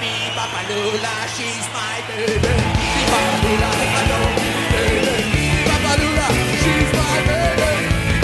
[0.00, 2.54] me, Papa Lula, she's my baby.
[3.10, 5.16] Papa Lula, I don't need baby.
[5.68, 6.26] Papa Lula,
[6.62, 7.72] she's my baby.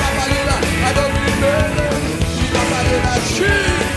[0.01, 0.57] Papa Lula,
[0.89, 1.87] I don't need baby.
[2.55, 3.90] Papa Lula, she's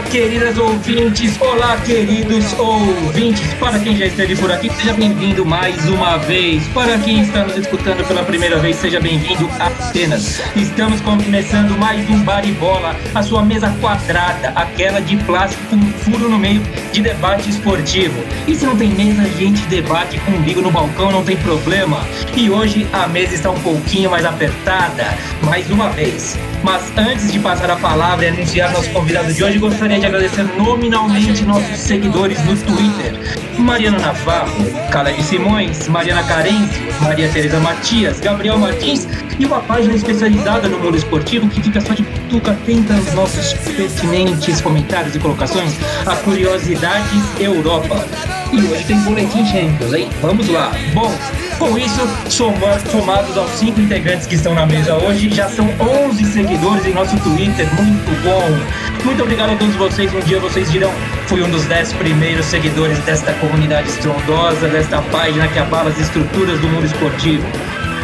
[0.00, 3.52] Queridas ouvintes, olá, queridos ouvintes.
[3.54, 6.66] Para quem já esteve por aqui, seja bem-vindo mais uma vez.
[6.68, 10.40] Para quem está nos escutando pela primeira vez, seja bem-vindo apenas.
[10.56, 16.38] Estamos começando mais um Baribola, a sua mesa quadrada, aquela de plástico com furo no
[16.38, 18.18] meio de debate esportivo.
[18.46, 22.00] E se não tem mesa, a gente debate com umbigo no balcão, não tem problema.
[22.34, 26.38] E hoje a mesa está um pouquinho mais apertada, mais uma vez.
[26.62, 30.44] Mas antes de passar a palavra e anunciar nosso convidado de hoje, gostaria de agradecer
[30.56, 33.12] nominalmente nossos seguidores no Twitter.
[33.58, 39.06] Mariana Navarro, Caleb Simões, Mariana Carêncio, Maria Tereza Matias, Gabriel Martins
[39.38, 43.52] e uma página especializada no mundo esportivo que fica só de tuca atenta aos nossos
[43.76, 45.72] pertinentes comentários e colocações,
[46.06, 48.06] a Curiosidades Europa.
[48.52, 50.08] E hoje tem Boletim Champions, hein?
[50.20, 50.72] Vamos lá.
[50.94, 51.12] Bom,
[51.68, 55.68] com isso, soma- somados aos cinco integrantes que estão na mesa hoje, já são
[56.08, 57.66] 11 seguidores em nosso Twitter.
[57.74, 59.04] Muito bom.
[59.04, 60.12] Muito obrigado a todos vocês.
[60.12, 60.90] Um dia vocês dirão,
[61.26, 66.58] fui um dos 10 primeiros seguidores desta comunidade estrondosa, desta página que abala as estruturas
[66.60, 67.44] do mundo esportivo.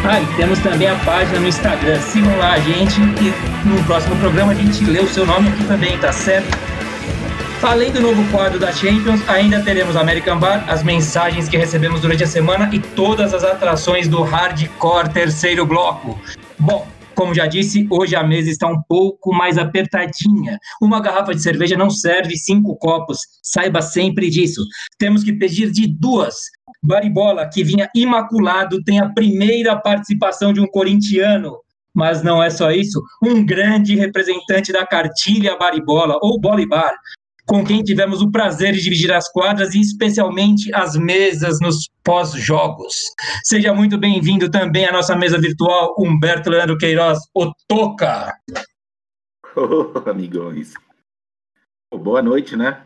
[0.05, 1.99] Ah, e temos também a página no Instagram.
[1.99, 3.33] Sigam lá a gente e
[3.67, 6.57] no próximo programa a gente lê o seu nome aqui também, tá certo?
[7.61, 12.23] Além do novo quadro da Champions, ainda teremos American Bar, as mensagens que recebemos durante
[12.23, 16.17] a semana e todas as atrações do Hardcore terceiro bloco.
[16.57, 20.57] Bom, como já disse, hoje a mesa está um pouco mais apertadinha.
[20.81, 24.63] Uma garrafa de cerveja não serve cinco copos, saiba sempre disso.
[24.97, 26.35] Temos que pedir de duas.
[26.81, 31.57] Baribola, que vinha imaculado, tem a primeira participação de um corintiano.
[31.93, 36.93] Mas não é só isso, um grande representante da cartilha Baribola, ou Bolibar,
[37.49, 42.93] com quem tivemos o prazer de dividir as quadras e especialmente as mesas nos pós-jogos.
[43.43, 48.37] Seja muito bem-vindo também à nossa mesa virtual, Humberto Leandro Queiroz, o Toca.
[49.55, 50.75] Ô, amigões.
[51.91, 52.85] Pô, boa noite, né?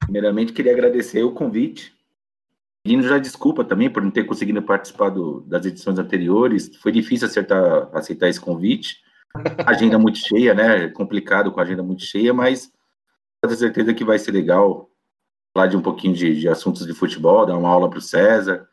[0.00, 1.92] Primeiramente, queria agradecer o convite.
[2.82, 6.74] Pedindo já desculpa também por não ter conseguido participar do- das edições anteriores.
[6.76, 8.96] Foi difícil acertar, aceitar esse convite.
[9.66, 10.88] Agenda muito cheia, né?
[10.88, 12.72] Complicado com a agenda muito cheia, mas
[13.42, 14.90] tenho certeza que vai ser legal
[15.56, 18.68] falar de um pouquinho de, de assuntos de futebol, dar uma aula para o César.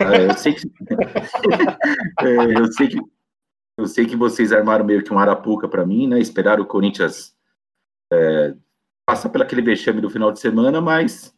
[0.00, 0.62] É, eu sei que
[2.20, 2.98] É, eu sei que
[3.76, 6.20] eu sei que vocês armaram meio que um arapuca para mim, né?
[6.20, 7.34] Esperaram o Corinthians
[8.12, 8.54] é,
[9.04, 11.34] passar pelo aquele vexame do final de semana, mas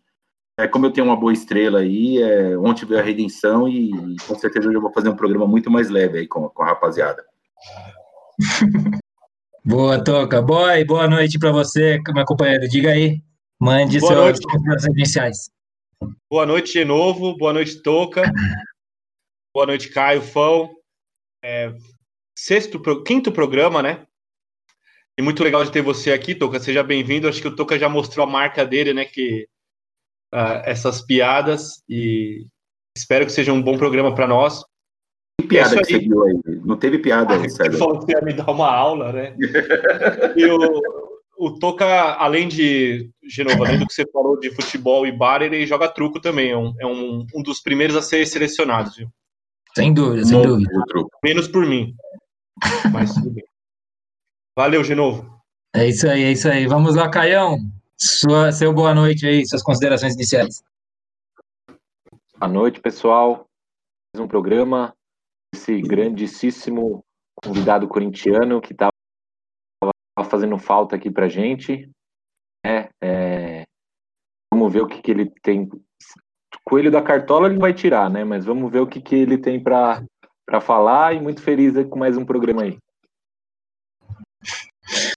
[0.58, 4.16] é, como eu tenho uma boa estrela aí, é, ontem veio a redenção e, e
[4.26, 7.24] com certeza eu vou fazer um programa muito mais leve aí com, com a rapaziada.
[9.68, 10.40] Boa, Toca.
[10.40, 12.68] Boy, boa noite para você, meu companheiro.
[12.68, 13.20] Diga aí,
[13.60, 15.50] mande Boa suas considerações iniciais.
[16.30, 18.22] Boa noite de novo, boa noite, Toca.
[19.52, 20.72] Boa noite, Caio, Fão.
[21.44, 21.74] É,
[22.38, 24.06] sexto, quinto programa, né?
[25.18, 26.60] E muito legal de ter você aqui, Toca.
[26.60, 27.26] Seja bem-vindo.
[27.26, 29.04] Acho que o Toca já mostrou a marca dele, né?
[29.04, 29.48] Que
[30.32, 32.46] ah, essas piadas e
[32.96, 34.62] espero que seja um bom programa para nós.
[35.40, 36.40] Que piada que você viu aí?
[36.64, 37.78] Não teve piada, Você César.
[37.78, 39.36] falou que ia me dar uma aula, né?
[40.36, 40.82] E o,
[41.38, 45.42] o Toca, além de, de novo, além do que você falou de futebol e bar,
[45.42, 46.50] ele joga truco também.
[46.50, 49.08] É um, é um, um dos primeiros a ser selecionados, viu?
[49.74, 50.70] Sem dúvida, sem dúvida.
[51.22, 51.94] Menos por mim.
[52.90, 53.44] Mas tudo bem.
[54.56, 55.30] Valeu, de novo.
[55.74, 56.66] É isso aí, é isso aí.
[56.66, 57.58] Vamos lá, Caião.
[57.98, 60.62] Sua, seu boa noite aí, suas considerações iniciais.
[62.38, 63.46] Boa noite, pessoal.
[64.14, 64.94] Mais um programa.
[65.54, 67.04] Esse grandíssimo
[67.42, 68.90] convidado corintiano que estava
[70.28, 71.90] fazendo falta aqui pra gente.
[72.64, 73.62] É, é,
[74.52, 75.68] vamos ver o que, que ele tem.
[76.64, 78.24] Coelho da cartola ele vai tirar, né?
[78.24, 80.04] Mas vamos ver o que, que ele tem para
[80.60, 82.78] falar e muito feliz com mais um programa aí.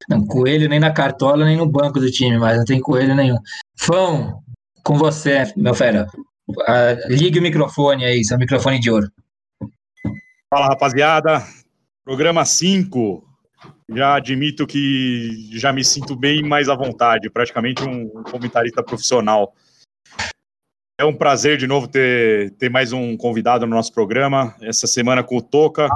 [0.09, 3.37] Não, coelho nem na cartola, nem no banco do time, mas não tem coelho nenhum.
[3.77, 4.41] Fão,
[4.83, 6.07] com você, meu fera.
[6.67, 9.07] Ah, ligue o microfone aí, seu microfone de ouro.
[10.51, 11.43] Fala, rapaziada.
[12.03, 13.23] Programa 5.
[13.91, 19.53] Já admito que já me sinto bem mais à vontade, praticamente um comentarista profissional.
[20.99, 24.55] É um prazer de novo ter, ter mais um convidado no nosso programa.
[24.59, 25.87] Essa semana com o Toca.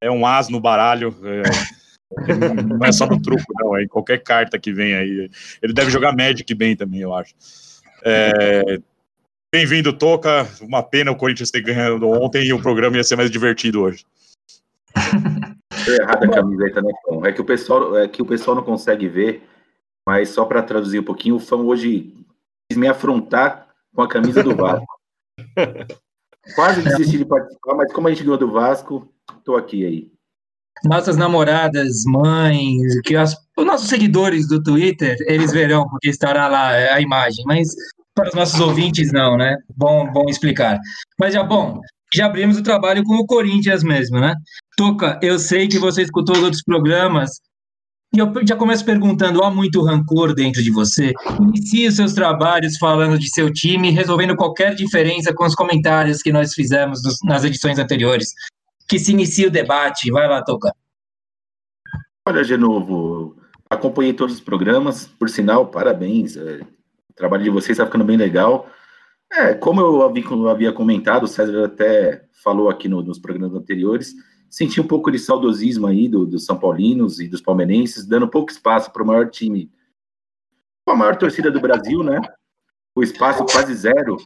[0.00, 1.14] É um as no baralho.
[1.24, 3.76] é, não é só no truco, não.
[3.76, 5.30] É em qualquer carta que vem aí.
[5.62, 7.34] Ele deve jogar Magic bem também, eu acho.
[8.04, 8.80] É,
[9.52, 10.46] Bem-vindo, Toca.
[10.60, 14.06] Uma pena o Corinthians ter ganhado ontem e o programa ia ser mais divertido hoje.
[15.84, 17.26] Foi errada a camiseta, né, Fão?
[17.26, 19.42] É que o pessoal, é que o pessoal não consegue ver,
[20.06, 22.14] mas só para traduzir um pouquinho, o Fão hoje
[22.68, 25.00] quis me afrontar com a camisa do Vasco.
[26.54, 29.12] Quase desisti de participar, mas como a gente ganhou do Vasco,
[29.44, 30.12] tô aqui aí.
[30.84, 36.68] Nossas namoradas, mães, que as, os nossos seguidores do Twitter, eles verão, porque estará lá
[36.68, 37.74] a imagem, mas
[38.20, 39.56] para os nossos ouvintes não, né?
[39.76, 40.78] Bom, bom explicar.
[41.18, 41.80] Mas já bom,
[42.14, 44.34] já abrimos o trabalho com o Corinthians mesmo, né?
[44.76, 47.40] Toca, eu sei que você escutou os outros programas
[48.14, 51.12] e eu já começo perguntando: há muito rancor dentro de você?
[51.40, 56.32] Inicie os seus trabalhos falando de seu time, resolvendo qualquer diferença com os comentários que
[56.32, 58.28] nós fizemos nas edições anteriores.
[58.88, 60.10] Que se inicie o debate.
[60.10, 60.74] Vai lá, Toca.
[62.28, 63.36] Olha, de novo,
[63.70, 66.36] acompanhei todos os programas, por sinal, parabéns.
[66.36, 66.60] É,
[67.10, 68.68] o trabalho de vocês está ficando bem legal.
[69.32, 74.14] É, como eu havia, comentado, o César até falou aqui no, nos programas anteriores,
[74.48, 78.50] senti um pouco de saudosismo aí do, dos São Paulinos e dos palmeirenses, dando pouco
[78.50, 79.70] espaço para o maior time,
[80.88, 82.20] a maior torcida do Brasil, né?
[82.96, 84.16] O espaço quase zero.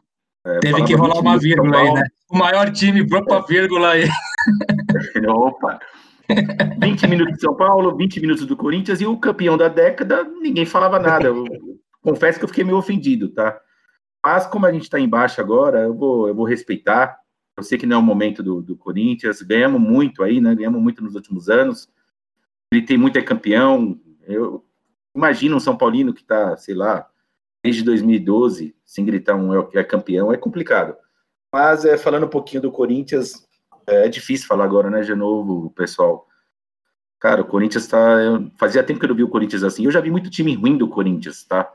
[0.46, 2.02] É, Teve que rolar uma vírgula aí, né?
[2.30, 4.08] O maior time, própria vírgula aí.
[5.28, 5.78] Opa!
[6.80, 10.64] 20 minutos de São Paulo, 20 minutos do Corinthians e o campeão da década, ninguém
[10.64, 11.28] falava nada.
[12.04, 13.58] Confesso que eu fiquei meio ofendido, tá?
[14.22, 17.18] Mas como a gente está embaixo agora, eu vou, eu vou respeitar.
[17.56, 20.54] Eu sei que não é o momento do, do Corinthians, ganhamos muito aí, né?
[20.54, 21.88] Ganhamos muito nos últimos anos.
[22.70, 23.98] Ele tem muito é campeão.
[24.26, 24.62] Eu
[25.16, 27.08] imagino um São Paulino que está, sei lá,
[27.62, 30.94] desde 2012, sem gritar um é, é campeão, é complicado.
[31.50, 33.48] Mas é, falando um pouquinho do Corinthians,
[33.86, 36.26] é, é difícil falar agora, né, de novo, pessoal.
[37.18, 37.98] Cara, o Corinthians tá.
[38.58, 39.86] Fazia tempo que eu não vi o Corinthians assim.
[39.86, 41.72] Eu já vi muito time ruim do Corinthians, tá?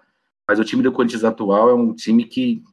[0.50, 2.64] Mas o time do Corinthians atual é um time que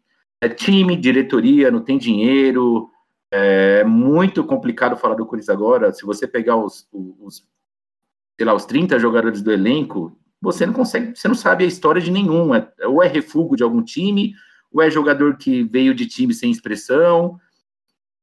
[0.41, 2.89] é time, diretoria, não tem dinheiro,
[3.31, 5.93] é muito complicado falar do Corinthians agora.
[5.93, 7.47] Se você pegar os, os,
[8.35, 12.01] sei lá, os 30 jogadores do elenco, você não consegue, você não sabe a história
[12.01, 12.55] de nenhum.
[12.55, 14.33] É, ou é refúgio de algum time,
[14.73, 17.39] ou é jogador que veio de time sem expressão.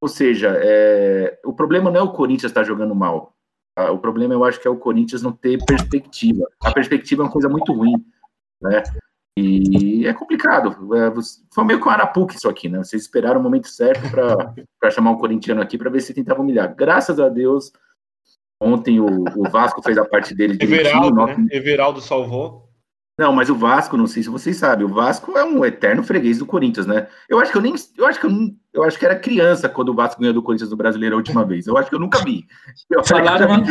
[0.00, 3.36] Ou seja, é, o problema não é o Corinthians estar jogando mal.
[3.76, 3.92] Tá?
[3.92, 6.44] O problema eu acho que é o Corinthians não ter perspectiva.
[6.60, 8.04] A perspectiva é uma coisa muito ruim.
[8.60, 8.82] Né?
[9.36, 10.94] E é complicado.
[10.94, 11.12] É,
[11.52, 12.78] foi meio com Arapuca isso aqui, né?
[12.78, 16.74] Vocês esperaram o momento certo para chamar um corintiano aqui para ver se tentava humilhar.
[16.74, 17.72] Graças a Deus,
[18.60, 20.56] ontem o, o Vasco fez a parte dele.
[20.60, 21.46] Everaldo, né?
[21.50, 22.64] Everaldo salvou.
[23.18, 26.38] Não, mas o Vasco, não sei se vocês sabem, o Vasco é um eterno freguês
[26.38, 27.06] do Corinthians, né?
[27.28, 28.30] Eu acho que eu nem, eu acho que eu,
[28.72, 31.44] eu acho que era criança quando o Vasco ganhou do Corinthians no Brasileiro a última
[31.46, 31.66] vez.
[31.66, 32.44] Eu acho que eu nunca vi.
[32.90, 33.62] Eu falaram,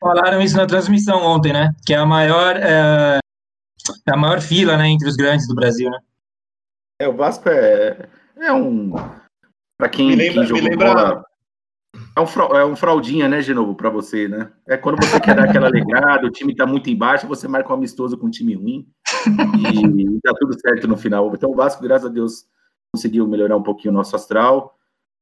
[0.00, 1.70] falaram isso na transmissão ontem, né?
[1.86, 3.18] Que é a maior é
[4.06, 5.98] a maior fila, né, entre os grandes do Brasil, né?
[7.00, 8.92] É, o Vasco é, é um.
[9.78, 10.94] Para quem, me lembra, quem me lembra...
[10.94, 11.24] Bola,
[12.16, 14.50] é um, é um fraudinha, né, de novo, para você, né?
[14.66, 17.76] É quando você quer dar aquela alegrada, o time tá muito embaixo, você marca um
[17.76, 18.88] amistoso com um time ruim
[19.72, 21.30] e, e tá tudo certo no final.
[21.32, 22.44] Então o Vasco, graças a Deus,
[22.92, 24.76] conseguiu melhorar um pouquinho o nosso astral,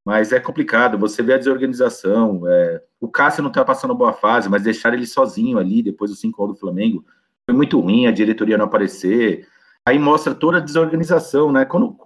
[0.05, 0.99] mas é complicado.
[0.99, 2.43] Você vê a desorganização.
[2.47, 2.83] É...
[3.01, 6.47] O Cássio não tá passando boa fase, mas deixar ele sozinho ali depois do 5
[6.47, 7.05] do Flamengo
[7.53, 9.47] muito ruim, a diretoria não aparecer.
[9.85, 11.65] Aí mostra toda a desorganização, né?
[11.65, 11.97] Quando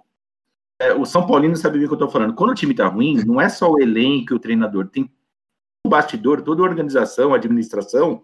[0.79, 2.33] é, o São Paulino sabe o que eu estou falando.
[2.33, 5.09] Quando o time tá ruim, não é só o elenco o treinador, tem
[5.85, 8.23] o bastidor, toda a organização, a administração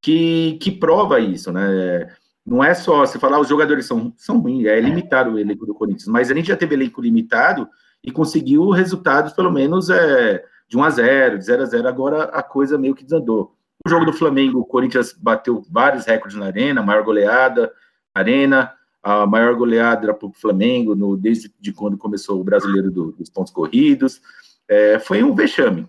[0.00, 2.08] que, que prova isso, né?
[2.46, 5.66] Não é só você falar ah, os jogadores são, são ruins, é limitado o elenco
[5.66, 7.68] do Corinthians, mas a gente já teve elenco limitado
[8.02, 12.24] e conseguiu resultados, pelo menos, é, de 1 a 0 de 0 a 0 agora
[12.24, 13.57] a coisa meio que desandou.
[13.86, 17.72] O jogo do Flamengo, o Corinthians bateu vários recordes na arena, maior goleada,
[18.14, 23.12] arena, a maior goleada para o Flamengo no, desde de quando começou o brasileiro do,
[23.12, 24.20] dos pontos corridos.
[24.68, 25.88] É, foi um vexame.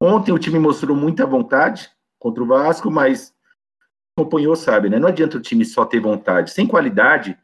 [0.00, 3.32] Ontem o time mostrou muita vontade contra o Vasco, mas
[4.16, 4.98] acompanhou, sabe, né?
[4.98, 6.50] Não adianta o time só ter vontade.
[6.50, 7.38] Sem qualidade,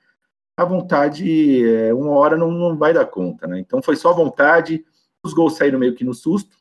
[0.57, 3.59] a vontade, é, uma hora não, não vai dar conta, né?
[3.59, 4.85] Então foi só vontade,
[5.25, 6.57] os gols saíram meio que no susto.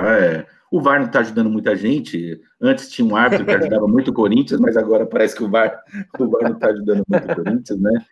[0.00, 2.40] É, o VAR não está ajudando muita gente.
[2.60, 5.80] Antes tinha um árbitro que ajudava muito o Corinthians, mas agora parece que o VAR,
[6.18, 8.04] o VAR não está ajudando muito o Corinthians, né?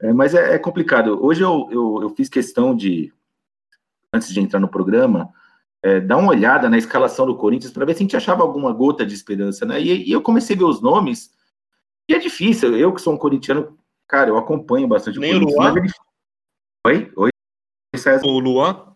[0.00, 1.22] É, mas é, é, complicado.
[1.22, 3.12] Hoje eu, eu, eu, fiz questão de,
[4.10, 5.28] antes de entrar no programa,
[5.82, 8.72] é, dar uma olhada na escalação do Corinthians para ver se a gente achava alguma
[8.72, 9.78] gota de esperança, né?
[9.78, 11.30] E, e, eu comecei a ver os nomes,
[12.08, 12.74] e é difícil.
[12.74, 15.58] Eu, que sou um corintiano, cara, eu acompanho bastante Nem o Corinthians.
[15.58, 15.74] Luan?
[15.76, 17.12] É Oi?
[17.16, 17.30] Oi?
[17.96, 18.24] César?
[18.24, 18.94] O Luan?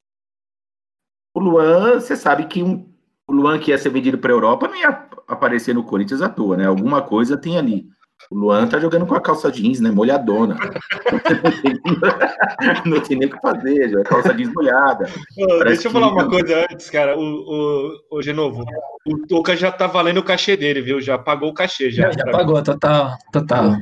[1.35, 2.92] O Luan, você sabe que um,
[3.33, 6.29] o Luan que ia ser vendido para a Europa não ia aparecer no Corinthians à
[6.29, 6.67] toa, né?
[6.67, 7.87] Alguma coisa tem ali.
[8.31, 9.91] O Luan tá jogando com a calça jeans, né?
[9.91, 10.57] Molhadona.
[12.87, 15.09] não tem nem o que fazer, a calça jeans molhada.
[15.39, 17.19] Ô, deixa eu falar uma coisa antes, cara.
[17.19, 18.65] O, o, o Genovo,
[19.07, 21.01] o Toca já tá valendo o cachê dele, viu?
[21.01, 21.91] Já pagou o cachê.
[21.91, 23.17] Já, já, já pagou, total.
[23.33, 23.77] total.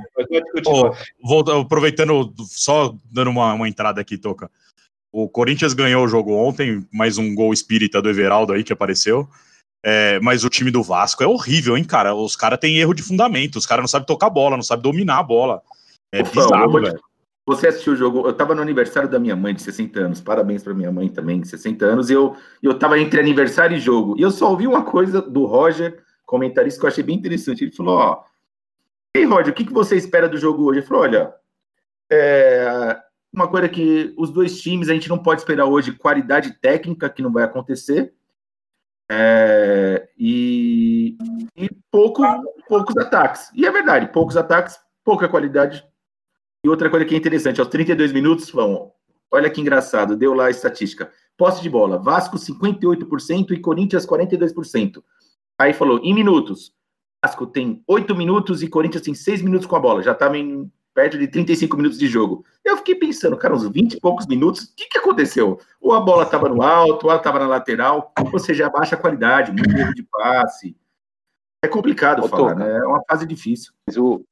[0.66, 0.92] Oh,
[1.22, 4.48] vou, aproveitando, só dando uma, uma entrada aqui, Toca.
[5.12, 9.28] O Corinthians ganhou o jogo ontem, mais um gol espírita do Everaldo aí que apareceu.
[9.82, 12.14] É, mas o time do Vasco é horrível, hein, cara?
[12.14, 15.18] Os caras têm erro de fundamento, os caras não sabem tocar bola, não sabem dominar
[15.18, 15.62] a bola.
[16.12, 17.00] É Opa, bizarro, velho.
[17.46, 18.26] Você assistiu o jogo?
[18.28, 20.20] Eu tava no aniversário da minha mãe de 60 anos.
[20.20, 22.10] Parabéns para minha mãe também, de 60 anos.
[22.10, 24.14] E eu, eu tava entre aniversário e jogo.
[24.18, 27.64] E eu só ouvi uma coisa do Roger, comentarista, que eu achei bem interessante.
[27.64, 28.22] Ele falou: Ó,
[29.16, 30.80] Ei, Roger, o que, que você espera do jogo hoje?
[30.80, 31.34] Ele falou: Olha,
[32.12, 32.96] é,
[33.32, 37.22] uma coisa que os dois times a gente não pode esperar hoje qualidade técnica, que
[37.22, 38.12] não vai acontecer,
[39.10, 41.16] é, e,
[41.56, 42.22] e pouco,
[42.68, 43.50] poucos ataques.
[43.54, 45.84] E é verdade, poucos ataques, pouca qualidade.
[46.64, 48.92] E outra coisa que é interessante, aos 32 minutos, vão,
[49.30, 51.10] olha que engraçado, deu lá a estatística.
[51.36, 55.02] Posse de bola, Vasco 58% e Corinthians 42%.
[55.58, 56.72] Aí falou, em minutos,
[57.24, 60.02] Vasco tem 8 minutos e Corinthians tem 6 minutos com a bola.
[60.02, 62.44] Já estava em perto de 35 minutos de jogo.
[62.64, 65.58] Eu fiquei pensando, cara, uns 20 e poucos minutos, o que, que aconteceu?
[65.80, 69.52] Ou a bola estava no alto, ou ela estava na lateral, ou seja, baixa qualidade,
[69.52, 70.76] muito erro de passe.
[71.62, 72.78] É complicado Ô, falar, né?
[72.78, 73.72] É uma fase difícil.
[73.86, 74.14] Mas o...
[74.14, 74.24] o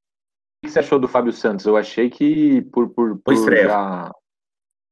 [0.64, 1.66] que você achou do Fábio Santos?
[1.66, 4.10] Eu achei que por, por, por já...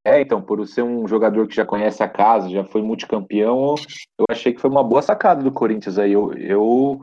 [0.04, 3.74] É, então, por ser um jogador que já conhece a casa, já foi multicampeão,
[4.16, 6.12] eu achei que foi uma boa sacada do Corinthians aí.
[6.12, 7.00] Eu, eu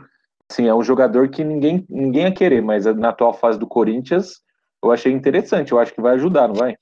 [0.50, 4.42] assim, é um jogador que ninguém, ninguém ia querer, mas na atual fase do Corinthians,
[4.84, 6.76] eu achei interessante, eu acho que vai ajudar, não vai?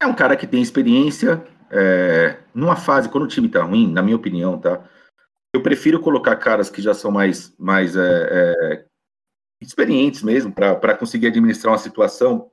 [0.00, 1.44] É um cara que tem experiência.
[1.70, 4.82] É, numa fase, quando o time tá ruim, na minha opinião, tá?
[5.54, 8.84] Eu prefiro colocar caras que já são mais, mais é, é,
[9.60, 12.50] experientes mesmo, para conseguir administrar uma situação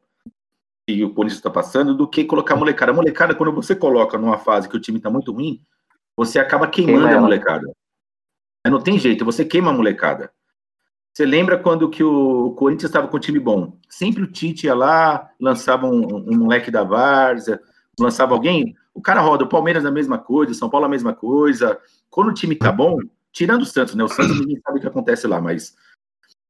[0.88, 2.92] que o Corinthians está passando, do que colocar a molecada.
[2.92, 5.62] A molecada, quando você coloca numa fase que o time está muito ruim,
[6.16, 7.72] você acaba queimando Queima a molecada.
[8.68, 10.32] Não tem jeito, você queima a molecada.
[11.16, 13.80] Você lembra quando que o Corinthians estava com um time bom?
[13.88, 17.58] Sempre o Tite ia lá, lançava um, um moleque da Várzea,
[17.98, 18.76] lançava alguém.
[18.94, 21.80] O cara roda, o Palmeiras a mesma coisa, o São Paulo a mesma coisa.
[22.10, 22.98] Quando o time tá bom,
[23.32, 24.04] tirando o Santos, né?
[24.04, 25.74] O Santos ninguém sabe o que acontece lá, mas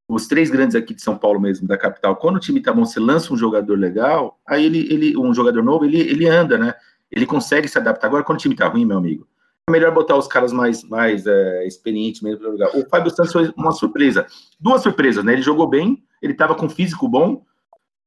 [0.09, 2.85] os três grandes aqui de São Paulo mesmo, da capital, quando o time tá bom,
[2.85, 6.73] você lança um jogador legal, aí ele, ele um jogador novo, ele, ele anda, né?
[7.11, 8.07] Ele consegue se adaptar.
[8.07, 9.27] Agora, quando o time tá ruim, meu amigo,
[9.69, 12.77] melhor botar os caras mais, mais é, experientes mesmo para jogar.
[12.77, 14.27] O Fábio Santos foi uma surpresa.
[14.59, 15.33] Duas surpresas, né?
[15.33, 17.43] Ele jogou bem, ele estava com físico bom,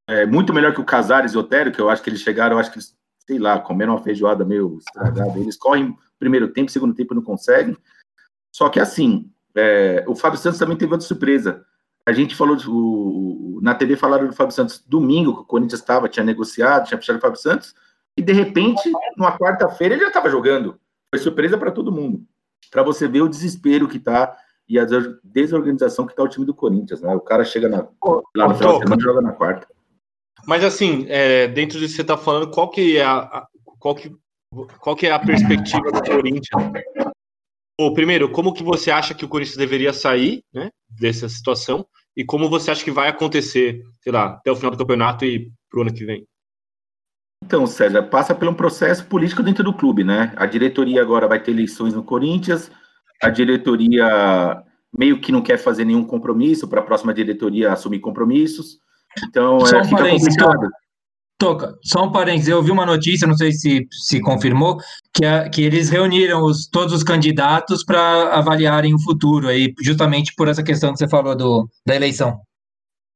[0.06, 2.56] é, muito melhor que o Casares e o Otério, que eu acho que eles chegaram,
[2.56, 2.96] eu acho que eles,
[3.26, 5.38] sei lá, comeram uma feijoada meio estragada.
[5.38, 7.76] Eles correm primeiro tempo, segundo tempo não conseguem.
[8.52, 11.64] Só que assim, é, o Fábio Santos também teve outra surpresa.
[12.06, 16.08] A gente falou, o, na TV falaram do Fábio Santos domingo, que o Corinthians estava,
[16.08, 17.74] tinha negociado, tinha fechado o Fábio Santos,
[18.16, 20.80] e de repente, numa quarta-feira, ele já estava jogando
[21.14, 22.24] foi surpresa para todo mundo.
[22.70, 24.36] Para você ver o desespero que está
[24.68, 24.86] e a
[25.24, 27.14] desorganização que está o time do Corinthians, né?
[27.14, 27.88] O cara chega na,
[28.36, 29.66] lá no final semana e joga na quarta.
[30.46, 33.46] Mas assim, é, dentro disso que você está falando, qual que é a,
[33.78, 34.14] qual que,
[34.80, 36.72] qual que é a perspectiva do Corinthians?
[37.80, 41.86] Ou, primeiro, como que você acha que o Corinthians deveria sair né, dessa situação?
[42.16, 45.52] E como você acha que vai acontecer, sei lá, até o final do campeonato e
[45.70, 46.26] pro ano que vem?
[47.44, 50.32] Então, César, passa por um processo político dentro do clube, né?
[50.36, 52.70] A diretoria agora vai ter eleições no Corinthians,
[53.22, 54.62] a diretoria
[54.96, 58.78] meio que não quer fazer nenhum compromisso para a próxima diretoria assumir compromissos.
[59.24, 60.68] Então, só é, um fica complicado.
[61.38, 64.76] Toca, só um parênteses, eu vi uma notícia, não sei se se confirmou,
[65.14, 70.34] que, a, que eles reuniram os, todos os candidatos para avaliarem o futuro aí, justamente
[70.36, 72.40] por essa questão que você falou do, da eleição.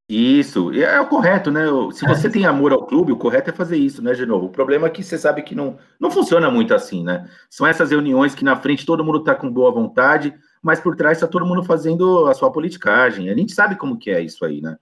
[0.08, 1.64] Isso, é, o correto, né?
[1.92, 4.46] Se você tem amor ao clube, o correto é fazer isso, né, de novo.
[4.46, 7.28] O problema é que você sabe que não, não funciona muito assim, né?
[7.48, 11.20] São essas reuniões que na frente todo mundo tá com boa vontade, mas por trás
[11.20, 13.30] tá todo mundo fazendo a sua politicagem.
[13.30, 14.76] A gente sabe como que é isso aí, né?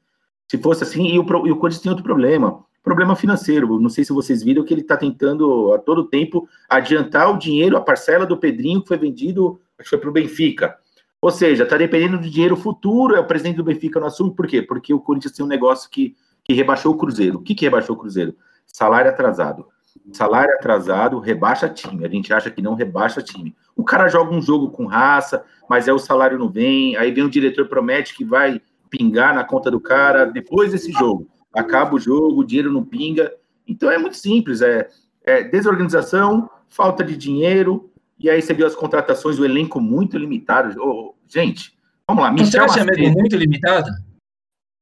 [0.49, 3.79] Se fosse assim, e o, e o Corinthians tem outro problema, problema financeiro.
[3.79, 7.77] Não sei se vocês viram que ele está tentando a todo tempo adiantar o dinheiro,
[7.77, 10.77] a parcela do Pedrinho que foi vendido, acho que foi para o Benfica.
[11.23, 14.47] Ou seja, está dependendo do dinheiro futuro, é o presidente do Benfica não assume, por
[14.47, 14.63] quê?
[14.63, 17.39] Porque o Corinthians tem um negócio que, que rebaixou o Cruzeiro.
[17.39, 18.35] O que, que rebaixou o Cruzeiro?
[18.67, 19.67] Salário atrasado.
[20.13, 22.07] Salário atrasado rebaixa time.
[22.07, 23.55] A gente acha que não rebaixa time.
[23.77, 27.25] O cara joga um jogo com raça, mas é o salário não vem, aí vem
[27.25, 31.29] o diretor promete que vai pingar na conta do cara depois desse jogo.
[31.53, 33.33] Acaba o jogo, o dinheiro não pinga.
[33.67, 34.89] Então é muito simples, é,
[35.23, 37.90] é desorganização, falta de dinheiro,
[38.21, 40.75] e aí você viu as contratações, o elenco muito limitado.
[40.81, 42.31] Oh, gente, vamos lá.
[42.31, 43.91] Michel você acha Macedo, muito limitado?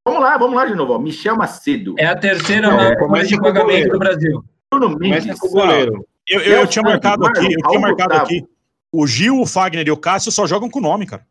[0.06, 0.94] Vamos lá, vamos lá de novo.
[0.94, 0.98] Ó.
[0.98, 1.94] Michel Macedo.
[1.98, 4.44] É a terceira folha começa de pagamento do Brasil.
[4.72, 5.38] Bruno Mendes.
[5.38, 6.04] Com goleiro.
[6.26, 8.46] Eu, eu, eu tinha marcado aqui, eu tinha marcado aqui.
[8.92, 11.26] O Gil, o Fagner e o Cássio só jogam com nome, cara.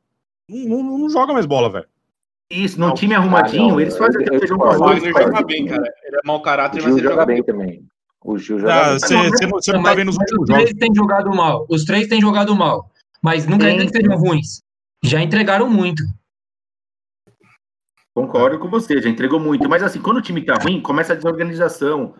[0.49, 1.87] Não, não, não joga mais bola, velho.
[2.49, 5.83] Isso, num time arrumadinho, Ah, não, eles fazem com O Faz joga bem, cara.
[6.05, 7.43] Ele é mau caráter, mas ele joga bem.
[7.43, 7.85] também.
[8.23, 8.99] O Gil joga Ah.
[8.99, 10.79] Você não, tá vendo os últimos os três jogos.
[10.79, 11.65] têm jogado mal.
[11.69, 12.91] Os três têm jogado mal.
[13.21, 14.61] Mas Sim, dizer que sejam ruins.
[15.03, 16.03] Já entregaram muito.
[18.13, 19.69] Concordo com você, já entregou muito.
[19.69, 22.15] Mas assim, quando o time tá ruim, começa a desorganização.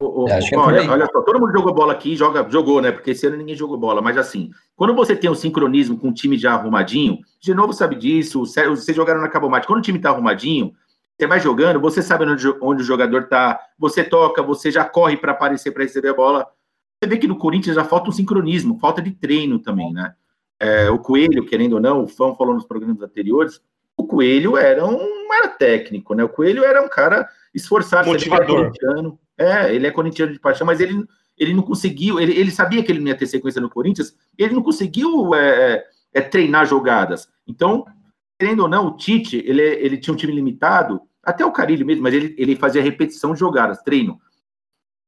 [0.00, 2.90] O- o- é por olha, olha só, todo mundo jogou bola aqui, joga, jogou, né?
[2.90, 4.00] Porque esse ano ninguém jogou bola.
[4.02, 7.94] Mas assim, quando você tem um sincronismo com o time já arrumadinho, de novo sabe
[7.96, 9.66] disso, vocês jogaram na Cabomate.
[9.66, 10.72] Quando o time tá arrumadinho,
[11.18, 15.16] você vai jogando, você sabe onde, onde o jogador tá, você toca, você já corre
[15.16, 16.46] para aparecer para receber a bola.
[17.02, 20.14] Você vê que no Corinthians já falta um sincronismo, falta de treino também, né?
[20.58, 23.60] É, o Coelho, querendo ou não, o Fão falou nos programas anteriores,
[23.96, 26.22] o Coelho era um não era técnico, né?
[26.22, 28.56] O Coelho era um cara esforçado, ele é Motivador.
[28.56, 29.18] corintiano.
[29.36, 31.04] É, ele é corintiano de paixão, mas ele,
[31.36, 34.54] ele não conseguiu, ele, ele sabia que ele não ia ter sequência no Corinthians, ele
[34.54, 37.28] não conseguiu é, é, treinar jogadas.
[37.46, 37.84] Então,
[38.38, 42.02] querendo ou não, o Tite, ele, ele tinha um time limitado, até o Carilho mesmo,
[42.02, 44.20] mas ele, ele fazia repetição de jogadas, treino.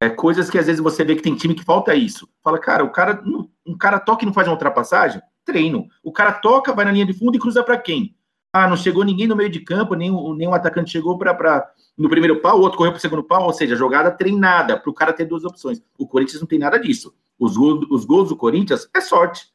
[0.01, 2.29] É, coisas que às vezes você vê que tem time que falta isso.
[2.43, 3.23] Fala, cara, o cara,
[3.67, 5.23] um cara toca e não faz uma ultrapassagem?
[5.45, 5.87] Treino.
[6.03, 8.15] O cara toca, vai na linha de fundo e cruza para quem?
[8.53, 12.41] Ah, não chegou ninguém no meio de campo, nenhum, nenhum atacante chegou para no primeiro
[12.41, 15.13] pau, o outro correu para o segundo pau, ou seja, jogada treinada, para o cara
[15.13, 15.83] ter duas opções.
[15.99, 17.15] O Corinthians não tem nada disso.
[17.39, 19.47] Os os gols do Corinthians é sorte.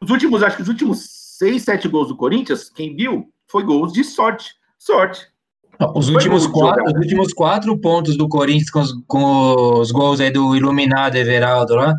[0.00, 3.92] Os últimos, acho que os últimos seis, sete gols do Corinthians, quem viu, foi gols
[3.92, 4.54] de sorte.
[4.78, 5.26] Sorte.
[5.94, 10.30] Os últimos, quatro, os últimos quatro pontos do Corinthians com os, com os gols aí
[10.30, 11.94] do Iluminado Everaldo lá.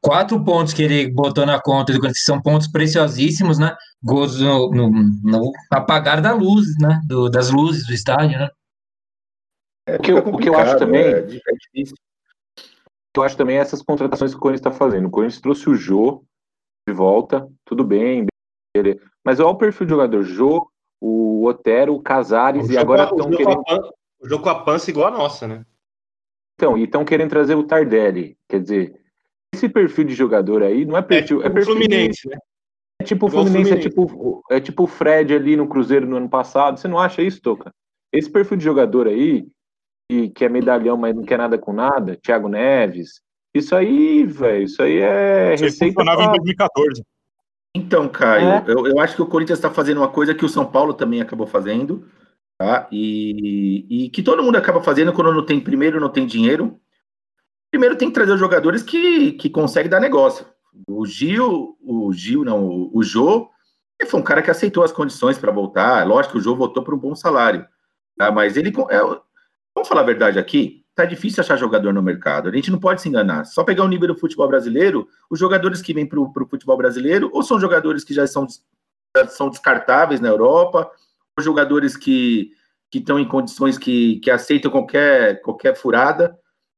[0.00, 3.76] Quatro pontos que ele botou na conta do Corinthians são pontos preciosíssimos, né?
[4.02, 4.90] Gols no, no,
[5.24, 7.00] no apagar da luz, né?
[7.04, 8.48] Do- das luzes do estádio, né?
[9.88, 11.96] É, O que eu- fica o que eu acho também- é é difícil.
[13.16, 15.06] Eu acho também essas contratações que o Corinthians está fazendo.
[15.08, 16.22] O Corinthians trouxe o Jô
[16.88, 18.26] de volta, tudo bem,
[19.24, 20.70] mas olha o perfil do jogador: Jô,
[21.00, 23.62] o Otero, o Casares, O e agora estão querendo.
[23.62, 23.90] com a pan-
[24.20, 25.64] O jogo com a pança igual a nossa, né?
[26.54, 28.36] Então, e estão querendo trazer o Tardelli.
[28.48, 29.00] Quer dizer,
[29.54, 31.38] esse perfil de jogador aí não é É perfil.
[31.38, 32.36] tipo É, o perfil de- Fluminense, né?
[33.00, 36.28] é tipo o Fluminense, é tipo, é tipo o Fred ali no Cruzeiro no ano
[36.28, 36.78] passado.
[36.80, 37.70] Você não acha isso, Toca?
[38.12, 39.46] Esse perfil de jogador aí,
[40.10, 43.20] que, que é medalhão, mas não quer nada com nada, Thiago Neves.
[43.54, 46.36] Isso aí, velho, isso aí é Isso aí receita funcionava em pra...
[46.38, 47.02] 2014.
[47.74, 48.64] Então, Caio, É.
[48.66, 51.20] eu, eu acho que o Corinthians está fazendo uma coisa que o São Paulo também
[51.20, 52.08] acabou fazendo,
[52.58, 52.88] tá?
[52.90, 56.80] E, e que todo mundo acaba fazendo quando não tem primeiro, não tem dinheiro.
[57.70, 60.46] Primeiro tem que trazer os jogadores que, que conseguem dar negócio.
[60.88, 63.50] O Gil, o Gil, não, o, o Jô,
[64.06, 66.06] foi um cara que aceitou as condições para voltar.
[66.06, 67.66] Lógico que o Jô voltou por um bom salário,
[68.16, 68.30] tá?
[68.30, 68.98] Mas ele, é,
[69.74, 72.48] vamos falar a verdade aqui, tá difícil achar jogador no mercado.
[72.48, 73.44] A gente não pode se enganar.
[73.44, 77.30] Só pegar o nível do futebol brasileiro, os jogadores que vêm para o futebol brasileiro,
[77.32, 78.46] ou são jogadores que já são,
[79.16, 80.90] já são descartáveis na Europa,
[81.36, 82.50] ou jogadores que
[82.90, 86.34] que estão em condições que, que aceitam qualquer, qualquer furada.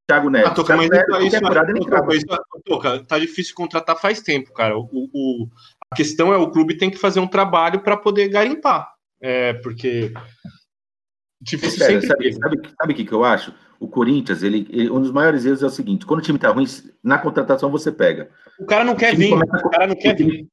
[0.09, 0.51] Thiago Neves.
[0.51, 2.03] Ah, Toca, mas Neves, isso, qualquer isso, furada ele crava.
[2.03, 2.27] Toca, isso,
[2.67, 4.77] Toca, tá difícil contratar faz tempo, cara.
[4.77, 5.49] O, o-
[5.93, 8.93] a questão é o clube tem que fazer um trabalho para poder garimpar.
[9.21, 10.13] É, porque
[11.41, 13.55] difícil Sério, sempre sabe, sabe, sabe o que, que eu acho?
[13.81, 16.51] O Corinthians, ele, ele- um dos maiores erros é o seguinte: quando o time tá
[16.51, 16.67] ruim,
[17.03, 18.29] na contratação você pega.
[18.59, 20.47] O cara não quer time vir, começa o cara não quer vir.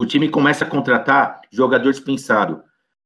[0.00, 2.62] O time começa a contratar jogador dispensado.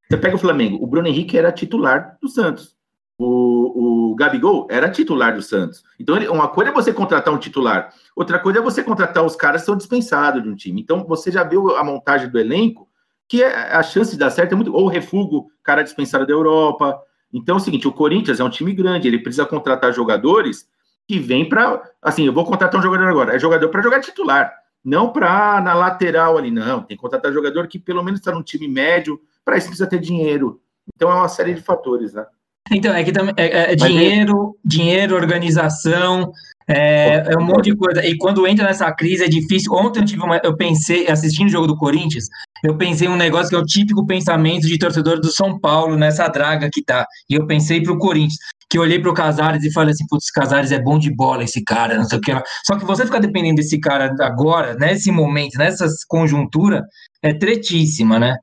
[0.08, 2.74] Você pega o Flamengo, o Bruno Henrique era titular do Santos.
[3.20, 5.82] O, o Gabigol era titular do Santos.
[6.00, 9.36] Então, ele- uma coisa é você contratar um titular, outra coisa é você contratar os
[9.36, 10.80] caras que são dispensados de um time.
[10.80, 12.88] Então, você já viu a montagem do elenco,
[13.28, 14.72] que é, a chance de dar certo é muito.
[14.74, 16.98] Ou o refugo, cara dispensado da Europa.
[17.32, 20.68] Então, é o seguinte: o Corinthians é um time grande, ele precisa contratar jogadores
[21.06, 21.82] que vêm para.
[22.02, 24.52] Assim, eu vou contratar um jogador agora, é jogador para jogar titular,
[24.84, 26.82] não para na lateral ali, não.
[26.82, 29.98] Tem que contratar jogador que pelo menos está num time médio, para isso precisa ter
[29.98, 30.60] dinheiro.
[30.94, 32.26] Então, é uma série de fatores, né?
[32.70, 36.32] Então, é que também é, é Mas dinheiro, dinheiro, organização,
[36.68, 38.04] é, é um monte de coisa.
[38.04, 39.72] E quando entra nessa crise é difícil.
[39.72, 42.26] Ontem eu tive uma, eu pensei, assistindo o jogo do Corinthians,
[42.62, 46.28] eu pensei um negócio que é o típico pensamento de torcedor do São Paulo nessa
[46.28, 47.06] draga que tá.
[47.28, 48.36] E eu pensei pro Corinthians,
[48.68, 51.64] que eu olhei pro Casares e falei assim, putz, Casares é bom de bola esse
[51.64, 52.32] cara, não sei o que.
[52.66, 56.84] Só que você ficar dependendo desse cara agora, nesse momento, nessa conjuntura,
[57.22, 58.36] é tretíssima, né?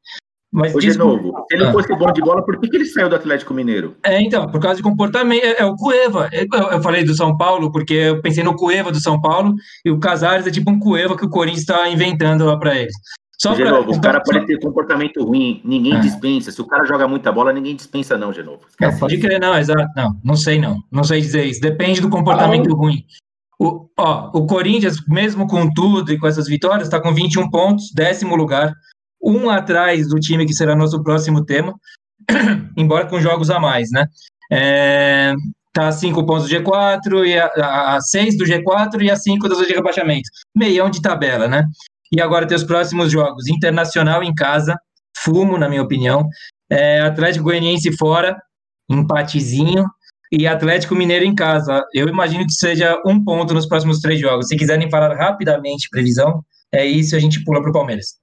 [0.53, 1.71] Mas Ô, de desculpa- novo, se ele Ah.
[1.71, 3.95] fosse bom de bola, por que, que ele saiu do Atlético Mineiro?
[4.05, 6.29] É, então, por causa de comportamento, é, é o Cueva.
[6.31, 9.53] Eu, eu falei do São Paulo porque eu pensei no Cueva do São Paulo
[9.84, 12.93] e o Casares é tipo um Cueva que o Corinthians está inventando lá para eles.
[13.38, 15.99] Só pra, Genovo, o então, cara pode ter comportamento ruim, ninguém É.
[15.99, 16.53] dispensa.
[16.53, 19.23] Se o cara joga muita bola, ninguém dispensa, não, Esquece pode isso.
[19.27, 19.89] crer, não, exato.
[19.93, 20.77] Não, não sei não.
[20.89, 21.60] Não sei dizer isso.
[21.60, 23.03] Depende do comportamento ruim.
[23.60, 27.91] O, ó, o Corinthians, mesmo com tudo e com essas vitórias, está com 21 pontos,
[27.93, 28.73] décimo lugar,
[29.25, 31.73] um atrás do time que será nosso próximo tema,
[32.77, 34.05] embora com jogos a mais, né?
[34.51, 35.33] É,
[35.73, 39.15] tá a 5 pontos do G4, e a, a, a 6 do G4 e a
[39.15, 40.29] 5 da zona de rebaixamento.
[40.55, 41.65] Meião de tabela, né?
[42.11, 43.47] E agora tem os próximos jogos.
[43.47, 44.77] Internacional em casa,
[45.17, 46.27] fumo, na minha opinião.
[46.69, 48.38] É, Atlético Goianiense fora,
[48.89, 49.85] empatezinho.
[50.31, 51.83] E Atlético Mineiro em casa.
[51.93, 54.47] Eu imagino que seja um ponto nos próximos três jogos.
[54.47, 58.17] Se quiserem falar rapidamente previsão, é isso, a gente pula para o Palmeiras.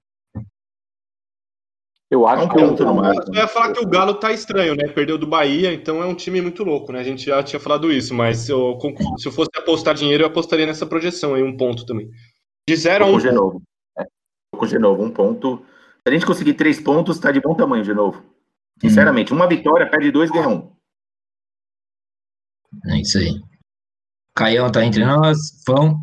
[2.13, 3.33] Eu acho Um que ponto no máximo.
[3.33, 4.87] Eu ia falar que o Galo tá estranho, né?
[4.87, 6.99] Perdeu do Bahia, então é um time muito louco, né?
[6.99, 8.77] A gente já tinha falado isso, mas eu,
[9.17, 12.11] se eu fosse apostar dinheiro, eu apostaria nessa projeção aí, um ponto também.
[12.69, 13.63] De 0 a Tô 1 com o Genovo.
[13.97, 14.03] É,
[14.55, 15.57] com o Genovo, um ponto.
[15.57, 18.23] Se a gente conseguir três pontos, tá de bom tamanho, Genovo.
[18.79, 20.71] Sinceramente, uma vitória, perde dois, ganha um.
[22.89, 23.41] É isso aí.
[24.35, 25.99] Caião tá entre nós, Fão.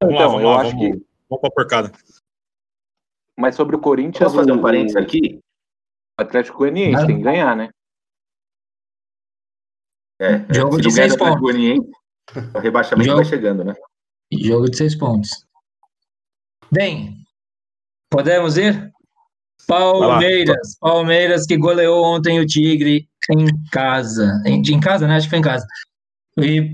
[0.00, 1.04] Vamos lá, Então, vamos eu lá, acho vamos, que.
[1.28, 1.92] vamos pra porcada.
[3.38, 5.40] Mas sobre o Corinthians, Posso fazer um parênteses aqui?
[6.18, 7.06] o Atlético Goianiense Claro.
[7.08, 7.68] tem que ganhar, né?
[10.20, 11.40] É, é, Jogo de seis pontos.
[11.40, 11.90] Goianiense,
[12.54, 13.74] o rebaixamento Jogo- vai chegando, né?
[14.32, 15.30] Jogo de seis pontos.
[16.70, 17.16] Bem,
[18.10, 18.92] podemos ir?
[19.66, 20.76] Palmeiras.
[20.78, 24.40] Palmeiras que goleou ontem o Tigre em casa.
[24.46, 25.16] Em, em casa, né?
[25.16, 25.66] Acho que foi em casa.
[26.36, 26.72] E,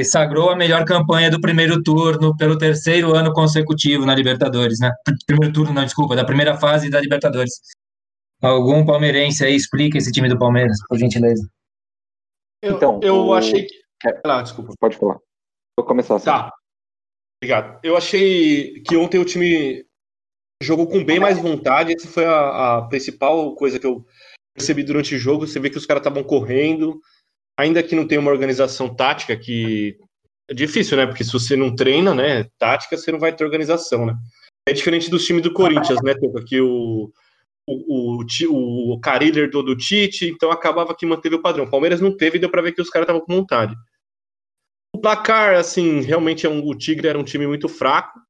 [0.00, 4.90] e sagrou a melhor campanha do primeiro turno pelo terceiro ano consecutivo na Libertadores, né?
[5.26, 7.52] Primeiro turno, não, desculpa, da primeira fase da Libertadores.
[8.42, 11.48] Algum palmeirense aí explica esse time do Palmeiras, por gentileza.
[12.62, 13.74] Eu, Então, eu o- achei que.
[14.06, 14.20] É.
[14.26, 14.72] Lá, desculpa.
[14.80, 15.18] Pode falar.
[15.76, 16.24] Vou começar assim.
[16.26, 16.52] Tá.
[17.40, 17.78] Obrigado.
[17.84, 19.84] Eu achei que ontem o time
[20.60, 21.94] jogou com bem mais vontade.
[21.94, 24.04] Essa foi a, a principal coisa que eu
[24.56, 25.46] percebi durante o jogo.
[25.46, 27.00] Você vê que os caras estavam correndo,
[27.58, 29.98] ainda que não tem uma organização tática, que
[30.48, 31.06] é difícil, né?
[31.06, 34.16] Porque se você não treina, né, tática, você não vai ter organização, né?
[34.66, 36.44] É diferente dos times do Corinthians, né, Toca?
[36.44, 37.10] Que o,
[37.68, 41.64] o, o, o Carilho do Tite, então acabava que manteve o padrão.
[41.64, 43.74] O Palmeiras não teve e deu pra ver que os caras estavam com vontade.
[44.94, 48.20] O placar, assim, realmente é um, o Tigre era um time muito fraco.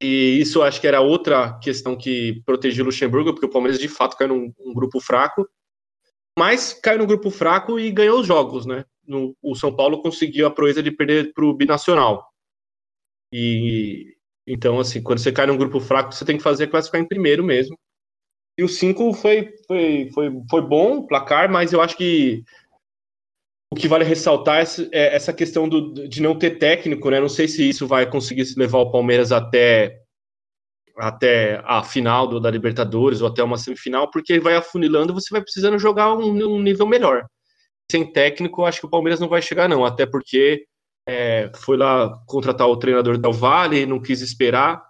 [0.00, 3.88] E isso acho que era outra questão que protegia o Luxemburgo, porque o Palmeiras de
[3.88, 5.48] fato caiu num um grupo fraco.
[6.38, 8.84] Mas caiu no grupo fraco e ganhou os jogos, né?
[9.06, 12.26] No, o São Paulo conseguiu a proeza de perder para o Binacional.
[13.32, 14.14] E
[14.46, 17.08] então, assim, quando você cai num grupo fraco, você tem que fazer é classificar em
[17.08, 17.78] primeiro mesmo.
[18.58, 22.44] E o 5 foi, foi, foi, foi bom, o placar, mas eu acho que
[23.70, 27.20] o que vale ressaltar é essa- é essa questão do, de não ter técnico, né?
[27.20, 30.00] Não sei se isso vai conseguir se levar o Palmeiras até,
[30.96, 35.42] até a final do, da Libertadores ou até uma semifinal, porque vai afunilando você vai
[35.42, 37.26] precisando jogar um, um nível melhor.
[37.90, 40.64] Sem técnico, acho que o Palmeiras não vai chegar, não, até porque
[41.06, 44.82] é, foi lá contratar o treinador Del Valle, não quis esperar.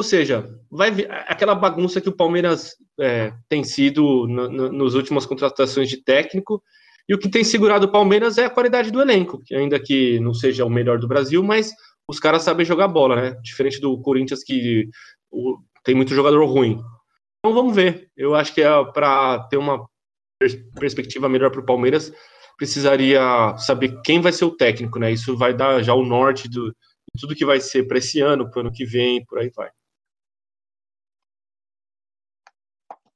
[0.00, 4.94] Ou seja, vai vir- aquela bagunça que o Palmeiras é, tem sido no, no, nos
[4.94, 6.62] últimas contratações de técnico.
[7.08, 10.18] E o que tem segurado o Palmeiras é a qualidade do elenco, que ainda que
[10.18, 11.72] não seja o melhor do Brasil, mas
[12.08, 13.30] os caras sabem jogar bola, né?
[13.42, 14.88] Diferente do Corinthians, que
[15.30, 16.80] o- tem muito jogador ruim.
[17.40, 18.10] Então vamos ver.
[18.16, 19.86] Eu acho que é para ter uma
[20.40, 22.12] pers- perspectiva melhor para o Palmeiras,
[22.56, 23.20] precisaria
[23.58, 25.12] saber quem vai ser o técnico, né?
[25.12, 26.74] Isso vai dar já o norte do
[27.18, 29.70] tudo que vai ser para esse ano, para o ano que vem, por aí vai.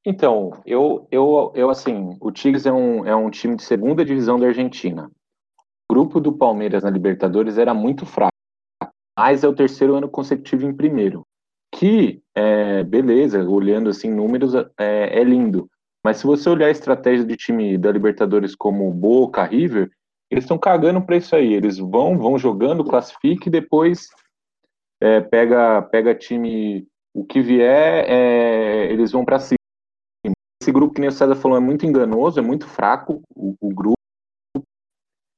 [0.04, 4.38] Então, eu, eu, eu assim, o Tigres é um, é um time de segunda divisão
[4.40, 5.10] da Argentina.
[5.90, 8.32] O grupo do Palmeiras na Libertadores era muito fraco,
[9.20, 11.26] mas é o terceiro ano consecutivo em primeiro.
[11.74, 15.68] Que, é, beleza, olhando assim números, é, é lindo.
[16.02, 19.90] Mas se você olhar a estratégia de time da Libertadores como Boca, River,
[20.30, 21.52] eles estão cagando para isso aí.
[21.52, 24.08] Eles vão, vão jogando, classifica e depois
[25.02, 29.58] é, pega, pega time, o que vier, é, eles vão para cima
[30.62, 33.68] esse grupo, que nem o César falou, é muito enganoso, é muito fraco o, o
[33.68, 33.96] grupo.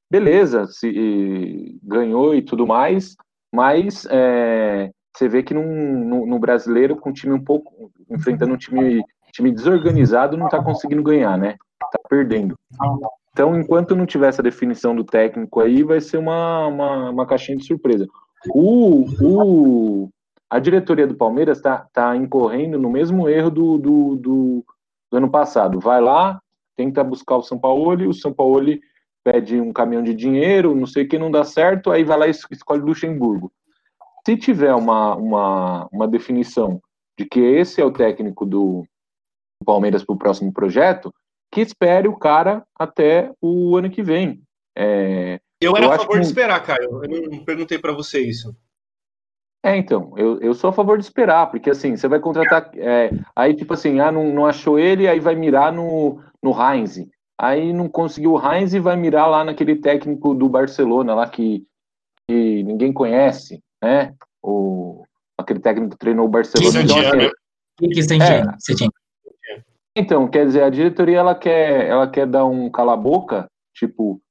[0.09, 3.17] Beleza, se ganhou e tudo mais,
[3.53, 8.55] mas é, você vê que num, no, no brasileiro, com um time um pouco, enfrentando
[8.55, 11.55] um time, time desorganizado, não está conseguindo ganhar, né?
[11.79, 12.57] Tá perdendo.
[13.31, 17.57] Então, enquanto não tiver essa definição do técnico aí, vai ser uma, uma, uma caixinha
[17.57, 18.07] de surpresa.
[18.49, 20.09] O, o,
[20.49, 24.65] a diretoria do Palmeiras está tá incorrendo no mesmo erro do, do, do,
[25.11, 25.79] do ano passado.
[25.79, 26.41] Vai lá,
[26.75, 28.57] tenta buscar o São Paulo, e o São Paulo
[29.23, 32.27] pede um caminhão de dinheiro, não sei o que, não dá certo, aí vai lá
[32.27, 33.51] e escolhe Luxemburgo.
[34.25, 36.81] se tiver uma, uma, uma definição
[37.17, 38.83] de que esse é o técnico do
[39.65, 41.13] Palmeiras para o próximo projeto,
[41.51, 44.41] que espere o cara até o ano que vem.
[44.75, 47.03] É, eu era eu a favor de que- esperar, Caio.
[47.03, 48.55] Eu não perguntei pra você isso.
[49.65, 52.69] É, então, eu, eu sou a favor de esperar, porque assim, você vai contratar.
[52.75, 56.97] é, aí, tipo assim, ah, não, não achou ele, aí vai mirar no, no Heinz.
[57.39, 61.65] Aí não conseguiu o Heinz e vai mirar lá naquele técnico do Barcelona, lá que,
[62.27, 64.13] que ninguém conhece, né?
[64.41, 65.03] O,
[65.37, 66.69] aquele técnico que treinou o Barcelona.
[66.83, 67.17] Então, assim,
[68.21, 68.41] É.
[69.95, 74.21] então, quer dizer, a diretoria ela quer, ela quer dar um cala-boca, tipo.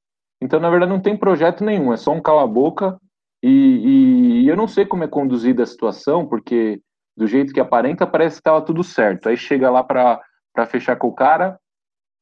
[0.41, 2.99] Então, na verdade, não tem projeto nenhum, é só um cala-boca.
[3.43, 6.81] E, e- e eu não sei como é conduzida a situação, porque
[7.17, 9.29] do jeito que aparenta, parece que estava tudo certo.
[9.29, 10.21] Aí chega lá para
[10.69, 11.59] fechar com o cara,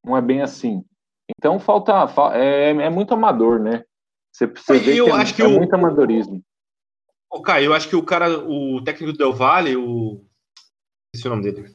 [0.04, 0.84] não é bem assim.
[1.38, 2.06] Então, falta.
[2.08, 3.84] fa- É, é muito amador, né?
[4.32, 6.42] Você, você vê Eu que é, acho que é o- muito amadorismo.
[7.30, 10.24] Ô, Caio, eu acho que o cara, o técnico do Del Valle, o.
[11.14, 11.72] Esse é o nome dele.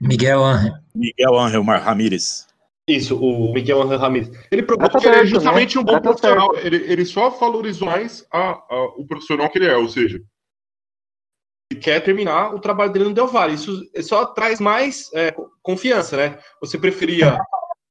[0.00, 0.72] Miguel Angel.
[0.94, 2.48] Miguel Ángel Mar Ramírez.
[2.88, 4.28] Isso, o Miguel Angel Ramirez.
[4.50, 5.26] Ele Tá propôs certo, Ele é né?
[5.26, 6.56] justamente um bom Tá profissional.
[6.56, 10.20] Ele, ele só valorizou mais a- a- o profissional que ele é, ou seja,
[11.74, 13.54] quer terminar o trabalho dele no Del Valle.
[13.54, 16.38] Isso só traz mais é, confiança, né?
[16.60, 17.38] Você preferia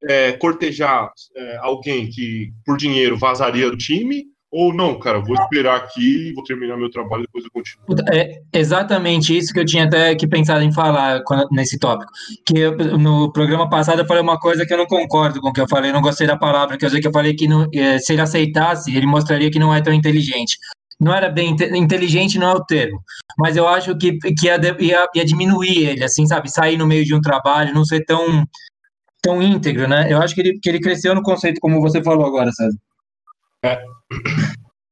[0.03, 4.25] é, cortejar é, alguém que, por dinheiro, vazaria do time?
[4.51, 7.85] ou não, cara, vou esperar aqui, vou terminar meu trabalho depois eu continuo.
[8.11, 12.11] É exatamente isso que eu tinha até que pensado em falar nesse tópico.
[12.47, 15.53] Que eu- no programa passado eu falei uma coisa que eu não concordo com o
[15.53, 17.67] que eu falei, não gostei da palavra, que eu sei que eu falei que não-
[17.71, 20.57] eh, se ele aceitasse, ele mostraria que não é tão inteligente.
[20.99, 23.01] Não era bem inte- inteligente, não é o termo,
[23.37, 26.51] mas eu acho que, que ia, ia, ia diminuir ele, assim, sabe?
[26.51, 28.45] Sair no meio de um trabalho, não ser tão,
[29.21, 30.11] tão íntegro, né?
[30.11, 32.77] Eu acho que ele, que ele cresceu no conceito, como você falou agora, César.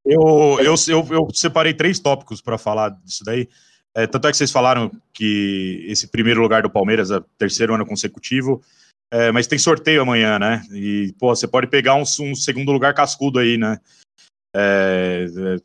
[0.06, 3.50] Eu, eu, eu, eu separei três tópicos para falar disso daí.
[3.94, 7.86] É, tanto é que vocês falaram que esse primeiro lugar do Palmeiras é terceiro ano
[7.86, 8.62] consecutivo,
[9.12, 10.64] é, mas tem sorteio amanhã, né?
[10.72, 13.80] E, pô, você pode pegar um, um segundo lugar cascudo aí, né?
[14.60, 15.56] É, é,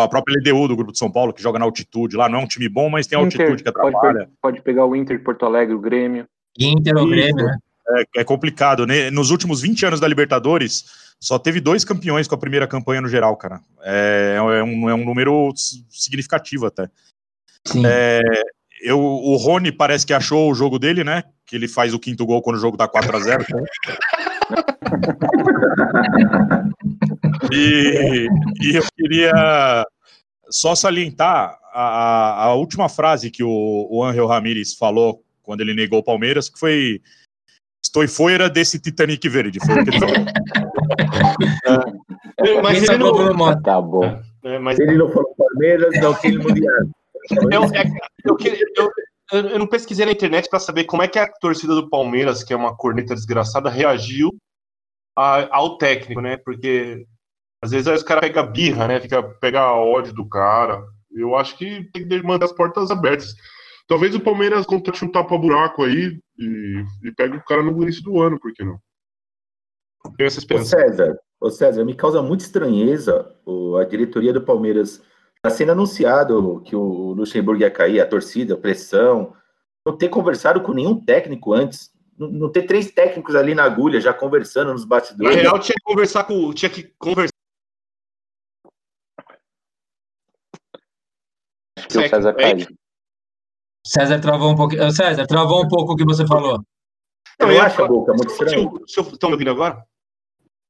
[0.00, 2.42] a própria LDU do Grupo de São Paulo, que joga na altitude lá, não é
[2.42, 4.26] um time bom, mas tem altitude que pode, atrapalha.
[4.26, 6.26] pe- pode pegar o Inter de Porto Alegre, o Grêmio.
[6.58, 7.08] Inter ou.
[7.08, 7.56] Grêmio, né?
[7.90, 9.10] É, é complicado, né?
[9.10, 10.84] Nos últimos 20 anos da Libertadores,
[11.20, 13.60] só teve dois campeões com a primeira campanha no geral, cara.
[13.82, 15.52] É, é um, é um número
[15.90, 16.88] significativo até.
[17.66, 17.82] Sim.
[17.84, 18.20] É,
[18.82, 21.24] eu, o Rony parece que achou o jogo dele, né?
[21.48, 23.44] Que ele faz o quinto gol quando o jogo tá 4 a 0
[27.52, 28.28] e,
[28.60, 29.32] e eu queria
[30.50, 36.00] só salientar a, a- última frase que o, o Angel Ramírez falou quando ele negou
[36.00, 37.00] o Palmeiras, que foi
[37.82, 39.58] Estou fora desse Titanic verde.
[39.64, 40.14] Foi o que ele falou.
[42.62, 43.34] Mas ele não.
[43.34, 43.62] Mota.
[43.62, 44.20] Tá bom.
[44.44, 46.74] é, mas Ele não falou Palmeiras, não tem mundial.
[47.50, 47.90] eu, é-
[48.24, 48.90] eu, que- eu-
[49.32, 52.52] eu- não pesquisei na internet para saber como é que a torcida do Palmeiras, que
[52.52, 54.30] é uma corneta desgraçada, reagiu
[55.16, 56.36] a- ao técnico, né?
[56.36, 57.06] Porque
[57.62, 59.00] às vezes aí os caras pegam birra, né?
[59.00, 60.82] Fica Pegar ódio do cara.
[61.10, 63.34] Eu acho que tem que manter as portas abertas.
[63.88, 68.20] Talvez o Palmeiras contrate um tapa-buraco aí e, e pegue o cara no início do
[68.20, 68.78] ano, por que não?
[70.16, 70.78] tenho essa Ô esperança.
[70.78, 73.34] César, ô César, me causa muita estranheza
[73.80, 75.02] a diretoria do Palmeiras.
[75.38, 79.34] Está sendo anunciado que o Luxemburgo ia cair, a torcida, a pressão.
[79.86, 81.92] Não ter conversado com nenhum técnico antes.
[82.18, 85.36] Não, não ter três técnicos ali na agulha já conversando nos Na bastidores.
[85.36, 86.52] real, tinha que conversar com.
[86.52, 87.32] Tinha que conversar.
[91.76, 92.66] Acho que o César caiu.
[93.86, 94.74] César travou um pouco.
[94.74, 96.60] Ô, César, travou um pouco o que você falou.
[97.38, 98.62] Eu ia acha, falar- Boca, muito estranho.
[98.64, 99.84] eu- eu- Estão me ouvindo agora?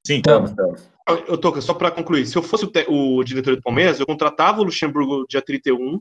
[0.07, 0.89] Sim, Estamos, estamos.
[1.27, 4.07] Eu tô, só para concluir, se eu fosse o, te- o diretor do Palmeiras, eu
[4.07, 6.01] contratava o Luxemburgo dia 31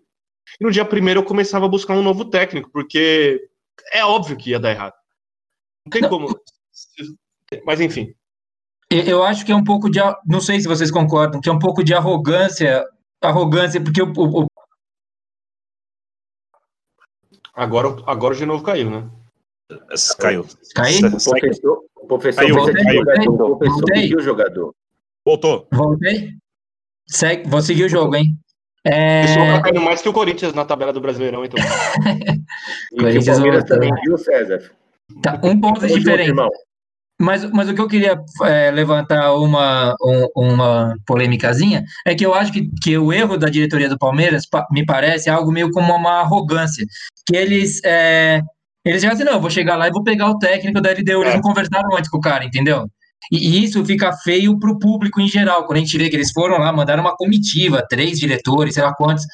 [0.59, 3.47] e no dia 1 eu começava a buscar um novo técnico, porque
[3.93, 4.93] é óbvio que ia dar errado.
[5.85, 6.09] Não tem Não.
[6.09, 6.27] como.
[7.65, 8.13] Mas enfim.
[8.89, 9.99] Eu acho que é um pouco de.
[9.99, 12.85] a- Não sei se vocês concordam, que é um pouco de arrogância.
[13.21, 14.11] Arrogância, porque o.
[14.13, 14.47] o-
[17.53, 19.09] Agora, agora o de novo caiu, né?
[20.19, 20.45] caiu.
[20.75, 21.07] Caiu?
[21.07, 23.51] O professor, o professor Caiu, caiu, jogador.
[23.51, 24.75] O professor pediu o jogador.
[25.27, 25.67] Voltou.
[25.73, 26.29] Voltei?
[27.09, 28.37] Segue, vou seguir o jogo, hein?
[28.85, 31.59] O É, pessoal tá caindo mais que o Corinthians na tabela do Brasileirão, então.
[32.93, 33.77] E que o Corinthians Palmeiras voltou.
[33.77, 34.71] também viu, César.
[35.21, 36.29] tá, um ponto diferente.
[36.29, 36.47] irmão.
[37.19, 42.33] Mas, mas o que eu queria é, levantar uma, um- uma polêmicazinha é que eu
[42.33, 45.93] acho que, que o erro da diretoria do Palmeiras pa- me parece algo meio como
[45.93, 46.85] uma arrogância.
[47.25, 47.81] Que eles.
[47.83, 48.39] É,
[48.85, 51.21] eles já assim, não, eu vou chegar lá e vou pegar o técnico da LDU.
[51.23, 51.35] Eles É.
[51.35, 52.87] não conversaram antes com o cara, entendeu?
[53.31, 56.31] E isso fica feio para o público em geral, quando a gente vê que eles
[56.31, 59.25] foram lá, mandaram uma comitiva, três diretores, sei lá quantos,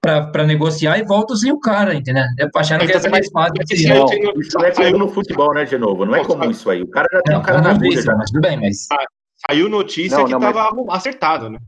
[0.00, 2.24] para negociar e voltam sem o cara, entendeu?
[2.54, 3.54] Acharam que ia ser mais fácil.
[3.70, 6.06] Isso, não, isso é comum no futebol, né, de novo?
[6.06, 6.82] Não é comum isso aí.
[6.82, 8.02] O cara já tem um cara na agulha.
[8.16, 8.86] Mas tudo bem, mas...
[9.46, 11.58] Saiu notícia Não, que não, estava acertado, né?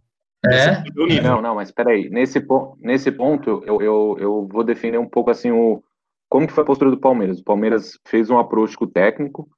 [0.51, 0.83] É?
[0.91, 1.23] Do nível.
[1.23, 2.09] Não, não, mas peraí.
[2.09, 5.83] Nesse, po- nesse ponto, eu, eu, eu vou defender um pouco assim o.
[6.29, 7.41] Como que foi a postura do Palmeiras?
[7.41, 9.49] O Palmeiras fez um approach com o técnico,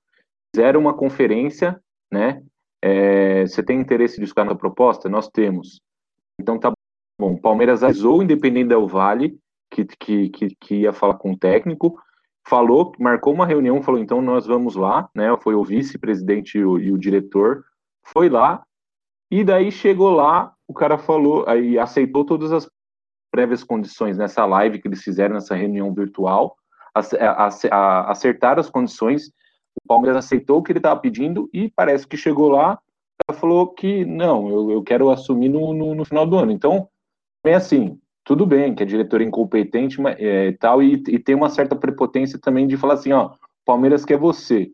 [0.55, 1.81] fizeram uma conferência,
[2.12, 2.42] né?
[2.83, 5.09] É, você tem interesse de escutar na proposta?
[5.09, 5.81] Nós temos.
[6.40, 6.72] Então tá
[7.18, 7.37] bom.
[7.37, 9.38] Palmeiras avisou o Independente Del Vale
[9.70, 11.98] que, que, que, que ia falar com o técnico,
[12.46, 15.35] falou, marcou uma reunião, falou, então nós vamos lá, né?
[15.40, 17.64] Foi o vice-presidente e e o diretor,
[18.05, 18.62] foi lá,
[19.31, 22.68] e daí chegou lá, o cara falou, aí aceitou todas as
[23.31, 26.55] prévias condições nessa live que eles fizeram, nessa reunião virtual,
[26.94, 29.31] ac- a- a- a- acertaram as condições,
[29.77, 32.79] o Palmeiras aceitou o que ele estava pedindo e parece que chegou lá,
[33.27, 36.53] cara falou que não, eu, eu quero assumir no, no, no final do ano.
[36.53, 36.89] Então,
[37.45, 41.35] é assim, tudo bem que a diretora é incompetente é, e tal, e, e tem
[41.35, 43.33] uma certa prepotência também de falar assim, ó,
[43.65, 44.71] Palmeiras quer você,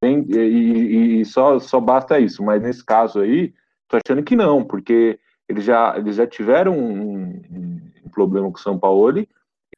[0.00, 3.52] Tem- e, e- e só, só basta isso, mas nesse caso aí,
[3.88, 7.80] tô achando que não, porque eles já, eles já tiveram um, um-
[8.12, 9.28] problema com o São Paulo, e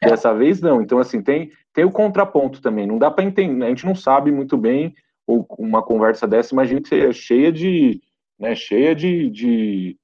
[0.01, 0.81] dessa vez não.
[0.81, 2.87] Então, assim, tem, tem o contraponto também.
[2.87, 4.95] Não dá para entender, a gente não sabe muito bem
[5.27, 8.01] ou uma conversa dessa, imagina que é cheia de,
[8.39, 9.97] né, cheia de, de,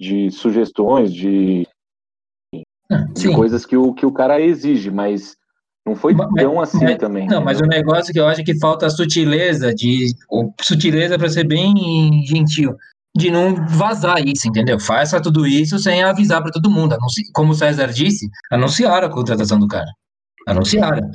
[0.00, 1.66] de sugestões, de,
[2.54, 2.62] de
[3.20, 3.32] Sim.
[3.34, 5.36] coisas que o, que o cara exige, mas
[5.84, 7.26] não foi Mas- tão assim mas- também.
[7.26, 10.06] Não, mas o negócio que eu acho é que falta sutileza de.
[10.60, 11.74] sutileza para ser bem
[12.24, 12.76] gentil.
[13.14, 14.80] De não vazar isso, entendeu?
[14.80, 16.94] Faça tudo isso sem avisar para todo mundo.
[16.94, 19.90] Anunci- Como o César disse, anunciaram a contratação do cara.
[20.48, 21.08] Anunciaram.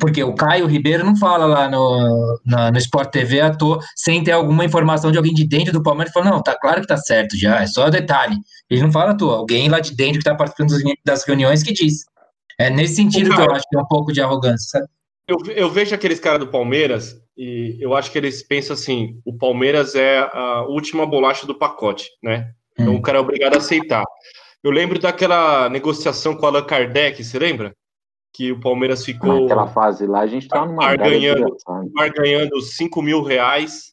[0.00, 4.22] Porque o Caio Ribeiro não fala lá no, na- no Sport TV à toa, sem
[4.24, 6.12] ter alguma informação de alguém de dentro do Palmeiras.
[6.14, 8.36] Fala, não, tá claro que tá certo já, é só detalhe.
[8.70, 10.72] Ele não fala à toa, alguém lá de dentro que tá participando
[11.04, 12.04] das reuniões que diz.
[12.58, 14.86] É nesse sentido que eu acho que é um pouco de arrogância, sabe?
[15.30, 19.36] Eu, eu vejo aqueles caras do Palmeiras e eu acho que eles pensam assim: o
[19.38, 22.50] Palmeiras é a última bolacha do pacote, né?
[22.78, 22.96] Então Hum.
[22.96, 24.04] o cara é obrigado a aceitar.
[24.62, 27.74] Eu lembro daquela negociação com o Allan Kardec, você lembra?
[28.34, 31.44] Que o Palmeiras ficou Naquela fase lá, a gente tá numa Barganhando.
[31.44, 31.88] desgraçada.
[31.94, 33.92] vai ganhando 5 mil reais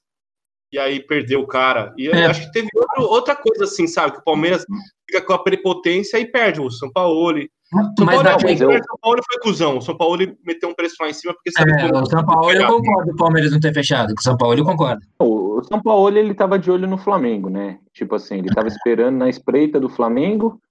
[0.72, 1.94] e aí perdeu o cara.
[1.98, 2.26] E eu É.
[2.26, 4.14] acho que teve outro- outra coisa assim, sabe?
[4.14, 4.66] Que o Palmeiras
[5.10, 7.40] fica com a prepotência e perde o São Paulo.
[7.70, 9.78] São Mas Paulo, que mas eu- o São Paulo foi cuzão.
[9.78, 12.26] O São Paulo meteu um preço lá em cima porque sabe É, como- o São
[12.26, 14.14] Paulo eu concordo, o Palmeiras não ter fechado.
[14.16, 15.02] Com o São Paulo eu concordo.
[15.20, 17.80] O São Paulo ele tava de olho no Flamengo, né?
[17.94, 20.62] Tipo assim, ele tava esperando na espreita do Flamengo,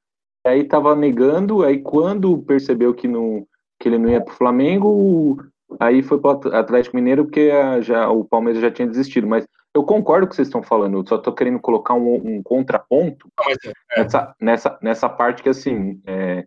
[0.47, 3.47] aí tava negando, aí quando percebeu que, não,
[3.79, 5.37] que ele não ia pro Flamengo,
[5.79, 9.27] aí foi pro Atlético Mineiro porque a- já, o Palmeiras já tinha desistido.
[9.27, 12.15] Mas eu concordo com o que vocês estão falando, eu só tô querendo colocar um,
[12.15, 16.47] um contraponto Não, mas é, nessa, nessa, nessa parte que assim, é,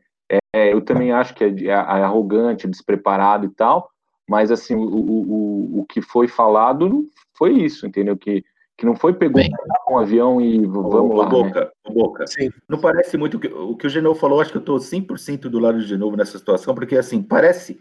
[0.53, 3.89] é, eu também acho que é, de- é arrogante, despreparado e tal,
[4.29, 8.17] mas assim, o, o, o, o que foi falado foi isso, entendeu?
[8.17, 8.43] Que,
[8.77, 9.49] que não foi pegou Bem.
[9.89, 11.31] um avião e vamos Ô, lá, né?
[11.31, 12.27] Boca, ô, Boca.
[12.27, 12.51] Sim.
[12.67, 15.49] Não parece muito o que o, que o Genovo falou, acho que eu estou 100%
[15.49, 17.79] do lado do Genovo nessa situação, porque assim, parece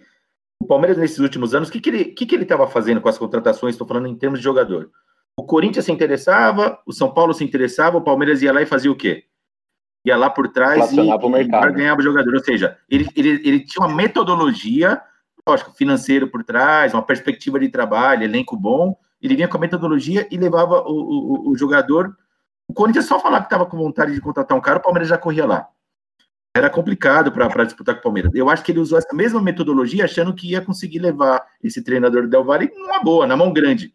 [0.60, 3.08] o Palmeiras nesses últimos anos, o que, que ele que que ele estava fazendo com
[3.08, 3.74] as contratações?
[3.74, 4.90] Estou falando em termos de jogador.
[5.38, 8.90] O Corinthians se interessava, o São Paulo se interessava, o Palmeiras ia lá e fazia
[8.90, 9.24] o quê?
[10.04, 11.70] Ia lá por trás e, mercado.
[11.70, 12.34] e ganhava jogador.
[12.34, 15.00] Ou seja, ele, ele, ele tinha uma metodologia,
[15.46, 18.96] lógico, financeiro por trás, uma perspectiva de trabalho, elenco bom.
[19.20, 22.16] Ele vinha com a metodologia e levava o, o, o jogador.
[22.68, 25.18] O Corinthians só falava que estava com vontade de contratar um cara, o Palmeiras já
[25.18, 25.68] corria lá.
[26.54, 28.32] Era complicado para disputar com o Palmeiras.
[28.34, 32.22] Eu acho que ele usou essa mesma metodologia achando que ia conseguir levar esse treinador
[32.22, 33.94] do Del Valle numa boa, na mão grande.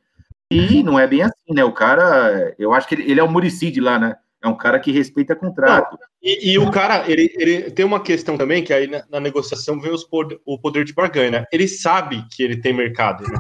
[0.49, 1.63] E não é bem assim, né?
[1.63, 4.15] O cara, eu acho que ele, ele é o Murici de lá, né?
[4.43, 5.97] É um cara que respeita contrato.
[6.21, 9.79] E, e o cara, ele, ele tem uma questão também, que aí na, na negociação
[9.79, 11.45] vem os pod- o poder de barganha, né?
[11.51, 13.37] Ele sabe que ele tem mercado, né?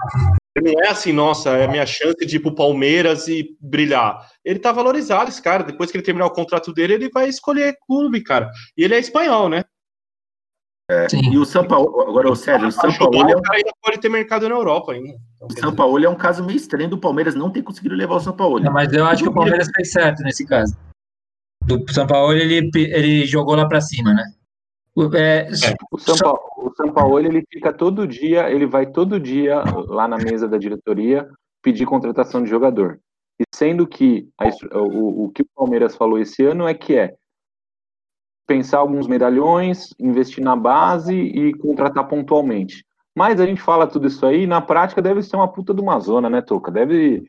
[0.55, 4.17] Ele não é assim, nossa, é a minha chance de ir pro Palmeiras e brilhar.
[4.45, 5.63] Ele tá valorizado, esse cara.
[5.63, 8.49] Depois que ele terminar o contrato dele, ele vai escolher clube, cara.
[8.77, 9.65] E ele é espanhol, né?
[11.09, 11.31] Sim.
[11.31, 13.71] E o São Paulo, agora o Sérgio, o São Paulo, é o um, cara ainda
[13.81, 15.17] pode ter mercado na Europa ainda.
[15.35, 18.15] Então, o São Paulo é um caso meio estranho do Palmeiras não ter conseguido levar
[18.15, 18.59] o São Paulo.
[18.59, 20.77] Não, mas eu acho que o Palmeiras fez certo nesse caso.
[21.65, 24.23] Do São Paulo, ele, ele jogou lá pra cima, né?
[24.95, 25.47] O- é,
[25.91, 30.07] O São, Paulo, o São Paulo, ele fica todo dia, ele vai todo dia lá
[30.07, 31.27] na mesa da diretoria
[31.61, 32.99] pedir contratação de jogador.
[33.39, 34.45] E sendo que a
[34.77, 37.15] o, o que o Palmeiras falou esse ano é que é
[38.45, 42.83] pensar alguns medalhões, investir na base e contratar pontualmente.
[43.15, 45.99] Mas a gente fala tudo isso aí, na prática deve ser uma puta de uma
[45.99, 46.71] zona, né, Toca?
[46.71, 47.23] Deve.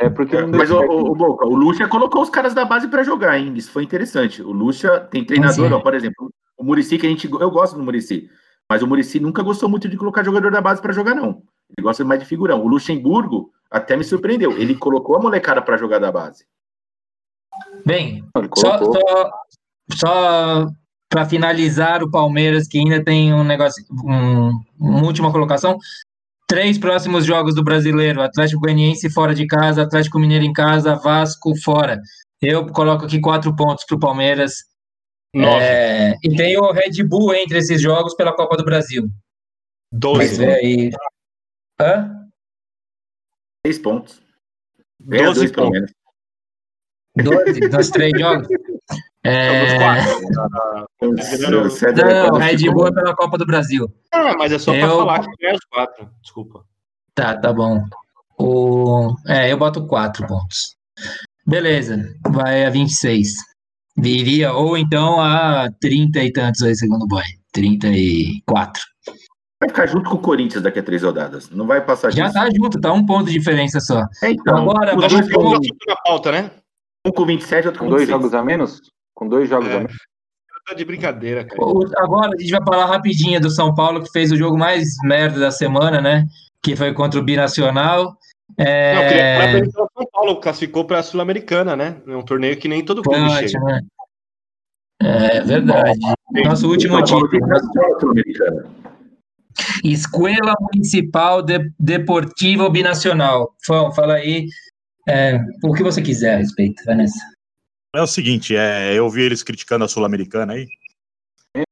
[0.00, 3.04] É porque deu Mas o, o, Boca, o Lucha colocou os caras da base pra
[3.04, 3.54] jogar, hein?
[3.56, 4.42] Isso foi interessante.
[4.42, 7.82] O Lucha tem treinador, ó, por exemplo, o Murici que a gente eu gosto do
[7.82, 8.28] Murici,
[8.68, 11.42] mas o Murici nunca gostou muito de colocar jogador da base pra jogar não.
[11.76, 12.60] Ele gosta mais de figurão.
[12.62, 14.52] O Luxemburgo até me surpreendeu.
[14.58, 16.44] Ele colocou a molecada pra jogar da base.
[17.86, 18.24] Bem,
[18.56, 19.30] só, só,
[19.92, 20.66] só
[21.08, 25.78] para finalizar o Palmeiras, que ainda tem um negócio, um- uma última colocação.
[26.46, 31.54] Três próximos jogos do brasileiro: Atlético Goianiense fora de casa, Atlético Mineiro em casa, Vasco
[31.62, 32.00] fora.
[32.40, 34.54] Eu coloco aqui quatro pontos para o Palmeiras.
[35.34, 35.64] Nove.
[35.64, 39.08] É, e tem o Red Bull entre esses jogos pela Copa do Brasil.
[39.90, 40.36] Mas Doze.
[40.36, 40.90] vê aí.
[41.80, 42.28] Hã?
[43.66, 44.22] Seis pontos.
[45.00, 45.92] Doze pontos.
[47.16, 48.46] Doze, nos três jogos.
[49.24, 50.20] É, quatro.
[51.00, 51.06] O
[52.32, 53.88] Não, Red Bull é pela Copa do Brasil.
[54.12, 56.08] Ah, mas é só pra Eu- falar que ganha os quatro.
[56.22, 56.64] Desculpa.
[57.14, 57.82] Tá, tá bom.
[58.38, 59.14] O...
[59.26, 60.76] É, eu boto 4 pontos.
[61.46, 63.32] Beleza, vai a 26.
[63.96, 67.22] Viria, ou então a 30 e tantos aí, segundo o boy.
[67.52, 68.82] 34.
[69.60, 71.48] Vai ficar junto com o Corinthians daqui a três rodadas.
[71.50, 72.34] Não vai passar Já disso.
[72.34, 74.02] tá junto, tá um ponto de diferença só.
[74.22, 76.50] É, então, Agora, os vamos dois Assunto na pauta, né?
[77.06, 78.20] um com 27 outro Com com dois 26.
[78.22, 78.80] jogos a menos?
[79.14, 79.74] Com dois jogos É.
[79.74, 79.96] a menos.
[80.66, 81.60] Tá de brincadeira, cara.
[81.98, 85.38] Agora a gente vai falar rapidinho do São Paulo, que fez o jogo mais merda
[85.38, 86.26] da semana, né?
[86.62, 88.16] Que foi contra o Binacional.
[88.56, 88.94] É...
[88.94, 92.00] Não, eu queria parabenizar o São Paulo, classificou pra Sul-Americana, né?
[92.06, 93.44] É um torneio que nem todo Foi clube chega.
[93.44, 93.80] ótimo, né?
[95.02, 96.00] É verdade.
[96.46, 97.28] Nosso último título.
[99.84, 103.54] Escola Municipal de, Deportivo Binacional.
[103.66, 104.46] Fão, fala aí
[105.06, 107.18] é, o que você quiser a respeito, Vanessa.
[107.94, 110.66] É o seguinte, é, eu vi eles criticando a Sul-Americana aí.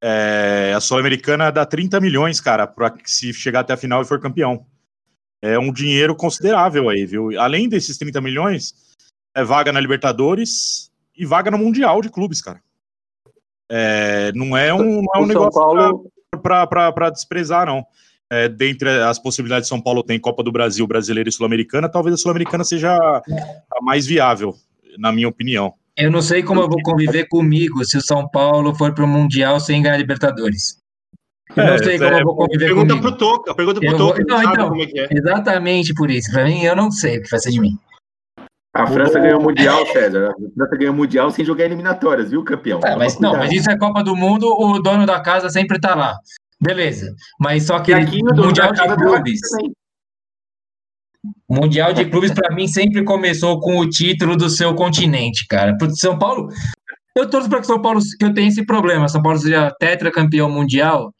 [0.00, 4.20] É, a Sul-Americana dá 30 milhões, cara, para se chegar até a final e for
[4.20, 4.64] campeão.
[5.42, 7.36] É um dinheiro considerável aí, viu?
[7.40, 8.72] Além desses 30 milhões,
[9.34, 12.62] é vaga na Libertadores e vaga no Mundial de clubes, cara.
[13.68, 16.08] É, não é um, não é um negócio Paulo,
[16.40, 17.84] para desprezar, não.
[18.30, 21.88] É, dentre as possibilidades, São Paulo tem Copa do Brasil, Brasileira e Sul-Americana.
[21.88, 24.54] Talvez a Sul-Americana seja a mais viável,
[24.96, 25.74] na minha opinião.
[25.96, 29.08] Eu não sei como eu vou conviver comigo se o São Paulo for para o
[29.08, 30.78] Mundial sem ganhar Libertadores.
[31.54, 33.08] Eu não É, sei como é, eu vou conviver Pergunta comigo.
[33.08, 34.68] pro Toca, pergunta pro Toca, vou- não, então.
[34.70, 35.08] como é que é.
[35.10, 36.32] Exatamente por isso.
[36.32, 37.78] Para mim, eu não sei o que vai ser de mim.
[38.74, 40.30] A França ganhou o Mundial, César.
[40.30, 42.80] A França ganhou o Mundial sem jogar eliminatórias, viu, campeão?
[42.80, 45.78] Tá, Toma mas não, mas isso é Copa do Mundo, o dono da casa sempre
[45.78, 46.14] tá lá.
[46.58, 47.14] Beleza.
[47.38, 49.40] Mas só que aqui Mundial de Clubes.
[49.50, 49.72] também.
[51.48, 55.76] O Mundial de Clubes, para mim, sempre começou com o título do seu continente, cara.
[55.76, 56.48] Pro São Paulo.
[57.16, 59.08] Eu torço para que São Paulo que eu tenha esse problema.
[59.08, 61.14] São Paulo seja tetracampeão mundial,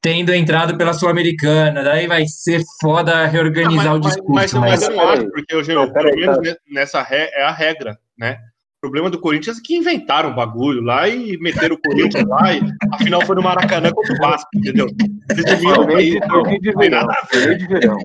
[0.00, 1.82] tendo entrado pela Sul-Americana.
[1.84, 4.32] Daí vai ser foda reorganizar Ah, o mas, discurso.
[4.34, 7.42] mas, mas, Mas, eu não acho, porque hoje, Mas peraí, pelo menos ne- nessa é
[7.42, 8.38] a regra, né?
[8.86, 12.54] O problema do Corinthians é que inventaram o bagulho lá e meteram o Corinthians lá
[12.54, 12.60] e
[12.92, 14.86] a final foi no Maracanã contra o Vasco, entendeu?
[15.30, 17.06] Eles deviam de, ter- torneio de não tem verão.
[17.06, 17.38] nada a ver.
[17.40, 17.98] Torneio de verão.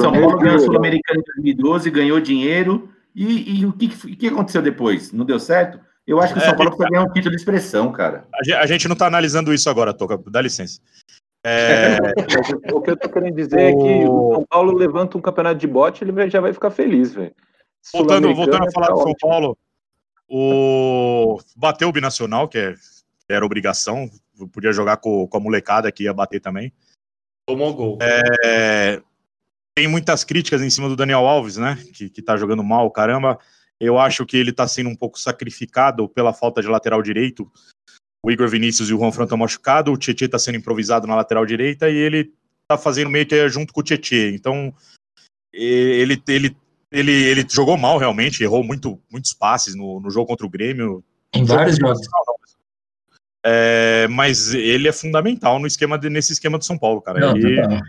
[0.00, 0.58] São Paulo ganhou.
[0.58, 2.88] Sul-Americana em 2012, ganhou dinheiro.
[3.14, 5.12] E, e o, que, que- o que aconteceu depois?
[5.12, 5.80] Não deu certo?
[6.06, 8.26] Eu acho que o É, São Paulo precisa ganhar um título de expressão, cara.
[8.34, 10.78] A ge- a gente não tá analisando isso agora, Toca, dá licença.
[11.46, 11.96] É,
[12.74, 15.66] o que eu tô querendo dizer é que o São Paulo levanta um campeonato de
[15.66, 17.32] bote, ele já vai ficar feliz, velho.
[17.92, 19.16] voltando, voltando a falar tá do São ótimo.
[19.30, 19.58] Paulo,
[20.28, 22.74] o bateu o binacional, que, é-
[23.28, 24.10] era obrigação,
[24.52, 26.72] podia jogar com, com a molecada que ia bater também.
[27.46, 27.98] Tomou gol.
[28.00, 29.00] É,
[29.76, 31.76] tem muitas críticas em cima do Daniel Alves, né?
[31.92, 33.38] Que, que tá jogando mal, caramba.
[33.80, 37.50] Eu acho que ele tá sendo um pouco sacrificado pela falta de lateral direito.
[38.24, 41.16] O Igor Vinícius e o Juan Fran estão machucados, o Tietchan tá sendo improvisado na
[41.16, 42.32] lateral direita e ele
[42.66, 44.30] tá fazendo meio que junto com o Tietchan.
[44.34, 44.74] Então,
[45.52, 46.56] ele, ele,
[46.94, 51.02] ele, ele jogou mal realmente, errou muito, muitos passes no, no jogo contra o Grêmio.
[51.34, 52.00] em vários jogos.
[53.46, 57.20] É, mas ele é fundamental no esquema de- nesse esquema do São Paulo, cara.
[57.20, 57.80] Não, ele, total.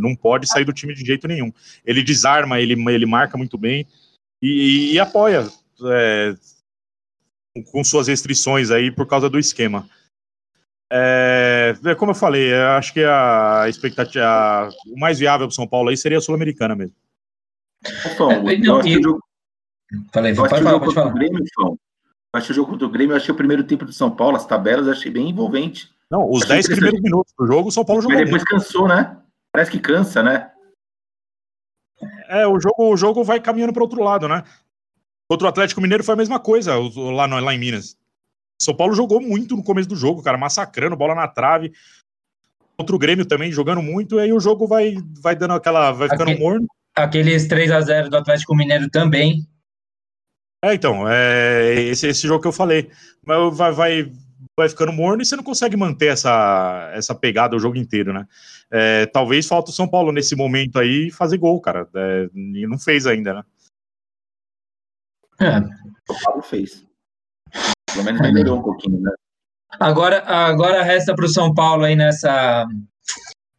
[0.00, 1.52] não pode sair do time de jeito nenhum.
[1.84, 3.86] Ele desarma, ele, ele marca muito bem
[4.42, 5.46] e, e apoia
[5.86, 6.34] é,
[7.70, 9.88] com- suas restrições aí por causa do esquema.
[10.90, 15.54] É, é como eu falei, eu acho que a expectativa, a- o mais viável para
[15.54, 16.96] São Paulo aí seria a Sul-Americana mesmo.
[18.16, 19.20] Fão, É, eu não, acho que o jogo,
[20.12, 21.10] Falei, eu acho falar, jogo pode contra falar.
[21.10, 21.78] o Grêmio, Fão, eu
[22.34, 24.36] acho que o jogo contra o Grêmio, eu achei o primeiro tempo do São Paulo,
[24.36, 25.90] as tabelas, eu achei bem envolvente.
[26.10, 28.88] Não, os Achei 10 primeiros minutos do jogo, o São Paulo jogou Mas depois cansou,
[28.88, 29.18] né?
[29.52, 30.50] Parece que cansa, né?
[32.28, 34.42] É, o jogo, o jogo vai caminhando para outro lado, né?
[35.28, 36.74] Contra o Atlético Mineiro foi a mesma coisa
[37.12, 37.96] lá, no- lá em Minas.
[38.60, 41.72] São Paulo jogou muito no começo do jogo, cara, massacrando, bola na trave.
[42.76, 45.92] Contra o Grêmio também, jogando muito, e aí o jogo vai, vai dando aquela.
[45.92, 46.66] vai ficando Aquele- morno.
[47.04, 49.46] Aqueles 3 a 0 do Atlético Mineiro também.
[50.64, 52.90] É, então, é esse, esse jogo que eu falei.
[53.24, 54.12] Mas vai, vai,
[54.56, 58.26] vai ficando morno e você não consegue manter essa, essa pegada o jogo inteiro, né?
[58.70, 61.88] É, talvez falta o São Paulo nesse momento aí fazer gol, cara.
[61.94, 63.42] É, e não fez ainda, né?
[65.40, 65.58] É.
[66.12, 66.84] O Paulo fez.
[67.92, 69.12] Pelo menos melhorou um pouquinho, né?
[69.78, 72.66] Agora, agora resta para o São Paulo aí nessa,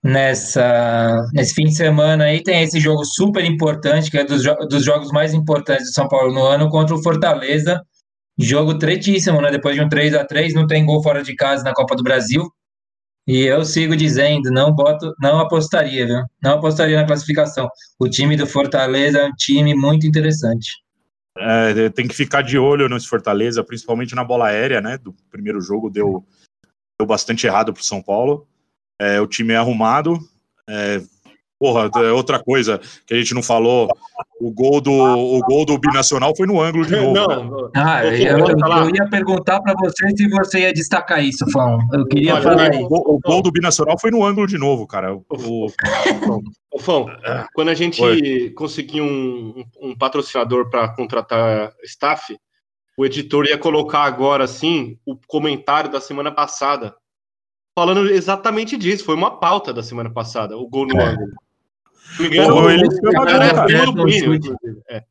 [0.03, 4.55] nessa, nesse fim de semana aí tem esse jogo super importante, que é dos, jo
[4.67, 7.81] dos jogos mais importantes do São Paulo no ano, contra o Fortaleza.
[8.37, 9.51] Jogo tretíssimo, né?
[9.51, 12.03] Depois de um 3 a 3 não tem gol fora de casa na Copa do
[12.03, 12.49] Brasil.
[13.27, 16.23] E eu sigo dizendo, não boto, não apostaria, viu?
[16.41, 17.69] Não apostaria na classificação.
[17.99, 20.69] O time do Fortaleza é um time muito interessante.
[21.37, 24.97] É, tem que ficar de olho nesse Fortaleza, principalmente na bola aérea, né?
[24.97, 26.25] Do primeiro jogo deu,
[26.97, 28.47] deu bastante errado para o São Paulo.
[28.99, 30.19] É, o time é arrumado.
[30.69, 31.01] É,
[31.57, 33.89] porra, é outra coisa que a gente não falou.
[34.41, 37.13] O gol do, o gol do Binacional foi no ângulo de novo.
[37.13, 37.19] né?
[37.19, 41.77] Não, Ah, eu, eu- eu ia perguntar para você se você ia destacar isso, Fão.
[41.93, 42.87] Eu queria Olha, falar O isso.
[42.87, 45.13] gol, o gol do Binacional foi no ângulo de novo, cara.
[45.13, 45.67] O- o-
[46.71, 47.07] Ô, Fão,
[47.53, 48.51] quando a gente Oi.
[48.55, 52.37] conseguir um, um- um patrocinador para contratar staff,
[52.97, 56.93] o editor ia colocar agora, assim, o comentário da semana passada,
[57.75, 59.05] falando exatamente disso.
[59.05, 61.05] Foi uma pauta da semana passada, o gol no É.
[61.09, 61.27] ângulo.
[62.19, 63.85] O- ele o- foi cara.
[63.85, 64.39] do Plínio,
[64.89, 64.97] É.
[64.97, 65.03] É.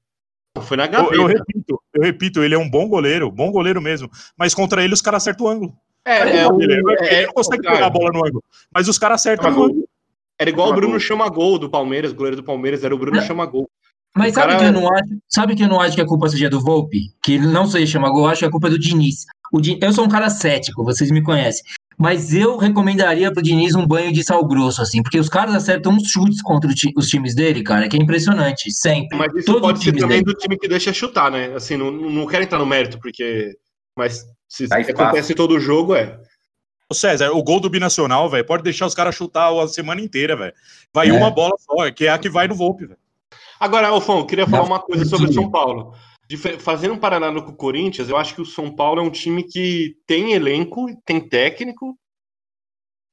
[0.76, 1.14] Na eu, gaveta.
[1.14, 4.10] eu repito, eu repito, ele é um bom goleiro, bom goleiro mesmo.
[4.36, 5.72] Mas contra ele os caras acertam o ângulo.
[6.04, 8.42] É, é, o- ele, ele é, não consegue cara, pegar a bola no ângulo.
[8.74, 9.64] Mas os caras acertam gol.
[9.66, 9.88] ângulo.
[10.40, 13.16] Era igual o Bruno chama gol do Palmeiras, o goleiro do Palmeiras era o Bruno
[13.18, 13.24] Não.
[13.26, 13.68] chama gol.
[14.16, 15.08] Mas O sabe cara- que eu não acho?
[15.28, 17.12] Sabe que eu não acho que a culpa seja do Volpe?
[17.22, 19.26] Que ele não seja chama gol, eu acho que a culpa é do Diniz.
[19.52, 21.62] O Eu sou um cara cético, vocês me conhecem.
[21.98, 25.92] Mas eu recomendaria pro Diniz um banho de sal grosso, assim, porque os caras acertam
[25.92, 29.18] uns chutes contra ti- os times dele, cara, que é impressionante, sempre.
[29.18, 30.24] Mas isso Todos pode os ser também dele.
[30.24, 31.52] do time que deixa chutar, né?
[31.56, 33.56] Assim, não, não quero entrar no mérito, porque.
[33.96, 36.20] Mas se Dá acontece todo jogo, é.
[36.90, 40.36] Ô César, o gol do Binacional, velho, pode deixar os caras chutar a semana inteira,
[40.36, 40.54] velho.
[40.94, 41.12] Vai É.
[41.12, 42.98] uma bola só, que é a que vai no Volpe, velho.
[43.60, 45.32] Agora, Alfão, eu queria falar uma coisa sobre o.
[45.32, 45.92] São Paulo.
[46.58, 49.42] Fazendo um paralelo com o Corinthians, eu acho que o São Paulo é um time
[49.42, 51.98] que tem elenco, tem técnico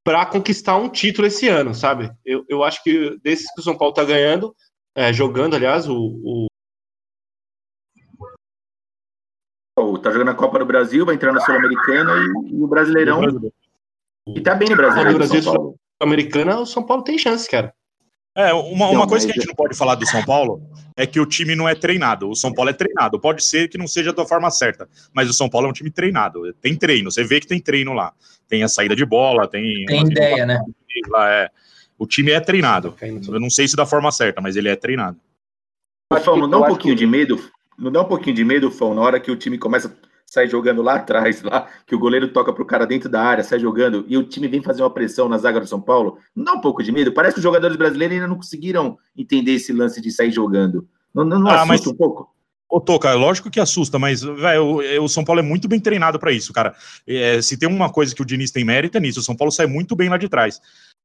[0.03, 2.11] para conquistar um título esse ano, sabe?
[2.26, 4.53] Eu, eu acho que desses que o São Paulo tá ganhando,
[4.93, 6.47] é, jogando, aliás, o, o
[10.01, 13.22] Tá jogando a Copa do Brasil, vai entrar na Sul-Americana e, e o Brasileirão.
[14.28, 15.11] E tá bem no Brasileirão.
[15.11, 15.76] No Brasil, São Paulo.
[16.01, 17.74] americana, o São Paulo tem chance, cara.
[18.38, 20.61] É, uma, Não, uma coisa mas- que a gente não pode falar do São Paulo
[20.97, 22.29] é que o time não é treinado.
[22.29, 23.17] O São Paulo é treinado.
[23.19, 25.89] Pode ser que não seja da forma certa, mas o São Paulo é um time
[25.89, 26.53] treinado.
[26.61, 28.11] Tem treino, você vê que tem treino lá.
[28.47, 29.86] Tem a saída de bola, tem.
[29.86, 30.59] Tem ideia, né?
[31.09, 31.49] Lá, é.
[31.97, 32.93] O time é treinado.
[33.01, 35.17] Eu não sei se da forma certa, mas ele é treinado.
[36.11, 37.49] Ô, Fão, não dá um pouquinho que- de medo?
[37.79, 39.95] Não dá um pouquinho de medo, Fão, na hora que o time começa
[40.30, 43.43] a sair jogando lá atrás, lá, que o goleiro toca pro cara dentro da área,
[43.43, 46.17] sai jogando, e o time vem fazer uma pressão na zaga do São Paulo?
[46.36, 47.11] Não dá um pouco de medo?
[47.13, 50.88] Parece que os jogadores brasileiros ainda não conseguiram entender esse lance de sair jogando.
[51.13, 52.34] Não, não, não Ah, assusta mas- um pouco?
[52.67, 54.63] Ô, Toca, lógico que assusta, mas, velho,
[54.99, 56.73] o, o São Paulo é muito bem treinado pra isso, cara.
[57.07, 59.19] É, se tem uma coisa que o Diniz tem mérito é nisso.
[59.19, 60.59] O São Paulo sai muito bem lá de trás.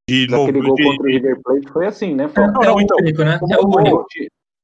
[0.08, 2.46] De, no- Aquele gol de- contra o River Plate foi assim, né, É, Fão?
[2.50, 3.38] Não, é não, o então, único, né?
[3.52, 4.06] É o único.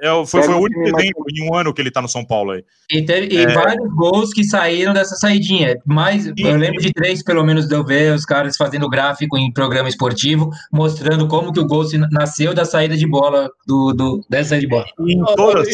[0.00, 2.50] É, foi, foi o único exemplo em um ano que ele tá no São Paulo
[2.52, 2.64] aí.
[2.90, 3.46] E teve e É.
[3.52, 5.76] vários gols que saíram dessa saidinha.
[5.86, 9.52] Mas eu lembro de três, pelo menos, de eu ver os caras fazendo gráfico em
[9.52, 14.20] programa esportivo, mostrando como que o gol se- nasceu da saída de bola, do, do,
[14.28, 14.84] dessa saída de bola.
[15.08, 15.68] Em todas,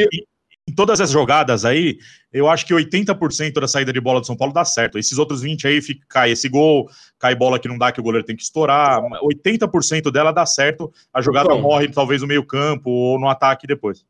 [0.68, 1.99] em todas as jogadas aí,
[2.33, 4.97] eu acho que 80% da saída de bola do São Paulo dá certo.
[4.97, 8.03] Esses outros 20 aí fica, cai esse gol, cai bola que não dá, que o
[8.03, 9.03] goleiro tem que estourar.
[9.25, 11.61] 80% dela dá certo, a jogada Então.
[11.61, 14.05] morre talvez no meio-campo ou no ataque depois.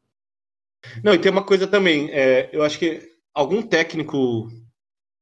[1.02, 2.10] Não, e tem uma coisa também.
[2.10, 3.00] é, eu acho que
[3.34, 4.48] algum técnico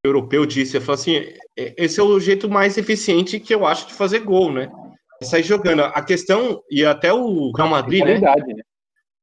[0.05, 1.17] europeu disse, falou assim,
[1.57, 4.71] é, esse é o jeito mais eficiente que eu acho de fazer gol, né?
[5.21, 5.83] É Sair jogando.
[5.83, 8.19] A questão, e até o Real Madrid, né?
[8.19, 8.63] Qualidade, né?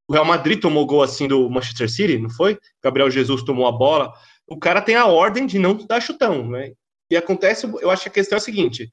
[0.08, 2.58] O Real Madrid tomou gol assim do Manchester City, não foi?
[2.82, 4.14] Gabriel Jesus tomou a bola.
[4.48, 6.72] O cara tem a ordem de não dar chutão, né?
[7.12, 8.90] E acontece, eu acho que a questão é a seguinte: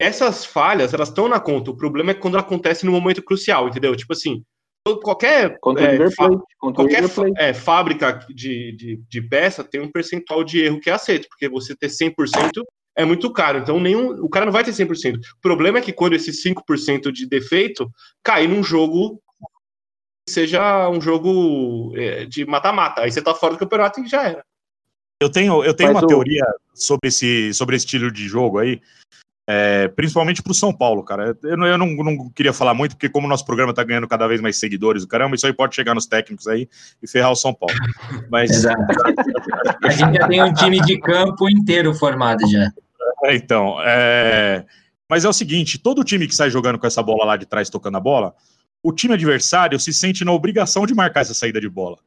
[0.00, 1.70] essas falhas, elas estão na conta.
[1.70, 3.94] O problema é quando acontece no momento crucial, entendeu?
[3.94, 4.42] Tipo assim,
[4.94, 5.58] qualquer é,
[6.60, 7.02] qualquer
[7.38, 11.48] é, fábrica de, de, de peça tem um percentual de erro que é aceito, porque
[11.48, 12.62] você ter 100%
[12.96, 13.58] é muito caro.
[13.58, 15.16] Então, nenhum, o cara não vai ter 100%.
[15.16, 17.90] O problema é que quando esse 5% de defeito
[18.22, 19.20] cai num jogo
[20.26, 24.22] que seja um jogo é, de mata-mata, aí você tá fora do campeonato e já
[24.24, 24.44] era.
[25.20, 28.58] Eu tenho, eu tenho Mas uma o- teoria sobre esse, sobre esse estilo de jogo
[28.58, 28.80] aí,
[29.48, 31.36] É, principalmente para o São Paulo, cara.
[31.44, 34.08] Eu, não, eu não, não, queria falar muito, porque como o nosso programa está ganhando
[34.08, 36.68] cada vez mais seguidores, o caramba, isso aí pode chegar nos técnicos aí
[37.00, 37.74] e ferrar o São Paulo.
[38.28, 38.50] Mas...
[38.66, 38.82] Exato.
[39.84, 42.72] A gente já tem um time de campo inteiro formado já.
[43.22, 44.64] É, então, é...
[45.08, 47.70] mas é o seguinte, todo time que sai jogando com essa bola lá de trás,
[47.70, 48.34] tocando a bola,
[48.82, 51.98] o time adversário se sente na obrigação de marcar essa saída de bola.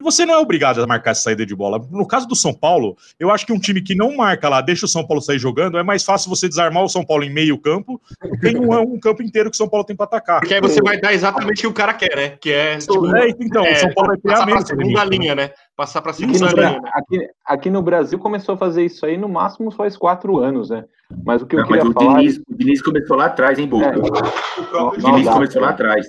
[0.00, 1.84] Você não é obrigado a marcar essa saída de bola.
[1.90, 4.86] No caso do São Paulo, eu acho que um time que não marca lá, deixa
[4.86, 7.58] o São Paulo sair jogando, é mais fácil você desarmar o São Paulo em meio
[7.60, 10.38] campo do que um, um campo inteiro que o São Paulo tem para atacar.
[10.40, 12.28] Porque aí você vai dar exatamente o que o cara quer, né?
[12.40, 12.78] Que é.
[12.78, 14.66] Tipo, é então, é, o São Paulo vai ter a menos.
[14.68, 15.50] segunda linha, né?
[15.76, 16.80] Passar pra segunda Aqui no, linha.
[16.80, 20.70] Bra- aqui- aqui no Brasil começou a fazer isso aí no máximo faz quatro anos,
[20.70, 20.84] né?
[21.24, 22.18] Mas o que eu Não, mas queria o falar.
[22.20, 23.86] Diniz, o Diniz começou lá atrás, hein, Boca?
[23.86, 26.06] É, o Diniz não, começou lá atrás.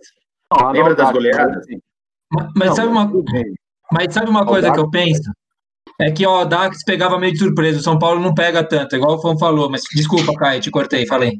[0.56, 1.66] Não, Lembra das goleadas?
[2.32, 3.54] mas, Mas não, sabe uma, bem.
[3.92, 5.32] Mas sabe uma coisa que eu penso?
[6.00, 9.16] É que o Audax pegava meio de surpresa, o São Paulo não pega tanto, igual
[9.16, 11.40] o Fão falou, mas desculpa, Caio, te cortei, falei.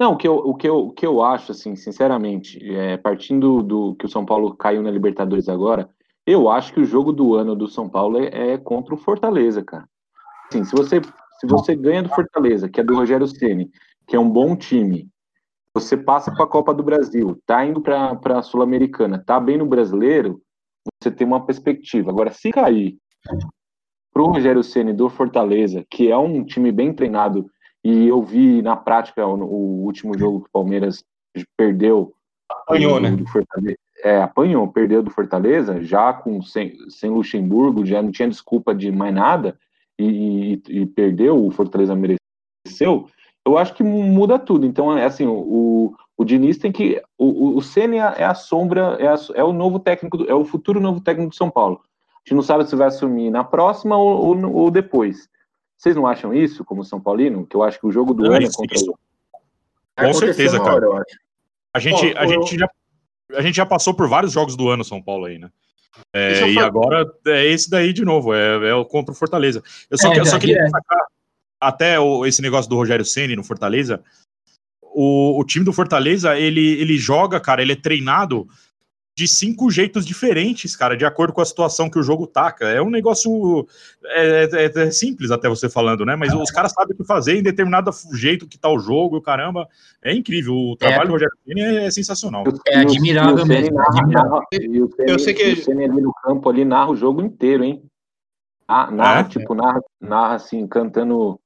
[0.00, 3.62] Não, o que eu, o que eu, o que eu acho, assim, sinceramente, é, partindo
[3.62, 5.88] do que o São Paulo caiu na Libertadores agora,
[6.26, 9.62] eu acho que o jogo do ano do São Paulo é, é contra o Fortaleza,
[9.62, 9.84] cara.
[10.48, 11.00] Assim, se você,
[11.38, 13.70] se você ganha do Fortaleza, que é do Rogério Ceni,
[14.08, 15.08] que é um bom time,
[15.74, 19.66] você passa para a Copa do Brasil, tá indo para a Sul-Americana, tá bem no
[19.66, 20.40] Brasileiro,
[21.02, 22.10] você tem uma perspectiva.
[22.10, 22.96] Agora, se cair
[24.12, 27.50] pro Rogério Ceni do Fortaleza, que é um time bem treinado
[27.84, 31.02] e eu vi na prática o, o último jogo que o Palmeiras
[31.56, 32.12] perdeu.
[32.50, 33.10] Apanhou, né?
[33.10, 33.78] do Fortaleza.
[34.02, 38.90] É, apanhou, perdeu do Fortaleza, já com sem, sem Luxemburgo, já não tinha desculpa de
[38.90, 39.58] mais nada,
[39.98, 43.06] e, e- e perdeu, o Fortaleza mereceu.
[43.46, 44.66] Eu acho que muda tudo.
[44.66, 47.00] Então, é assim, o, o Diniz tem que.
[47.16, 50.44] O, o- Ceni é a sombra, é, a- é o novo técnico, do- é o
[50.44, 51.80] futuro novo técnico do São Paulo.
[52.16, 55.28] A gente não sabe se vai assumir na próxima ou, ou, ou depois.
[55.76, 57.46] Vocês não acham isso, como São Paulino?
[57.46, 58.98] Que eu acho que o jogo do Não, ano é isso- contra isso- o.
[60.04, 60.74] Com certeza, cara.
[60.74, 61.18] hora, eu acho.
[61.74, 62.68] A gente, a, eu- gente já,
[63.34, 65.48] a gente já passou por vários jogos do ano São Paulo aí, né?
[66.12, 69.62] É, e agora é esse daí de novo, é, é o contra o Fortaleza.
[69.90, 70.72] Eu só, É, que- eu só queria direto.
[70.72, 71.04] destacar
[71.60, 74.02] até o- esse negócio do Rogério Ceni no Fortaleza.
[74.94, 78.46] O, o time do Fortaleza, ele, ele joga, cara, ele é treinado
[79.16, 82.66] de cinco jeitos diferentes, cara, de acordo com a situação que o jogo taca.
[82.68, 83.66] É um negócio
[84.04, 86.16] é, é- é simples até você falando, né?
[86.16, 89.68] Mas os caras sabem o que fazer em determinado jeito que tá o jogo, caramba.
[90.02, 90.54] É incrível.
[90.54, 92.44] O trabalho do Rogério Ceni é sensacional.
[92.66, 93.78] É admirável mesmo,
[95.06, 97.82] Eu sei que- e o Ceni ali no campo ali narra o jogo inteiro, hein?
[98.66, 99.24] Ah, Narra, É?
[99.24, 101.38] tipo, narra, narra assim, cantando,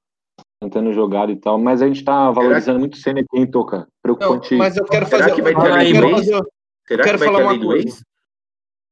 [0.60, 1.58] cantando jogada e tal.
[1.58, 3.78] Mas a gente tá valorizando muito o hein, Toca?
[3.78, 4.54] Não, Preocupante.
[4.56, 5.34] mas eu quero Será fazer.
[5.34, 6.50] que vai ter eu lei do
[6.86, 7.88] Será que vai falar ter uma lei do coisa.
[7.88, 8.04] ex?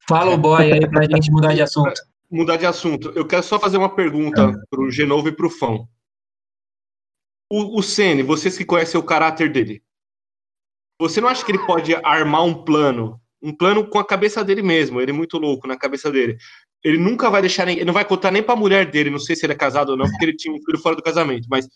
[0.08, 2.00] Fala o boy aí pra gente mudar de assunto.
[2.30, 3.12] mudar de assunto.
[3.14, 5.86] Eu quero só fazer uma pergunta pro Genovo e pro Fão.
[7.50, 9.82] O, o Ceni, vocês que conhecem o caráter dele,
[10.98, 14.62] você não acha que ele pode armar um plano, um plano com a cabeça dele
[14.62, 15.00] mesmo?
[15.00, 16.38] Ele é muito louco na cabeça dele.
[16.85, 19.37] Ele nunca vai deixar ninguém, ele não vai contar nem pra mulher dele, não sei
[19.37, 21.68] se ele é casado ou não, porque ele tinha um filho fora do casamento, mas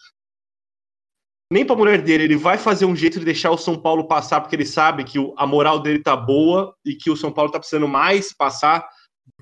[1.53, 4.41] nem pra mulher dele, ele vai fazer um jeito de deixar o São Paulo passar,
[4.41, 7.59] porque ele sabe que a moral dele tá boa e que o São Paulo tá
[7.59, 8.85] precisando mais passar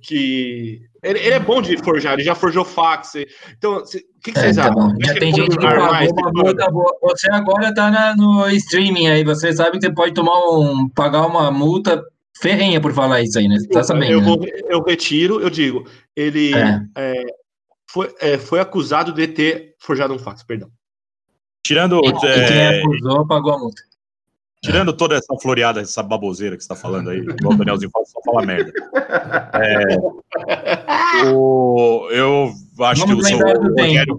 [0.02, 3.14] que ele, ele é bom de forjar, ele já forjou fax.
[3.56, 4.94] Então, o que, que É, vocês tá acham?
[5.02, 6.98] Já tem gente que pagou multa boa.
[7.02, 11.26] Você agora tá na- no streaming aí, você sabe que você pode tomar um, pagar
[11.26, 12.02] uma multa
[12.40, 13.56] ferrenha por falar isso aí, né?
[13.72, 14.26] Tá sabendo, eu, né?
[14.26, 16.80] vou, eu retiro, eu digo, ele É.
[16.96, 17.24] é,
[17.90, 20.68] foi, é, foi acusado de ter forjado um fax, perdão.
[21.64, 23.82] Tirando, E, e quem é, acusou pagou a multa.
[24.62, 28.04] tirando toda essa floreada, essa baboseira que você tá falando aí, igual o Danielzinho fala,
[28.06, 28.72] só fala merda.
[29.54, 29.96] É,
[31.32, 34.18] o- eu acho Vamos que o, o Rogério.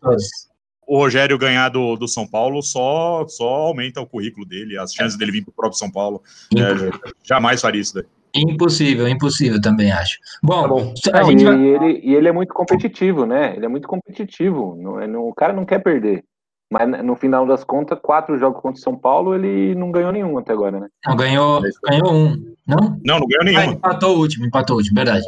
[0.87, 5.17] O Rogério ganhar do, do São Paulo só, só aumenta o currículo dele, as chances
[5.17, 6.21] dele vir pro próprio São Paulo.
[6.55, 6.89] É,
[7.23, 8.05] jamais faria isso daí.
[8.35, 10.17] Impossível, impossível também, acho.
[10.43, 10.93] Bom, Tá bom.
[11.13, 11.57] a Não, gente e, vai...
[11.57, 13.55] ele, e ele é muito competitivo, né?
[13.55, 14.75] Ele é muito competitivo.
[14.77, 16.23] Não, é- não- o cara não quer perder.
[16.69, 20.37] Mas no final das contas, quatro jogos contra o São Paulo, ele não ganhou nenhum
[20.37, 20.87] até agora, né?
[21.05, 22.99] Não, ganhou, ganhou um, não?
[23.05, 23.73] Não, não ganhou Ah, nenhuma.
[23.73, 25.25] empatou o último, empatou o último, verdade.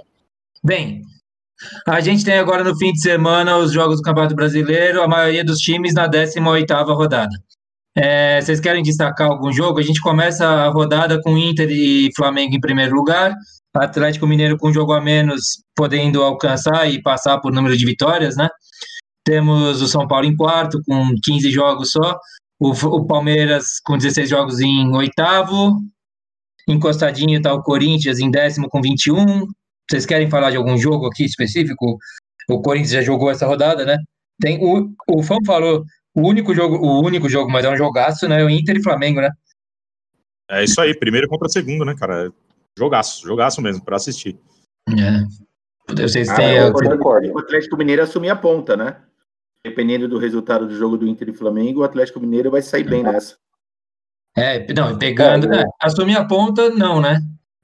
[0.64, 1.03] Bem,
[1.88, 5.43] a gente tem agora no fim de semana os jogos do Campeonato Brasileiro, a maioria
[5.43, 7.36] dos times na 18ª rodada.
[7.95, 9.80] É, vocês querem destacar algum jogo?
[9.80, 13.34] A gente começa a rodada com Inter e Flamengo em primeiro lugar,
[13.76, 18.36] Atlético Mineiro com um jogo a menos, podendo alcançar e passar por número de vitórias,
[18.36, 18.47] né?
[19.24, 22.18] Temos o São Paulo em quarto, com 15 jogos só,
[22.60, 25.78] o, o Palmeiras com 16 jogos em oitavo,
[26.68, 29.47] encostadinho está o Corinthians em décimo com 21.
[29.89, 31.97] Vocês querem falar de algum jogo aqui específico?
[32.49, 33.97] O Corinthians já jogou essa rodada, né?
[34.39, 35.83] Tem o, o Fão falou,
[36.13, 38.43] o único jogo, o único jogo, mas é um jogaço, né?
[38.43, 39.29] O Inter e Flamengo, né?
[40.49, 42.31] É isso aí, primeiro contra segundo, né, cara?
[42.77, 44.38] Jogaço, jogaço mesmo, pra assistir.
[44.89, 45.93] É.
[45.93, 46.57] Vocês Ah, têm.
[46.57, 47.31] eu vocês- concordo.
[47.33, 48.97] O Atlético Mineiro assumir a ponta, né?
[49.63, 53.03] Dependendo do resultado do jogo do Inter e Flamengo, o Atlético Mineiro vai sair bem
[53.03, 53.35] nessa.
[54.35, 55.51] É, não, pegando.
[55.51, 57.19] É, é, assumir a ponta, não, né?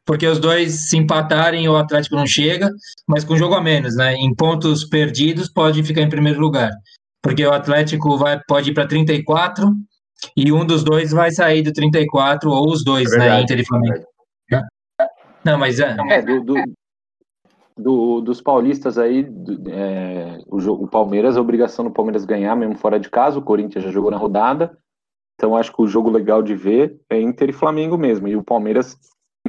[0.06, 2.70] Porque os dois se empatarem, o Atlético não chega,
[3.08, 4.14] mas com jogo a menos, né?
[4.16, 6.72] Em pontos perdidos, pode ficar em primeiro lugar.
[7.22, 9.72] Porque o Atlético vai, pode ir para 34
[10.36, 13.42] e um dos dois vai sair do 34, ou os dois, É né?
[13.42, 14.04] Inter e Flamengo.
[15.46, 15.96] Não, mas é.
[16.10, 16.74] É, do, do-
[17.78, 22.56] do- dos paulistas aí, do- é, o, jo- o Palmeiras, a obrigação do Palmeiras ganhar,
[22.56, 24.78] mesmo fora de casa, o Corinthians já jogou na rodada,
[25.36, 28.44] então acho que o jogo legal de ver é Inter e Flamengo mesmo, e o
[28.44, 28.96] Palmeiras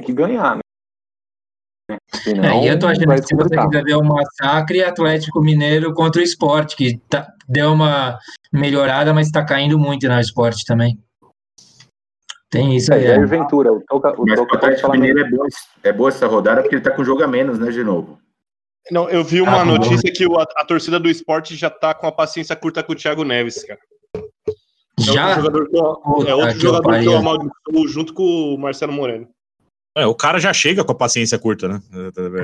[0.05, 1.97] que ganhar, né?
[2.23, 5.93] Senão, É, e eu tô achando que se você quiser ver o massacre, Atlético Mineiro
[5.93, 8.17] contra o esporte, que tá- deu uma
[8.51, 10.97] melhorada, mas tá caindo muito no esporte também.
[12.49, 13.03] Tem isso É, aí.
[13.03, 13.25] Jair é.
[13.25, 15.47] Ventura, o Toca, o Mas o Toca pode Atlético Mineiro é boa,
[15.83, 18.19] é boa essa rodada porque ele tá com jogo a menos, né, de novo.
[18.91, 19.71] Não, eu vi uma Ah, bom.
[19.71, 22.93] notícia que o- a, a torcida do esporte já tá com a paciência curta com
[22.93, 23.79] o Thiago Neves, cara.
[24.15, 24.21] É
[25.03, 25.27] Já?
[25.29, 29.27] outro jogador que eu, é outro jogador que eu amaldiçoo junto com o Marcelo Moreno.
[29.97, 31.81] É, o cara já chega com a paciência curta, né?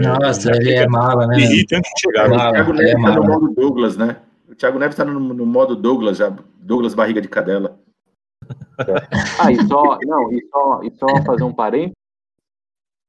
[0.02, 1.38] Nossa, Já ele é mala, né?
[1.40, 2.26] Irrita antes de chegar.
[2.26, 2.36] É né?
[2.36, 2.52] O mala.
[2.54, 3.28] Thiago é Neves tá no mala.
[3.40, 4.22] modo Douglas, né?
[4.50, 6.30] O Thiago Neves tá no, no modo Douglas já.
[6.60, 7.78] Douglas barriga de cadela.
[9.40, 11.94] Ah, e só, não, e só, e só fazer um parênteses.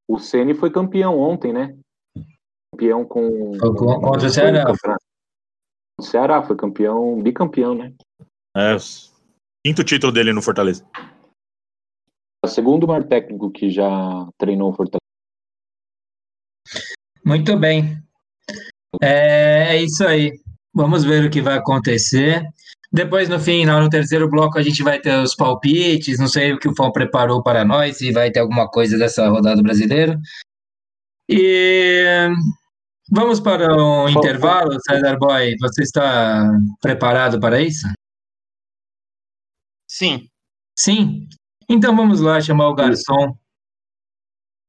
[0.08, 1.76] O Ceni foi campeão ontem, né?
[2.74, 3.54] Campeão com.
[3.58, 4.72] Foi com- contra o Ceará.
[5.98, 7.92] O Ceará foi campeão, bicampeão, né?
[8.56, 8.76] É,
[9.64, 10.84] quinto título dele no Fortaleza.
[12.44, 14.98] O segundo maior técnico que já treinou o Fortaleza.
[17.24, 18.02] Muito bem.
[19.00, 20.32] É, é isso aí.
[20.74, 22.42] Vamos ver o que vai acontecer.
[22.92, 26.18] Depois, no final, no terceiro bloco, a gente vai ter os palpites.
[26.18, 29.28] Não sei o que o Fão preparou para nós, se vai ter alguma coisa dessa
[29.28, 30.18] rodada brasileira.
[31.28, 32.28] E
[33.10, 35.56] vamos para um intervalo, César Boy.
[35.60, 37.86] Você está preparado para isso?
[39.88, 40.28] Sim.
[40.76, 41.28] Sim?
[41.72, 43.34] Então vamos lá chamar o garçom.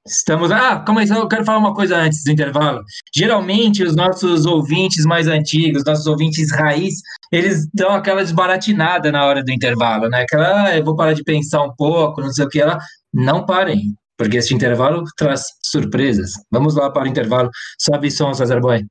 [0.07, 0.51] Estamos.
[0.51, 2.81] Ah, calma aí, eu quero falar uma coisa antes do intervalo.
[3.13, 6.95] Geralmente, os nossos ouvintes mais antigos, nossos ouvintes raiz,
[7.31, 10.21] eles dão aquela desbaratinada na hora do intervalo, né?
[10.23, 12.79] Aquela, ah, eu vou parar de pensar um pouco, não sei o que lá.
[13.13, 16.31] Não parem, porque este intervalo traz surpresas.
[16.51, 17.49] Vamos lá para o intervalo.
[17.79, 18.85] Sobe som, César Boy.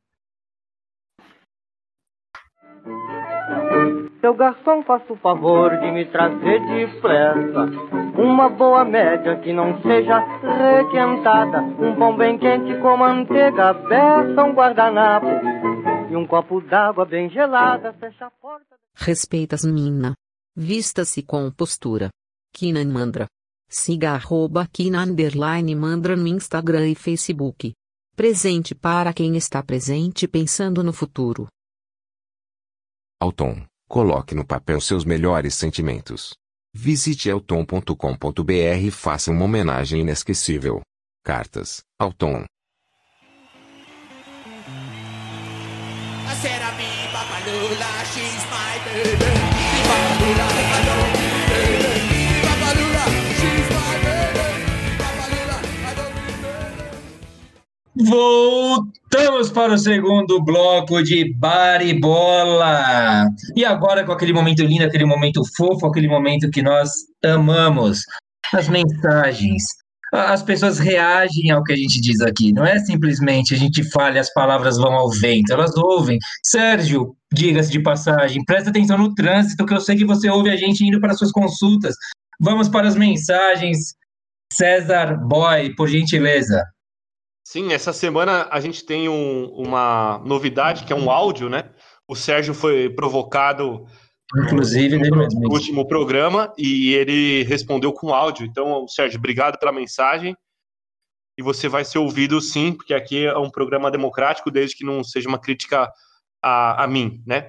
[4.23, 7.65] Seu garçom, faça o favor de me trazer depressa
[8.17, 10.17] uma boa média que não seja
[10.77, 15.27] requentada, um pão bem quente com manteiga, beça, um guardanapo
[16.09, 17.93] e um copo d'água bem gelada.
[17.95, 18.77] Fecha a porta.
[18.95, 20.15] Respeitas mina.
[20.55, 22.09] Vista-se com postura.
[22.55, 23.27] Kinan Mandra.
[23.69, 27.73] Siga arroba Kina underline Mandra no Instagram e Facebook.
[28.15, 31.49] Presente para quem está presente pensando no futuro.
[33.21, 33.63] Alton,
[33.93, 36.35] coloque no papel seus melhores sentimentos.
[36.75, 40.81] Visite elton.com.br e faça uma homenagem inesquecível.
[41.23, 42.47] Cartas, Alton.
[46.25, 46.63] I said
[48.15, 49.43] she's my baby.
[57.95, 63.29] Voltamos para o segundo bloco de Bar e Bola.
[63.55, 66.91] E agora com aquele momento lindo, aquele momento fofo, aquele momento que nós
[67.23, 68.01] amamos.
[68.55, 69.63] As mensagens.
[70.11, 72.53] As pessoas reagem ao que a gente diz aqui.
[72.53, 75.53] Não é simplesmente a gente fala e as palavras vão ao vento.
[75.53, 76.19] Elas ouvem.
[76.43, 80.57] Sérgio, diga-se de passagem, presta atenção no trânsito, que eu sei que você ouve a
[80.57, 81.95] gente indo para suas consultas.
[82.41, 83.95] Vamos para as mensagens.
[84.51, 86.63] César Boy, por gentileza.
[87.45, 91.71] Sim, essa semana a gente tem um- uma novidade, que é um áudio, né?
[92.07, 93.85] O Sérgio foi provocado
[94.37, 95.53] Inclusive, no mesmo.
[95.53, 98.47] último programa e ele respondeu com áudio.
[98.47, 100.37] Então, Sérgio, obrigado pela mensagem.
[101.39, 105.03] E você vai ser ouvido sim, porque aqui é um programa democrático, desde que não
[105.03, 105.91] seja uma crítica
[106.43, 107.49] a, a mim, né?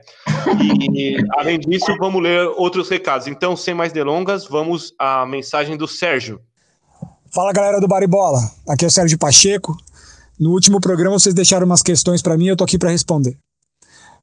[0.61, 3.27] E além disso, vamos ler outros recados.
[3.27, 6.39] Então, sem mais delongas, vamos à mensagem do Sérgio.
[7.33, 9.75] Fala galera do Baribola, aqui é o Sérgio Pacheco.
[10.39, 13.35] No último programa vocês deixaram umas questões para mim, eu tô aqui para responder.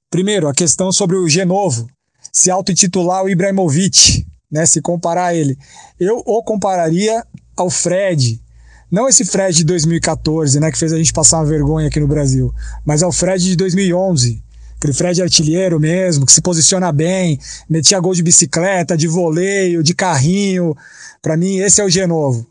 [0.09, 1.89] Primeiro, a questão sobre o Genovo,
[2.33, 5.59] se auto-intitular o Ibrahimovic, né, se comparar ele.
[5.99, 8.41] Eu o compararia ao Fred,
[8.89, 12.07] não esse Fred de 2014, né, que fez a gente passar uma vergonha aqui no
[12.07, 12.55] Brasil,
[12.87, 14.41] mas ao Fred de 2011,
[14.77, 17.39] Aquele Fred artilheiro mesmo, que se posiciona bem,
[17.69, 20.75] metia gol de bicicleta, de voleio, de carrinho.
[21.21, 22.50] Para mim, esse é o Genovo.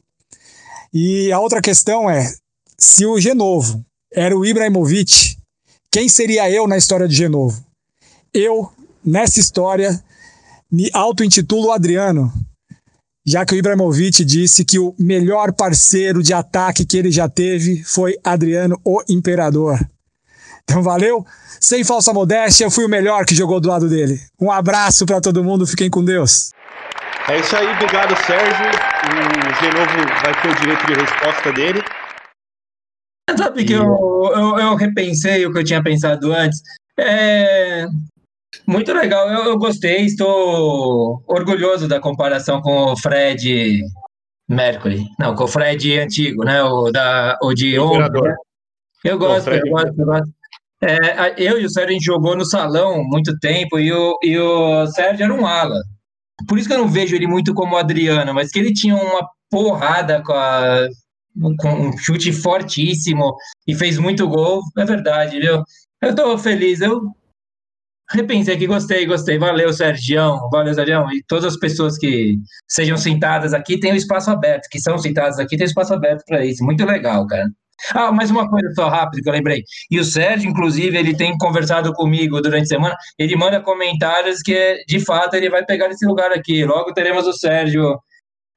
[0.94, 2.32] E a outra questão é:
[2.78, 5.38] se o Genovo era o Ibrahimovic,
[5.92, 7.64] quem seria eu na história de Genovo?
[8.34, 8.72] Eu,
[9.04, 10.04] nessa história,
[10.72, 12.32] me auto-intitulo Adriano,
[13.26, 17.84] já que o Ibrahimovic disse que o melhor parceiro de ataque que ele já teve
[17.84, 19.80] foi Adriano, o Imperador.
[20.64, 21.26] Então valeu,
[21.60, 24.20] sem falsa modéstia, eu fui o melhor que jogou do lado dele.
[24.40, 26.52] Um abraço para todo mundo, fiquem com Deus.
[27.28, 28.99] É isso aí, obrigado, Sérgio.
[29.10, 31.84] O Genovo vai ter o direito de resposta dele.
[33.38, 33.86] Sabe que eu,
[34.36, 36.62] eu, eu repensei o que eu tinha pensado antes.
[37.00, 37.86] É,
[38.68, 43.84] muito legal, eu, eu, gostei, estou orgulhoso da comparação com o Fred
[44.48, 45.04] Mercury.
[45.18, 46.62] Não, com o Fred antigo, né?
[46.64, 48.22] O, da, o de ontem.
[48.22, 48.36] Né?
[49.06, 50.30] Eu gosto, eu gosto, eu gosto.
[50.82, 54.38] É, eu e o Sérgio a gente jogou no salão muito tempo e o, e
[54.38, 55.82] o Sérgio era um ala.
[56.48, 58.96] Por isso que eu não vejo ele muito como o Adriano, mas que ele tinha
[58.96, 60.88] uma porrada com, a,
[61.60, 63.36] com um chute fortíssimo
[63.68, 65.64] e fez muito gol, é verdade, viu?
[66.02, 67.02] Eu tô feliz, eu
[68.12, 69.38] repensei aqui, gostei, gostei.
[69.38, 71.12] Valeu, Sergião, valeu, Sergião.
[71.12, 72.38] E todas as pessoas que
[72.68, 76.44] sejam sentadas aqui têm o espaço aberto, que são sentadas aqui, tem espaço aberto para
[76.46, 76.64] isso.
[76.64, 77.50] Muito legal, cara.
[77.94, 79.64] Ah, mais uma coisa só rápido que eu lembrei.
[79.90, 82.96] E o Sérgio, inclusive, ele tem conversado comigo durante a semana.
[83.18, 86.66] Ele manda comentários que, de fato, ele vai pegar esse lugar aqui.
[86.66, 88.00] Logo teremos o Sérgio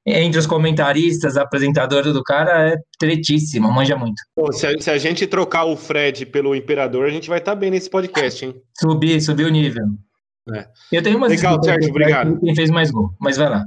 [0.05, 4.21] entre os comentaristas, apresentador do cara, é tretíssimo, manja muito.
[4.35, 7.53] Pô, se, a, se, a, gente trocar o Fred pelo Imperador, a gente vai estar
[7.53, 8.53] tá bem nesse podcast, hein?
[8.77, 9.85] Subir, subir o nível.
[10.53, 10.67] É.
[10.91, 12.37] Eu tenho uma Legal, Sérgio, obrigado.
[12.41, 13.63] Quem fez mais gol, mas vai lá.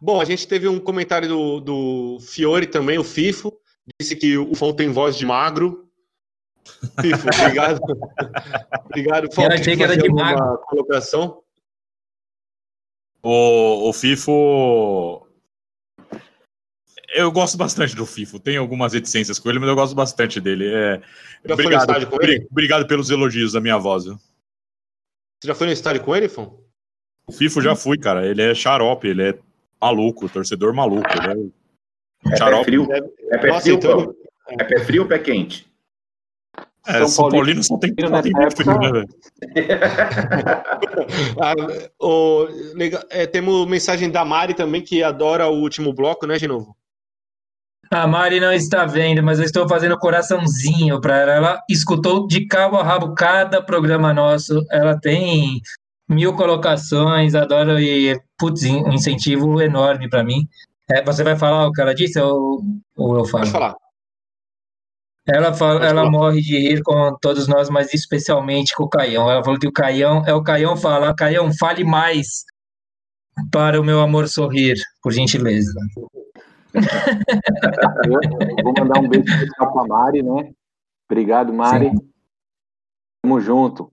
[0.00, 3.52] Bom, a gente teve um comentário do, do Fiore também, o Fifo,
[4.00, 5.88] disse que o Fon tem voz de magro.
[7.00, 7.80] Fifo, obrigado.
[8.84, 9.42] obrigado, Fon.
[9.42, 10.58] Eu achei que era de magro.
[10.66, 11.42] Colocação.
[13.22, 15.26] O, o FIFO.
[17.14, 18.40] Eu gosto bastante do FIFO.
[18.40, 20.66] Tem algumas reticências com ele, mas eu gosto bastante dele.
[20.66, 21.00] É...
[21.44, 22.46] Já obrigado, foi no estádio com ele?
[22.50, 24.04] Obrigado pelos elogios da minha voz.
[24.04, 24.16] Viu?
[24.16, 26.58] Você já foi no estádio com ele, Fon?
[27.26, 28.26] O FIFO já fui, cara.
[28.26, 29.38] Ele é xarope, ele é
[29.80, 31.08] maluco, torcedor maluco.
[31.10, 31.52] Ele é,
[32.30, 32.64] é xarope.
[32.64, 32.88] Pé frio?
[33.30, 34.14] É pé frio, então...
[34.48, 35.66] É pé frio ou pé quente?
[36.86, 39.08] É, São, São Paulino só tem, só tem frio, né, velho?
[41.40, 41.54] ah,
[42.00, 42.48] o,
[43.08, 46.76] é, temos mensagem da Mari também, que adora o último bloco, né, de novo?
[47.88, 51.32] A Mari não está vendo, mas eu estou fazendo coraçãozinho para ela.
[51.32, 54.64] Ela escutou de cabo a rabo cada programa nosso.
[54.70, 55.60] Ela tem
[56.08, 60.48] mil colocações, adora e, putz, um incentivo enorme para mim.
[60.92, 62.60] É, você vai falar o que ela disse ou,
[62.96, 63.44] ou eu falo?
[63.44, 63.74] Pode falar.
[65.26, 69.30] Ela, fala, ela morre de rir com todos nós, mas especialmente com o Caião.
[69.30, 72.44] Ela falou que o Caião, é o Caião falar, Caião, fale mais
[73.52, 75.72] para o meu amor sorrir, por gentileza.
[76.74, 80.52] Eu vou mandar um beijo especial para a Mari, né?
[81.08, 81.90] Obrigado, Mari.
[81.90, 81.96] Sim.
[83.22, 83.92] Tamo junto.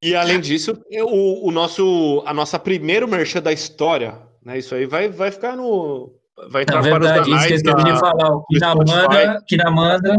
[0.00, 4.58] E além disso, o, o nosso, a nossa primeira merchan da história, né?
[4.58, 6.12] Isso aí vai, vai ficar no,
[6.50, 8.36] vai entrar Na verdade, para os isso que eu de falar.
[8.36, 10.16] O Kinamanda, Kinamanda...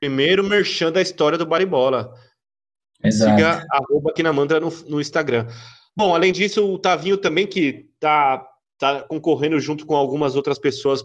[0.00, 2.12] Primeiro merchan da história do Baribola.
[3.02, 3.36] Exato.
[3.36, 5.46] Siga arroba Kinamanda no, no Instagram.
[5.96, 8.46] Bom, além disso, o Tavinho também, que tá,
[8.78, 11.04] tá concorrendo junto com algumas outras pessoas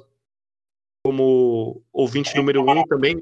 [1.06, 3.22] como ouvinte número um também.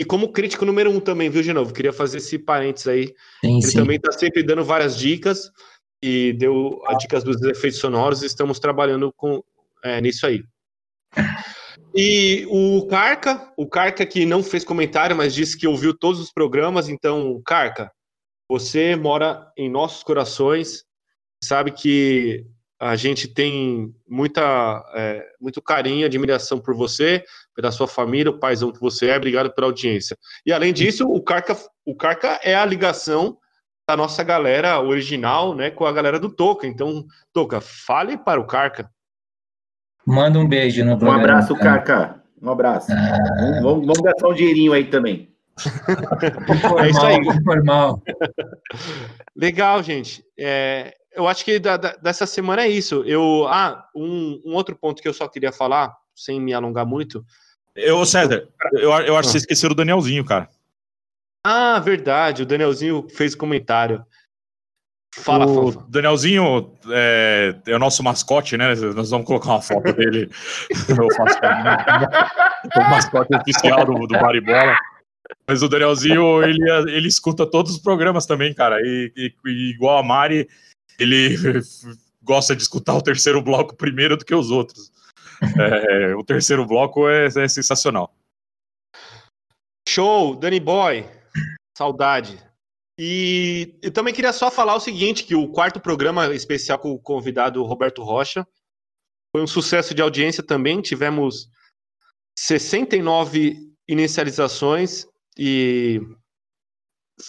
[0.00, 1.74] E como crítico número um também, viu, de novo?
[1.74, 3.06] Queria fazer esse parênteses aí.
[3.44, 3.78] Sim, Ele sim.
[3.78, 5.50] também está sempre dando várias dicas
[6.02, 8.22] e deu as dicas dos efeitos sonoros.
[8.22, 9.42] Estamos trabalhando com,
[9.84, 10.42] é, nisso aí.
[11.94, 16.32] E o Carca, o Carca que não fez comentário, mas disse que ouviu todos os
[16.32, 16.88] programas.
[16.88, 17.90] Então, Carca,
[18.48, 20.84] você mora em nossos corações,
[21.42, 22.46] sabe que
[22.80, 24.42] a gente tem muita,
[24.94, 27.22] é, muito carinho, admiração por você,
[27.54, 29.16] pela sua família, o paizão que você é.
[29.16, 30.16] Obrigado pela audiência.
[30.46, 33.36] E além disso, o Carca, o Carca é a ligação
[33.90, 36.64] da nossa galera original, né, com a galera do Toca.
[36.64, 38.88] Então, Toca, fale para o Carca.
[40.06, 41.18] Manda um beijo no programa.
[41.18, 42.22] Um abraço, Carca.
[42.40, 42.92] Um abraço.
[42.92, 43.60] Ah.
[43.60, 45.34] Vamos, vamos gastar um dinheirinho aí também.
[46.78, 47.16] é isso aí.
[47.16, 48.00] Informal.
[49.36, 50.24] Legal, gente.
[50.38, 53.02] É, eu acho que da, da, dessa semana é isso.
[53.04, 57.24] Eu, ah, um, um, outro ponto que eu só queria falar, sem me alongar muito.
[57.74, 60.48] Eu, César, eu, eu acho que você esqueceu o Danielzinho, cara.
[61.44, 62.42] Ah, verdade.
[62.42, 64.04] O Danielzinho fez comentário.
[65.14, 65.86] Fala, o Fofa.
[65.88, 68.74] Danielzinho é, é, o nosso mascote, né?
[68.74, 70.30] Nós vamos colocar uma foto dele.
[72.76, 74.76] o mascote oficial do, do Baribola.
[75.48, 78.80] Mas o Danielzinho, ele, ele escuta todos os programas também, cara.
[78.80, 80.48] E, e, e igual a Mari,
[80.98, 81.36] ele
[82.22, 84.92] gosta de escutar o terceiro bloco primeiro do que os outros.
[85.58, 88.14] É, o terceiro bloco é, é sensacional.
[89.88, 91.19] Show, Danny Boy.
[91.80, 92.38] Saudade.
[92.98, 96.98] E eu também queria só falar o seguinte, que o quarto programa especial com o
[96.98, 98.46] convidado Roberto Rocha
[99.34, 100.82] foi um sucesso de audiência também.
[100.82, 101.48] Tivemos
[102.38, 103.56] 69
[103.88, 105.06] inicializações
[105.38, 106.02] e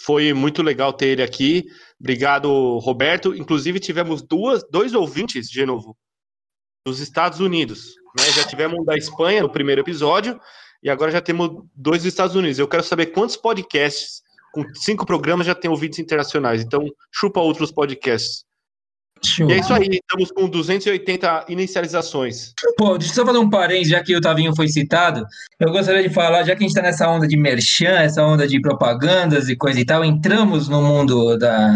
[0.04, 1.64] foi muito legal ter ele aqui.
[1.98, 3.34] Obrigado, Roberto.
[3.34, 5.96] Inclusive, tivemos duas, dois ouvintes, de novo,
[6.86, 7.94] dos Estados Unidos.
[8.18, 8.30] Né?
[8.32, 10.38] Já tivemos um da Espanha no primeiro episódio
[10.82, 12.58] e agora já temos dois dos Estados Unidos.
[12.58, 14.20] Eu quero saber quantos podcasts
[14.52, 16.62] com cinco programas já tem ouvintes internacionais.
[16.62, 18.44] Então, chupa outros podcasts.
[19.24, 19.48] Show.
[19.48, 22.52] E é isso aí, estamos com 280 inicializações.
[22.76, 25.24] Pô, deixa eu só fazer um parênteses, já que o Tavinho foi citado.
[25.60, 28.48] Eu gostaria de falar, já que a gente está nessa onda de merchan, essa onda
[28.48, 31.72] de propagandas e coisa e tal, entramos no mundo da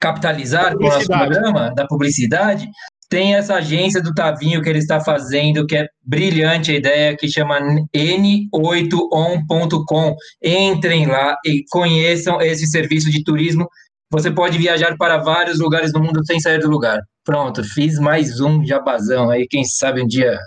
[0.00, 2.66] capitalizar com o nosso programa, da publicidade.
[3.10, 7.28] Tem essa agência do Tavinho que ele está fazendo, que é brilhante a ideia, que
[7.28, 7.58] chama
[7.92, 10.14] n8on.com.
[10.40, 13.68] Entrem lá e conheçam esse serviço de turismo.
[14.12, 17.00] Você pode viajar para vários lugares do mundo sem sair do lugar.
[17.24, 20.38] Pronto, fiz mais um jabazão aí, quem sabe um dia.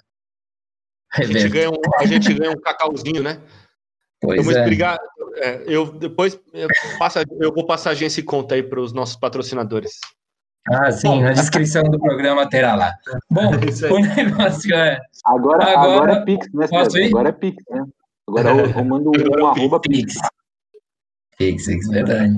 [1.14, 3.42] A gente, ganha um, a gente ganha um cacauzinho, né?
[4.22, 4.60] Pois eu vou é.
[4.60, 4.98] explicar.
[5.36, 6.70] É, eu depois eu,
[7.42, 10.00] eu vou passar a agência e conta aí para os nossos patrocinadores.
[10.70, 12.96] Ah, sim, Bom, na descrição do programa terá lá.
[13.30, 13.52] Bom,
[13.92, 15.00] o negócio é.
[15.26, 16.68] Agora, agora, agora é Pix, né?
[17.08, 17.86] Agora é Pix, né?
[18.28, 20.16] Agora eu, eu mando um, um arroba Pix.
[21.38, 22.34] Pix, Pix, verdade.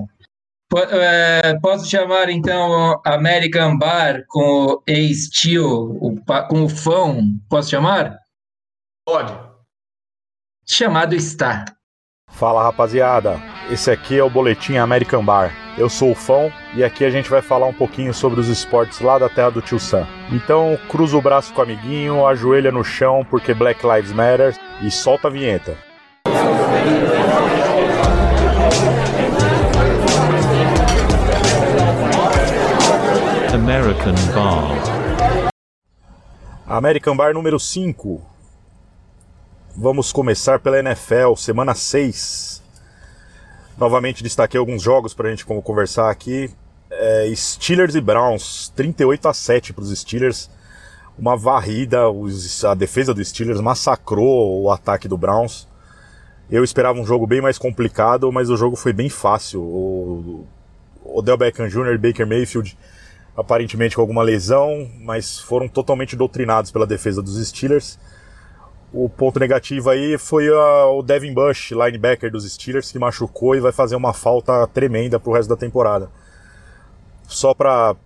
[1.61, 6.17] Posso chamar então American Bar com o A-Steel,
[6.49, 7.39] com o Fão?
[7.47, 8.17] Posso chamar?
[9.05, 9.33] Pode.
[10.65, 11.65] Chamado está.
[12.35, 15.53] Fala rapaziada, esse aqui é o Boletim American Bar.
[15.77, 18.99] Eu sou o Fão e aqui a gente vai falar um pouquinho sobre os esportes
[18.99, 20.05] lá da terra do tio Sam.
[20.29, 24.91] Então cruza o braço com o amiguinho, ajoelha no chão porque Black Lives Matter e
[24.91, 25.77] solta a vinheta.
[33.53, 35.49] American Bar.
[36.67, 38.34] American Bar número 5.
[39.77, 42.63] Vamos começar pela NFL, semana 6.
[43.77, 46.49] Novamente destaquei alguns jogos para a gente conversar aqui.
[46.89, 50.49] É, Steelers e Browns, 38 a 7 para os Steelers.
[51.19, 52.03] Uma varrida,
[52.69, 55.67] a defesa dos Steelers massacrou o ataque do Browns.
[56.49, 59.61] Eu esperava um jogo bem mais complicado, mas o jogo foi bem fácil.
[59.61, 60.47] O
[61.03, 61.95] Odell Beckham Jr.
[61.95, 62.77] e Baker Mayfield
[63.35, 67.99] aparentemente com alguma lesão, mas foram totalmente doutrinados pela defesa dos Steelers.
[68.97, 73.59] O ponto negativo aí foi a, o Devin Bush, linebacker dos Steelers, que machucou e
[73.59, 76.09] vai fazer uma falta tremenda pro resto da temporada.
[77.27, 77.97] Só para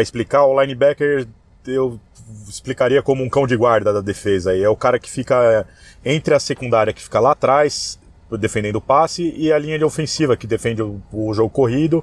[0.00, 1.28] explicar, o linebacker
[1.66, 2.00] eu
[2.48, 4.52] explicaria como um cão de guarda da defesa.
[4.52, 5.66] aí é o cara que fica
[6.02, 8.00] entre a secundária, que fica lá atrás,
[8.38, 12.02] defendendo o passe, e a linha de ofensiva, que defende o, o jogo corrido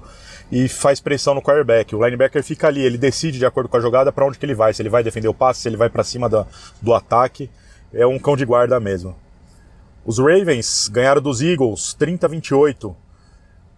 [0.51, 1.95] e faz pressão no quarterback.
[1.95, 4.53] O linebacker fica ali, ele decide de acordo com a jogada para onde que ele
[4.53, 6.45] vai, se ele vai defender o passe, se ele vai para cima do,
[6.79, 7.49] do ataque.
[7.93, 9.15] É um cão de guarda mesmo.
[10.05, 12.95] Os Ravens ganharam dos Eagles 30 a 28.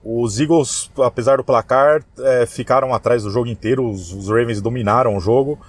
[0.03, 3.89] Os Eagles, apesar do placar, é, ficaram atrás do jogo inteiro.
[3.89, 5.59] Os, os Ravens dominaram o jogo.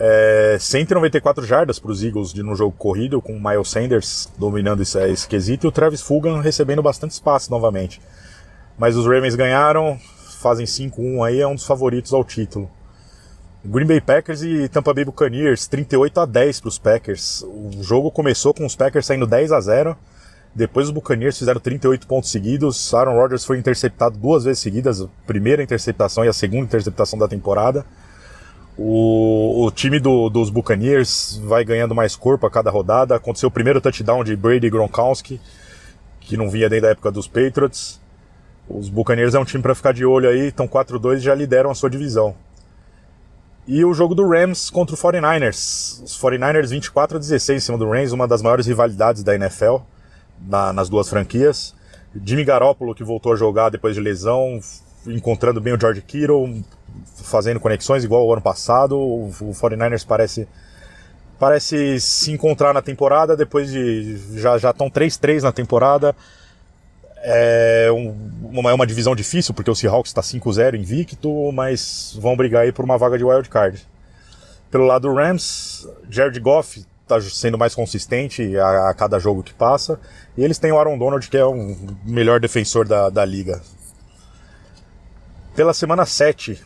[0.00, 4.82] É, 194 jardas para os Eagles de, no jogo corrido, com o Miles Sanders dominando
[4.82, 8.00] esse, esse quesito e o Travis Fulgham recebendo bastante espaço novamente.
[8.78, 9.98] Mas os Ravens ganharam,
[10.40, 12.70] fazem 5-1 aí, é um dos favoritos ao título.
[13.64, 17.42] Green Bay Packers e Tampa Bay Buccaneers, 38 a 10 para os Packers.
[17.42, 19.96] O jogo começou com os Packers saindo 10 a 0.
[20.54, 22.94] Depois os Buccaneers fizeram 38 pontos seguidos.
[22.94, 27.26] Aaron Rodgers foi interceptado duas vezes seguidas, a primeira interceptação e a segunda interceptação da
[27.26, 27.84] temporada.
[28.76, 33.16] O, o time do, dos Buccaneers vai ganhando mais corpo a cada rodada.
[33.16, 35.40] Aconteceu o primeiro touchdown de Brady Gronkowski,
[36.20, 38.00] que não vinha desde a época dos Patriots.
[38.68, 41.70] Os Buccaneers é um time para ficar de olho aí, estão 4-2 e já lideram
[41.70, 42.36] a sua divisão.
[43.70, 46.02] E o jogo do Rams contra o 49ers.
[46.02, 49.76] Os 49ers 24 a 16 em cima do Rams, uma das maiores rivalidades da NFL
[50.40, 51.74] na, nas duas franquias.
[52.24, 54.58] Jimmy Garoppolo, que voltou a jogar depois de lesão,
[55.06, 56.64] encontrando bem o George Kittle,
[57.24, 58.96] fazendo conexões igual ao ano passado.
[58.96, 60.48] O, o 49ers parece
[61.38, 66.16] parece se encontrar na temporada depois de já já estão 3-3 na temporada.
[67.22, 67.88] É
[68.42, 72.72] uma, é uma divisão difícil, porque o Seahawks está 5-0 invicto, mas vão brigar aí
[72.72, 73.86] por uma vaga de wild card.
[74.70, 79.54] Pelo lado do Rams, Jared Goff tá sendo mais consistente a, a cada jogo que
[79.54, 79.98] passa.
[80.36, 83.60] E eles têm o Aaron Donald, que é o melhor defensor da, da liga.
[85.56, 86.62] Pela semana 7,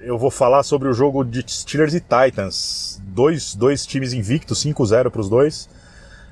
[0.00, 3.00] eu vou falar sobre o jogo de Steelers e Titans.
[3.04, 5.68] Dois, dois times invictos, 5-0 para os dois.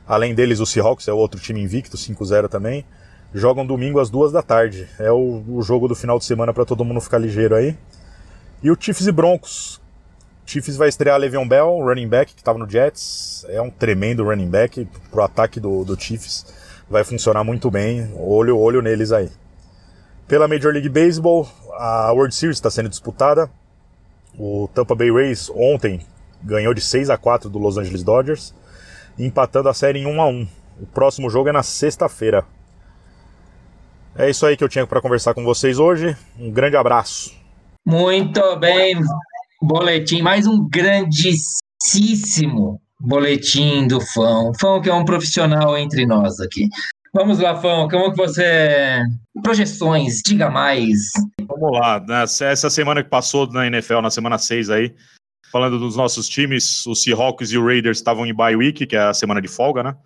[0.09, 2.85] Além deles, o Seahawks é outro time invicto, 5-0 também.
[3.33, 4.89] Jogam domingo às duas da tarde.
[4.99, 7.77] É o, o jogo do final de semana para todo mundo ficar ligeiro aí.
[8.63, 9.81] E o Chiefs e Broncos.
[10.45, 13.47] Chiefs vai estrear Le'Veon Bell, running back, que estava no Jets.
[13.49, 16.47] É um tremendo running back pro ataque do, do Chiefs.
[16.91, 18.13] Vai funcionar muito bem.
[18.17, 19.31] Olho, olho neles aí.
[20.27, 23.49] Pela Major League Baseball, a World Series está sendo disputada.
[24.37, 26.01] O Tampa Bay Rays ontem
[26.43, 28.55] ganhou de 6 a 4 do Los Angeles Dodgers,
[29.19, 30.49] empatando a série em 1 a 1.
[30.81, 32.45] O próximo jogo é na sexta-feira.
[34.17, 36.17] É isso aí que eu tinha para conversar com vocês hoje.
[36.39, 37.33] Um grande abraço.
[37.87, 39.01] Muito bem,
[39.63, 41.51] boletim, mais um grandíssimo
[43.01, 44.53] boletim do Fão.
[44.61, 46.69] Fão que é um profissional entre nós aqui.
[47.13, 49.03] Vamos lá, Fão, como que você...
[49.43, 50.99] Projeções, diga mais.
[51.43, 52.23] Vamos lá, né?
[52.23, 54.95] essa semana que passou na NFL, na semana 6 aí,
[55.51, 59.01] falando dos nossos times, os Seahawks e o Raiders estavam em bye week, que é
[59.01, 59.97] a semana de folga, né?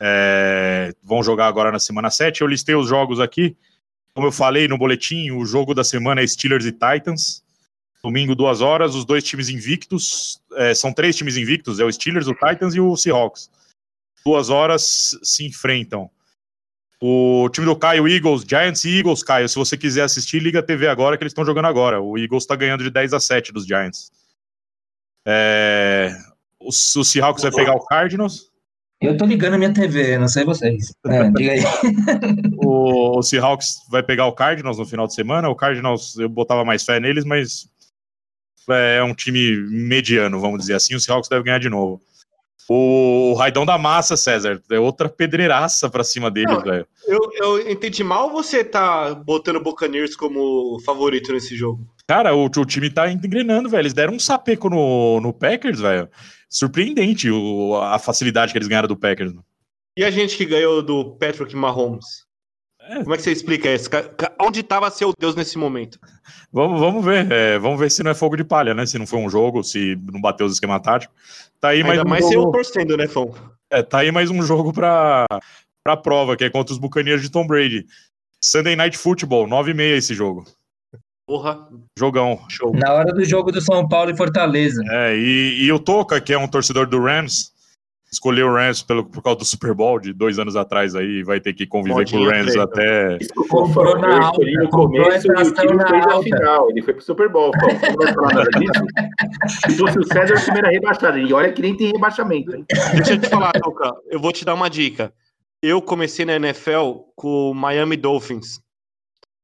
[0.00, 2.40] É, vão jogar agora na semana 7.
[2.40, 3.56] Eu listei os jogos aqui.
[4.14, 7.44] Como eu falei no boletim, o jogo da semana é Steelers e Titans.
[8.02, 10.40] Domingo, duas horas, os dois times invictos.
[10.54, 13.50] É, são três times invictos: é o Steelers, o Titans e o Seahawks.
[14.24, 16.10] Duas horas se enfrentam.
[17.02, 19.48] O time do Caio, Eagles, Giants e Eagles, Caio.
[19.48, 22.00] Se você quiser assistir, liga a TV agora que eles estão jogando agora.
[22.00, 24.10] O Eagles está ganhando de 10 a 7 dos Giants.
[25.26, 26.14] É,
[26.58, 28.49] o, o Seahawks vai pegar o Cardinals.
[29.00, 30.92] Eu tô ligando a minha TV, não sei vocês.
[31.06, 31.60] É, diga aí.
[32.62, 35.48] o, o Seahawks vai pegar o Cardinals no final de semana.
[35.48, 37.66] O Cardinals, eu botava mais fé neles, mas
[38.68, 40.94] é um time mediano, vamos dizer assim.
[40.94, 41.98] O Seahawks deve ganhar de novo.
[42.68, 46.86] O Raidão da Massa, César, é outra pedreiraça pra cima deles, velho.
[47.06, 51.84] Eu, eu entendi mal ou você tá botando o Buccaneers como favorito nesse jogo?
[52.06, 53.80] Cara, o, o time tá engrenando, velho.
[53.80, 56.08] Eles deram um sapeco no, no Packers, velho
[56.50, 59.32] surpreendente o, a facilidade que eles ganharam do Packers.
[59.96, 62.26] E a gente que ganhou do Patrick Mahomes?
[62.80, 63.02] É.
[63.02, 63.88] Como é que você explica isso?
[64.40, 65.98] Onde estava seu Deus nesse momento?
[66.52, 67.30] Vamos, vamos ver.
[67.30, 68.84] É, vamos ver se não é fogo de palha, né?
[68.84, 71.14] Se não foi um jogo, se não bateu os esquema tático.
[71.60, 72.48] Tá aí Ainda mais, um mais jogo...
[72.48, 73.32] eu torcendo, né, Fão?
[73.70, 75.26] É, tá aí mais um jogo para
[75.84, 77.86] pra prova, que é contra os Buccaneers de Tom Brady.
[78.42, 80.44] Sunday Night Football, 9 e meia esse jogo.
[81.30, 81.68] Porra.
[81.96, 82.40] Jogão.
[82.48, 82.72] Show.
[82.74, 84.82] Na hora do jogo do São Paulo e Fortaleza.
[84.90, 87.52] É, e, e o Toca, que é um torcedor do Rams,
[88.12, 91.38] escolheu o Rams pelo, por causa do Super Bowl de dois anos atrás aí, vai
[91.38, 92.64] ter que conviver com o Rams treta.
[92.64, 93.18] até.
[93.48, 96.68] Comprou na alta, no começo e o time fez a final.
[96.68, 99.70] Ele foi pro Super Bowl, falar nada disso.
[99.70, 101.16] Se fosse o César, o time era rebaixado.
[101.16, 102.56] E olha que nem tem rebaixamento.
[102.56, 102.64] Hein?
[102.96, 105.12] Deixa eu te falar, Toca, eu vou te dar uma dica.
[105.62, 108.58] Eu comecei na NFL com o Miami Dolphins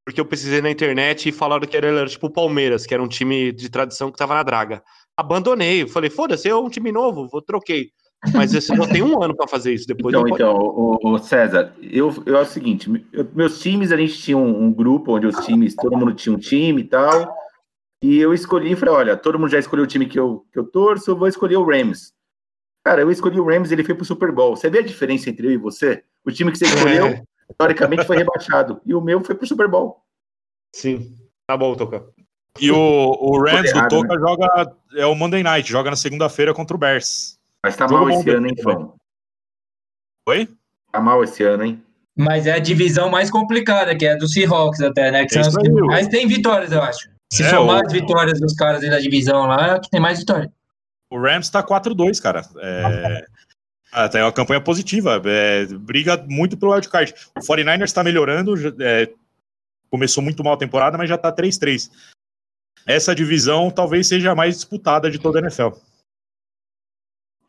[0.07, 3.09] porque eu precisei na internet e falaram que era, tipo o Palmeiras, que era um
[3.09, 4.81] time de tradição que tava na draga.
[5.17, 7.91] Abandonei, falei, foda-se, é um time novo, vou troquei.
[8.33, 10.15] Mas eu só tenho um ano para fazer isso depois.
[10.15, 14.17] Então, então o, o, César, eu, eu é o seguinte: eu, meus times, a gente
[14.17, 17.35] tinha um, um, grupo onde os times, todo mundo tinha um time e tal.
[18.01, 20.59] E eu escolhi e falei: olha, todo mundo já escolheu o time que eu, que
[20.59, 22.13] eu torço, eu vou escolher o Rams.
[22.85, 24.57] Cara, eu escolhi o Rams ele foi pro Super Bowl.
[24.57, 26.03] Você vê a diferença entre eu e você?
[26.25, 27.23] O time que você escolheu, é
[27.59, 28.81] teoricamente foi rebaixado.
[28.85, 30.03] E o meu foi pro Super Bowl.
[30.75, 31.17] Sim.
[31.47, 32.05] Tá bom, Toca.
[32.59, 34.21] E o, o Rams do Toca né?
[34.21, 34.77] joga.
[34.95, 37.39] É o Monday Night, joga na segunda-feira contra o Bears.
[37.65, 38.95] Mas tá Jogo mal esse ano, hein, Fão?
[40.29, 40.49] Oi?
[40.93, 41.83] Tá mal esse ano, hein?
[42.17, 45.25] Mas é a divisão mais complicada, que é a do Seahawks até, né?
[45.27, 47.11] Que são os que mais tem vitórias, eu acho.
[47.33, 47.87] Se é, somar o...
[47.87, 50.51] as vitórias dos caras aí da divisão lá, é que tem mais vitória.
[51.11, 52.43] O Rams tá 4-2, cara.
[52.59, 53.27] É...
[53.93, 55.23] Ah, tá, é uma campanha positiva.
[55.25, 57.15] É, briga muito pelo wildcard.
[57.37, 59.11] O 49ers está melhorando, é,
[59.91, 61.91] começou muito mal a temporada, mas já tá 3-3.
[62.87, 65.71] Essa divisão talvez seja a mais disputada de toda a NFL.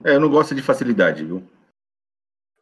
[0.03, 1.43] É, eu não gosto de facilidade, viu?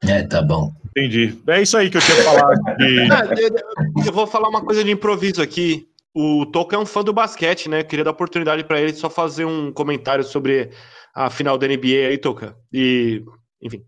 [0.03, 0.73] É, tá bom.
[0.89, 1.37] Entendi.
[1.47, 2.55] É isso aí que eu tinha que falar.
[2.77, 4.07] De...
[4.07, 5.87] eu vou falar uma coisa de improviso aqui.
[6.13, 7.81] O Toca é um fã do basquete, né?
[7.81, 10.69] Eu queria dar oportunidade para ele só fazer um comentário sobre
[11.13, 12.55] a final da NBA aí, Toca.
[12.71, 13.23] E
[13.65, 13.83] enfim.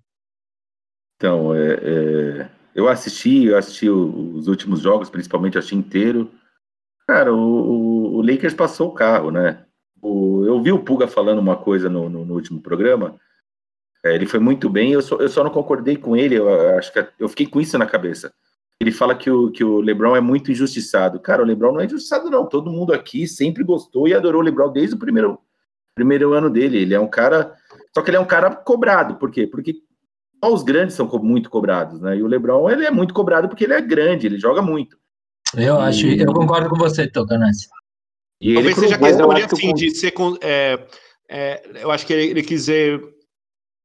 [1.16, 6.32] Então, é, é, eu assisti, eu assisti os últimos jogos, principalmente assisti inteiro.
[7.08, 9.66] Cara, o, o, Lakers passou o carro, né?
[10.02, 13.20] O, eu vi o Puga falando uma coisa no, no, no último programa.
[14.04, 16.92] É, ele foi muito bem, eu só, eu só não concordei com ele, eu acho
[16.94, 18.34] que eu fiquei com isso na cabeça.
[18.80, 21.20] Ele fala que o, que o LeBron é muito injustiçado.
[21.20, 22.46] Cara, o LeBron não é injustiçado, não.
[22.46, 25.40] Todo mundo aqui sempre gostou e adorou o LeBron desde o primeiro,
[25.96, 26.78] primeiro ano dele.
[26.78, 27.56] Ele é um cara
[27.98, 29.16] Só que ele é um cara cobrado.
[29.16, 29.48] Por quê?
[29.48, 29.74] Porque
[30.44, 32.16] só os grandes são muito cobrados, né?
[32.16, 34.96] E o LeBron, ele é muito cobrado porque ele é grande, ele joga muito.
[35.56, 37.68] Eu acho, eu concordo com você, Toca, nessa.
[38.40, 40.12] E ele Talvez seja questão assim, com- de ser.
[40.12, 40.86] com- é,
[41.28, 43.17] é, eu acho que ele, ele quis dizer o-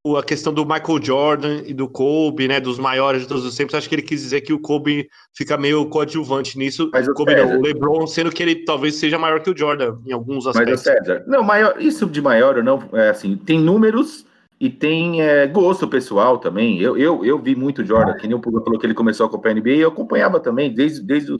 [0.05, 2.59] a questão do Michael Jordan e do Kobe, né?
[2.59, 3.73] Dos maiores de todos os tempos.
[3.73, 6.89] Acho que ele quis dizer que o Kobe fica meio coadjuvante nisso.
[6.91, 9.57] Mas o Kobe não, César- o LeBron, sendo que ele talvez seja maior que o
[9.57, 10.81] Jordan em alguns Mas o aspectos.
[10.81, 14.25] César, não, maior, isso de maior ou não, é assim, tem números
[14.59, 16.81] e tem é, gosto pessoal também.
[16.81, 19.29] Eu, eu, eu vi muito Jordan, que nem o Puga falou que ele começou a
[19.29, 21.39] acompanhar a NBA, e eu acompanhava também, desde, desde, o-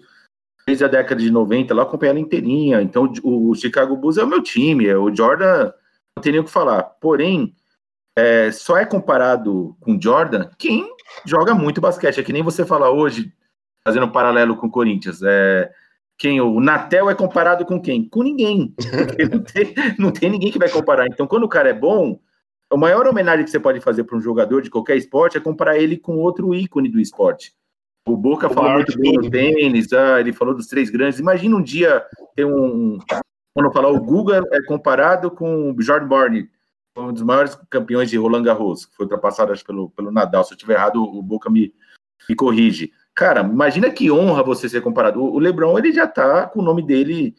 [0.66, 2.82] desde a década de 90, lá eu acompanhava inteirinha.
[2.82, 5.70] Então o, o Chicago Bulls é o meu time, é, o Jordan
[6.16, 6.82] não tem nem o que falar.
[7.02, 7.54] Porém,
[8.16, 10.88] é, só é comparado com Jordan quem
[11.26, 12.20] joga muito basquete.
[12.20, 13.34] É que nem você fala hoje,
[13.86, 15.22] fazendo um paralelo com o Corinthians.
[15.24, 15.72] É,
[16.18, 18.08] quem o Natel é comparado com quem?
[18.08, 18.74] Com ninguém.
[19.32, 21.08] Não, tem, não tem ninguém que vai comparar.
[21.08, 22.20] Então, quando o cara é bom,
[22.72, 25.78] a maior homenagem que você pode fazer para um jogador de qualquer esporte é comparar
[25.78, 27.54] ele com outro ícone do esporte.
[28.08, 31.20] O Boca O falou muito bem no tênis, ah, ele falou dos três grandes.
[31.20, 32.04] Imagina um dia
[32.36, 32.98] ter um.
[33.54, 36.50] Quando eu falar, o Guga é comparado com o Jordan Barney,
[36.98, 40.44] um dos maiores campeões de Roland Garros, que foi ultrapassado acho, pelo, pelo Nadal.
[40.44, 41.74] Se eu estiver errado, o Boca me,
[42.30, 42.92] me corrige.
[43.16, 45.22] Cara, imagina que honra você ser comparado.
[45.22, 47.36] O o LeBron, ele já tá com o nome dele.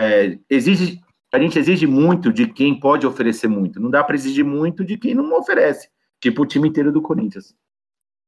[0.00, 1.00] é, exige,
[1.32, 3.80] a gente exige muito de quem pode oferecer muito.
[3.80, 5.88] Não dá para exigir muito de quem não oferece.
[6.20, 7.54] Tipo o time inteiro do Corinthians.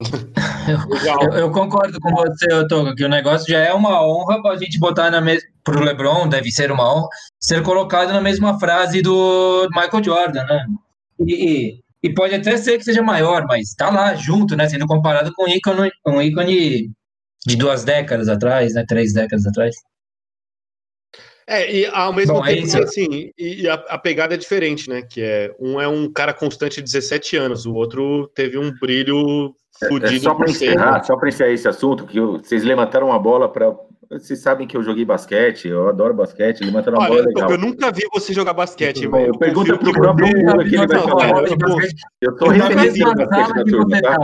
[0.00, 4.56] Eu, eu concordo com você, Toca, que o negócio já é uma honra para a
[4.56, 5.48] gente botar na mesma.
[5.62, 7.08] Para o LeBron, deve ser uma honra,
[7.40, 10.66] ser colocado na mesma frase do Michael Jordan, né?
[11.20, 14.68] E, e, e pode até ser que seja maior, mas está lá junto, né?
[14.68, 16.90] Sendo comparado com um ícone, um ícone
[17.46, 18.84] de duas décadas atrás, né?
[18.86, 19.74] Três décadas atrás.
[21.46, 24.38] É, e ao mesmo Bom, é tempo, que, assim, e, e a, a pegada é
[24.38, 25.02] diferente, né?
[25.02, 29.54] Que é um é um cara constante de 17 anos, o outro teve um brilho
[29.84, 33.18] É fudido só para encerrar, só para encerrar esse assunto, que eu- vocês levantaram uma
[33.18, 33.74] bola para.
[34.10, 37.50] Vocês sabem que eu joguei basquete, eu adoro basquete, levantaram uma Olha, bola legal.
[37.50, 39.28] eu nunca vi você jogar basquete, velho.
[39.28, 41.28] eu pergunto pro próprio Guga que ele vai falar.
[41.30, 41.56] Eu, eu,
[42.20, 44.16] eu tô Eu referência no basquete da turma, tá?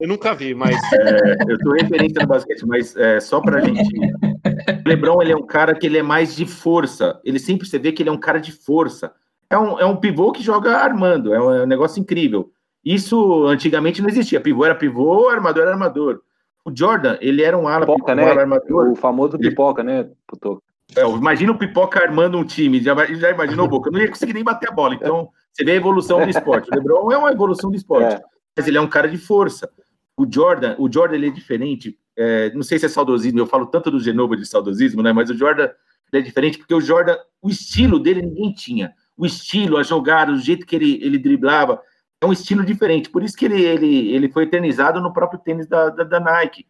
[0.00, 3.82] eu nunca vi, mas É, eu tô referência no basquete, mas é, só pra gente.
[3.88, 7.18] O Lebron, ele é um cara que ele é mais de força.
[7.24, 9.10] Ele sempre você vê que ele é um cara de força.
[9.50, 12.50] É um, é um pivô que joga armando, é um, é um negócio incrível.
[12.84, 14.40] Isso antigamente não existia.
[14.40, 16.20] Pivô era pivô, armador era armador.
[16.64, 18.30] O Jordan, ele era um ala, Pipoca, um né?
[18.30, 18.90] armador.
[18.90, 20.62] O famoso pipoca, né, Puto?
[20.96, 23.88] É, imagina o Pipoca armando um time, já, já imaginou, Boca?
[23.88, 24.94] Eu não ia conseguir nem bater a bola.
[24.94, 26.70] Então, você vê a evolução do esporte.
[26.70, 28.20] O LeBron é uma evolução do esporte, É.
[28.56, 29.68] mas ele é um cara de força.
[30.16, 31.98] O Jordan, o Jordan ele é diferente.
[32.16, 35.12] é, não sei se é saudosismo, eu falo tanto do Genova de saudosismo, né?
[35.12, 35.68] Mas o Jordan
[36.12, 38.92] é diferente porque o Jordan, o estilo dele ninguém tinha.
[39.16, 41.80] O estilo, a jogada, o jeito que ele, ele driblava,
[42.24, 43.10] é um estilo diferente.
[43.10, 46.66] Por isso que ele, ele, ele foi eternizado no próprio tênis da, da, da Nike.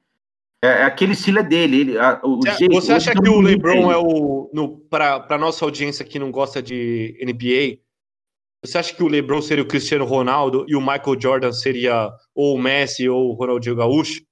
[0.62, 1.80] É, aquele estilo é dele.
[1.80, 4.80] Ele, a- o Você- jeito, Você acha que o mundo LeBron é o.
[4.90, 7.78] Pra nossa audiência que não gosta de NBA,
[8.64, 12.54] você acha que o LeBron seria o Cristiano Ronaldo e o Michael Jordan seria ou
[12.56, 14.22] o Messi ou o Ronaldinho Gaúcho?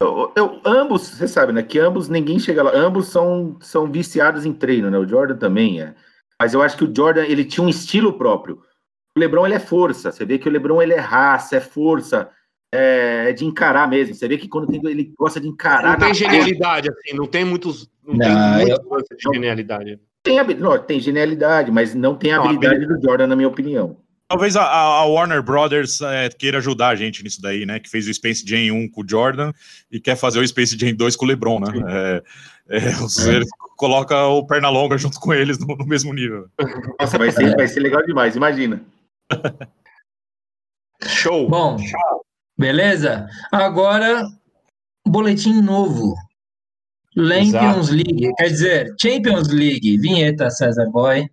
[0.00, 1.62] Eu, eu- ambos, você sabe, né?
[1.62, 2.72] Que ambos ninguém chega lá.
[2.74, 4.98] Ambos são, são viciados em treino, né?
[4.98, 5.94] O Jordan também é.
[6.40, 8.60] Mas eu acho que o Jordan ele tinha um estilo próprio.
[9.16, 10.10] O LeBron ele é força.
[10.10, 12.30] Você vê que o LeBron ele é raça, é força,
[12.72, 14.14] é, é de encarar mesmo.
[14.14, 15.98] Você vê que quando tem, ele gosta de encarar.
[15.98, 17.90] Não tem genialidade, assim, não tem muitos.
[18.06, 20.00] Não, tem Não, muitos de genialidade.
[20.22, 23.98] Tem, não, tem genialidade, mas não tem a Não, habilidade do Jordan, na minha opinião.
[24.28, 27.78] Talvez a, a Warner Brothers é, queira ajudar a gente nisso daí, né?
[27.78, 29.52] Que fez o Space Jam 1 com o Jordan
[29.90, 31.66] e quer fazer o Space Jam 2 com o LeBron, né?
[31.86, 33.44] É, é, os- Ele
[33.76, 36.46] coloca o Pernalonga junto com eles no, no mesmo nível.
[36.98, 38.80] Nossa, vai ser, vai ser legal demais, imagina.
[41.04, 41.48] Show.
[41.48, 41.76] Bom,
[42.56, 43.26] beleza?
[43.50, 44.26] Agora,
[45.06, 46.14] boletim novo.
[47.14, 49.98] Champions League, quer dizer, Champions League.
[49.98, 51.28] Vinheta, César Boy.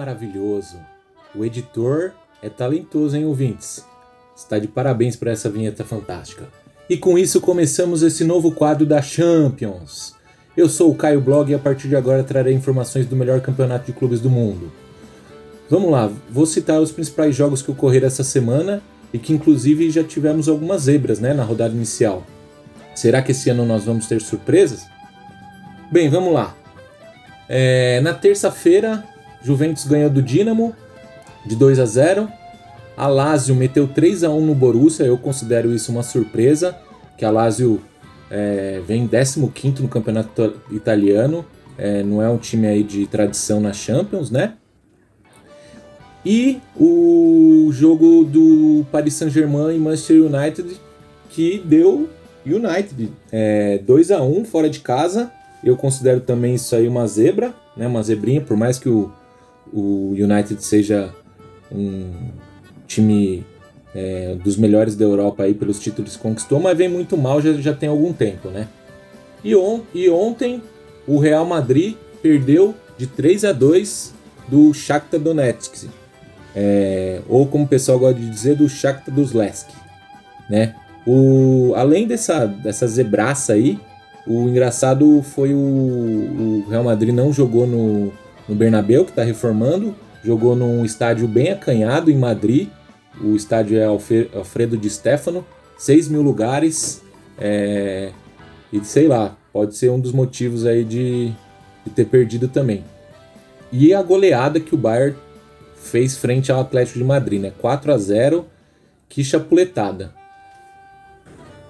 [0.00, 0.78] Maravilhoso.
[1.34, 2.12] O editor
[2.42, 3.84] é talentoso, hein, ouvintes?
[4.34, 6.48] Está de parabéns por essa vinheta fantástica.
[6.88, 10.14] E com isso começamos esse novo quadro da Champions.
[10.56, 13.86] Eu sou o Caio Blog e a partir de agora trarei informações do melhor campeonato
[13.86, 14.72] de clubes do mundo.
[15.68, 18.82] Vamos lá, vou citar os principais jogos que ocorreram essa semana
[19.12, 22.24] e que inclusive já tivemos algumas zebras né, na rodada inicial.
[22.94, 24.86] Será que esse ano nós vamos ter surpresas?
[25.92, 26.56] Bem, vamos lá.
[27.46, 29.04] É, na terça-feira,
[29.42, 30.74] Juventus ganhou do Dinamo
[31.44, 32.28] de 2 a 0.
[32.96, 35.04] A Lazio meteu 3 a 1 no Borussia.
[35.04, 36.76] Eu considero isso uma surpresa,
[37.16, 37.80] que a Lazio
[38.30, 39.40] é, vem 15
[39.82, 41.44] no campeonato italiano.
[41.78, 44.54] É, não é um time aí de tradição na Champions, né?
[46.24, 50.78] E o jogo do Paris Saint-Germain e Manchester United,
[51.30, 52.10] que deu
[52.44, 55.32] United é, 2 a 1 fora de casa.
[55.64, 57.86] Eu considero também isso aí uma zebra, né?
[57.86, 59.10] uma zebrinha, por mais que o,
[59.72, 61.14] o United seja
[61.70, 62.12] um
[62.86, 63.44] time
[63.94, 67.52] é, dos melhores da Europa aí pelos títulos que conquistou, mas vem muito mal já,
[67.54, 68.68] já tem algum tempo, né?
[69.42, 70.62] E, on, e ontem
[71.06, 74.14] o Real Madrid perdeu de 3 a 2
[74.48, 75.88] do Shakhtar Donetsk,
[76.54, 79.68] é, ou como o pessoal gosta de dizer, do Shakhtar Donetsk,
[80.48, 80.74] né?
[81.06, 83.78] O, além dessa, dessa zebraça aí,
[84.26, 88.12] o engraçado foi o, o Real Madrid não jogou no,
[88.50, 89.94] no Bernabéu, que está reformando,
[90.24, 92.68] jogou num estádio bem acanhado em Madrid,
[93.22, 95.46] o estádio é Alfredo de Stefano,
[95.78, 97.00] 6 mil lugares,
[97.38, 98.10] é,
[98.72, 101.32] e sei lá, pode ser um dos motivos aí de,
[101.84, 102.84] de ter perdido também.
[103.70, 105.16] E a goleada que o Bayern
[105.76, 107.52] fez frente ao Atlético de Madrid, né?
[107.56, 108.46] 4 a 0
[109.08, 110.12] que chapuletada.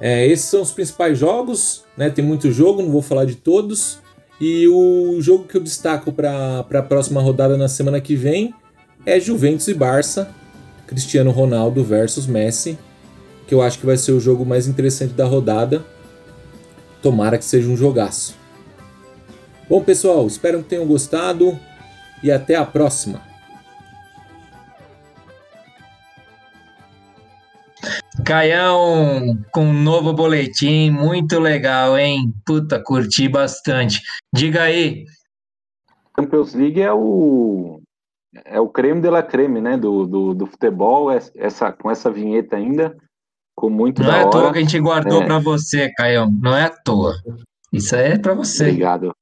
[0.01, 2.09] É, esses são os principais jogos, né?
[2.09, 3.99] Tem muito jogo, não vou falar de todos.
[4.41, 8.55] E o jogo que eu destaco para a próxima rodada na semana que vem
[9.05, 10.31] é Juventus e Barça,
[10.87, 12.79] Cristiano Ronaldo versus Messi,
[13.47, 15.85] que eu acho que vai ser o jogo mais interessante da rodada.
[17.03, 18.35] Tomara que seja um jogaço.
[19.69, 21.59] Bom, pessoal, espero que tenham gostado
[22.23, 23.30] e até a próxima.
[28.31, 32.33] Caião com um novo boletim, muito legal, hein?
[32.47, 34.01] Puta, curti bastante.
[34.33, 35.05] Diga aí.
[36.17, 37.81] Champions League é o
[38.45, 39.77] é o creme de la creme, né?
[39.77, 42.97] Do, do, do futebol, essa, com essa vinheta ainda,
[43.57, 44.31] com muito Não é à hora.
[44.31, 45.27] toa que a gente guardou É.
[45.27, 46.31] pra você, Caião.
[46.41, 47.17] Não é à toa.
[47.73, 48.69] Isso aí é pra você.
[48.69, 49.13] Obrigado.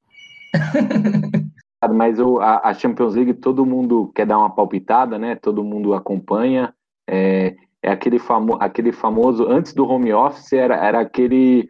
[1.95, 5.35] Mas o, a, a Champions League todo mundo quer dar uma palpitada, né?
[5.35, 6.71] Todo mundo acompanha.
[7.09, 11.69] É, é aquele, famo, aquele famoso, antes do home office, era, era aquele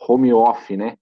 [0.00, 0.96] home off, né?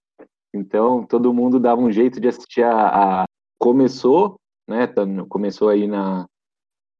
[0.54, 3.22] Então todo mundo dava um jeito de assistir a.
[3.22, 3.24] a-
[3.60, 4.36] começou,
[4.68, 4.86] né?
[4.86, 6.26] tá- Começou aí na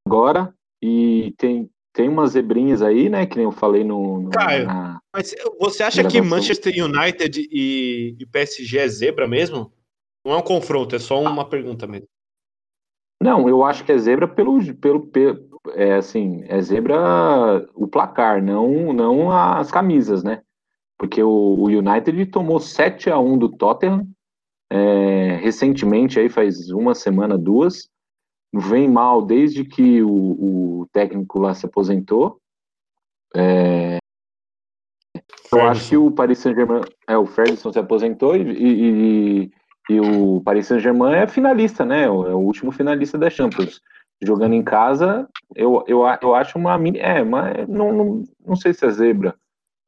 [0.07, 0.53] agora
[0.83, 3.27] e tem, tem umas zebrinhas aí, né?
[3.27, 4.21] Que nem eu falei no.
[4.21, 6.21] no- Caio, na- Mas você acha que.
[6.21, 9.73] Manchester United e, e PSG é zebra mesmo?
[10.25, 12.09] Não é um confronto, é só uma pergunta mesmo.
[13.21, 18.43] Não, eu acho que é zebra pelo, pelo, pelo é assim, é zebra o placar,
[18.43, 20.43] não, não as camisas, né?
[20.99, 24.07] Porque o, o United tomou 7 a 1 do Tottenham
[24.71, 27.89] é, recentemente, aí faz uma semana, duas,
[28.53, 30.11] vem mal desde que o,
[30.83, 32.41] o técnico lá se aposentou.
[33.35, 33.99] É,
[35.53, 39.51] eu acho que o Paris Saint-Germain, é, o Ferguson se aposentou e, e, e-
[39.91, 42.05] e o Paris Saint-Germain é finalista, né?
[42.05, 43.81] É o último finalista da Champions.
[44.23, 46.99] Jogando em casa, eu, eu, a- eu acho uma mini.
[46.99, 49.35] É, mas não, não, não sei se é zebra.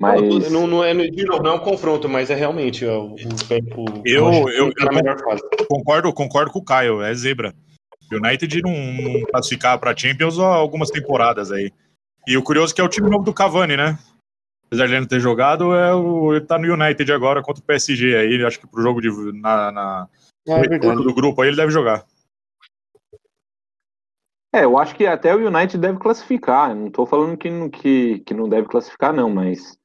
[0.00, 0.50] Mas.
[0.50, 4.02] Não, não é, novo, não é um confronto, mas é realmente ó, o, o, o
[4.04, 5.42] Eu, eu, tá na melhor fase.
[5.68, 7.52] concordo, concordo com o Caio, é zebra.
[8.10, 11.70] O United não, não classificar para Champions há algumas temporadas aí.
[12.26, 13.98] E o curioso é que é o time novo do Cavani, né?
[14.66, 17.66] Apesar de ele não ter jogado, é o, ele tá no United agora contra o
[17.66, 18.44] PSG aí.
[18.44, 19.08] Acho que pro jogo de,
[19.40, 20.08] na, na
[20.46, 22.04] É retorno do grupo aí ele deve jogar.
[24.52, 26.74] É, eu acho que até o United deve classificar.
[26.74, 29.78] Não tô falando que não, que, que não deve classificar, não, mas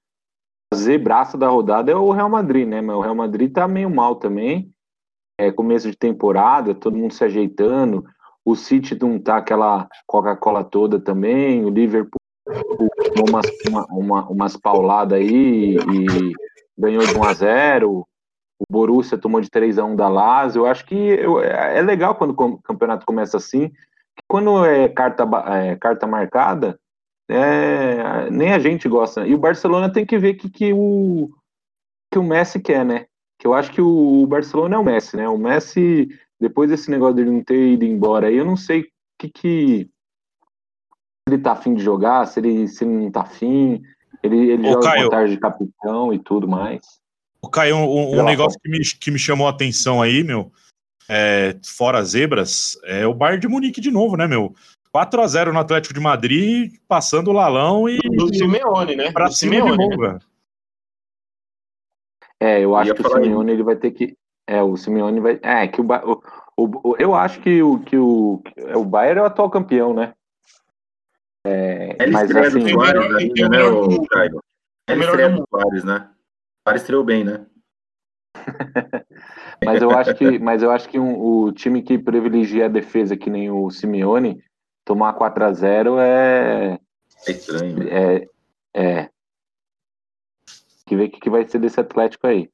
[0.74, 2.82] a zebraça da rodada é o Real Madrid, né?
[2.82, 4.72] Mas o Real Madrid tá meio mal também.
[5.40, 8.04] É começo de temporada, todo mundo se ajeitando.
[8.44, 11.64] O City não tá aquela Coca-Cola toda também.
[11.64, 12.20] O Liverpool
[13.14, 16.32] tomou umas, uma, uma- umas pauladas aí e
[16.78, 18.06] ganhou de 1 a 0
[18.60, 20.62] O Borussia tomou de 3 a 1 da Lazio.
[20.62, 23.72] Eu acho que eu- é legal quando o campeonato começa assim.
[24.36, 26.78] Quando é carta, é, carta marcada,
[27.30, 29.26] é, nem a gente gosta.
[29.26, 31.30] E o Barcelona tem que ver que, que, o,
[32.12, 33.06] que o Messi quer, né?
[33.40, 35.26] Que eu acho que o Barcelona é o Messi, né?
[35.30, 38.86] O Messi, depois desse negócio dele não ter ido embora aí, eu não sei o
[39.18, 39.90] que, que
[41.24, 43.82] se ele tá afim de jogar, se ele, se ele não tá afim.
[44.22, 45.10] Ele, ele Ô, joga Caio.
[45.10, 46.82] tarde de capitão e tudo mais.
[47.42, 50.52] O Caio, um, um negócio que me, que me chamou a atenção aí, meu,
[51.10, 54.54] é, fora as zebras, é o Bayern de Munique de novo, né, meu?
[54.92, 59.12] 4 a 0 no Atlético de Madrid, passando o lalão e Do Simeone, né?
[59.12, 60.20] pra Do cima de Simeone, novo, né?
[62.40, 64.16] É, eu acho que o Simeone ele vai ter que.
[64.48, 65.40] É, o Simeone vai.
[65.42, 66.22] É, que o, Ba- o,
[66.58, 69.94] O, o- eu acho que o, que o, que o Bayern é o atual campeão,
[69.94, 70.14] né?
[71.46, 74.42] É, Ela mas estreia do assim, Soares ainda, né, o Caio?
[74.88, 76.10] Ela melhor estreia do do Soares, né?
[76.68, 77.46] O estreou bem, né?
[79.66, 83.18] mas eu acho que, mas eu acho que um- o time que privilegia a defesa,
[83.18, 84.42] que nem o Simeone,
[84.86, 86.80] tomar 4 a 0 é
[87.28, 87.78] É estranho.
[87.80, 87.90] né?
[87.90, 88.28] é,
[88.76, 89.10] é
[90.88, 92.48] que ver o que, vai ser desse Atlético aí.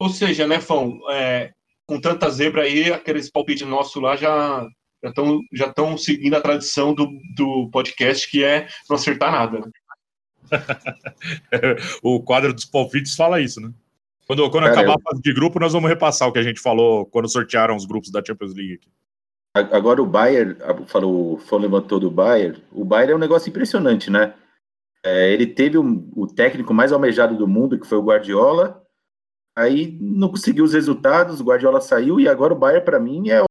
[0.00, 1.52] Ou seja, né, Fão, é,
[1.86, 4.66] com tanta zebra aí, aqueles palpites nossos lá já
[5.04, 9.70] estão já estão seguindo a tradição do, do podcast, que é não acertar nada.
[12.02, 13.70] o quadro dos palpites fala isso, né?
[14.28, 16.60] Quando, quando Cara, acabar a fase de grupo, nós vamos repassar o que a gente
[16.60, 18.74] falou quando sortearam os grupos da Champions League.
[18.74, 18.90] aqui.
[19.72, 20.56] Agora o Bayern,
[20.86, 22.62] falou, o Fão levantou do Bayern.
[22.70, 24.34] O Bayern é um negócio impressionante, né?
[25.02, 28.84] É, ele teve um- o técnico mais almejado do mundo, que foi o Guardiola.
[29.56, 33.42] Aí não conseguiu os resultados, o Guardiola saiu e agora o Bayern, para mim, é
[33.42, 33.46] o,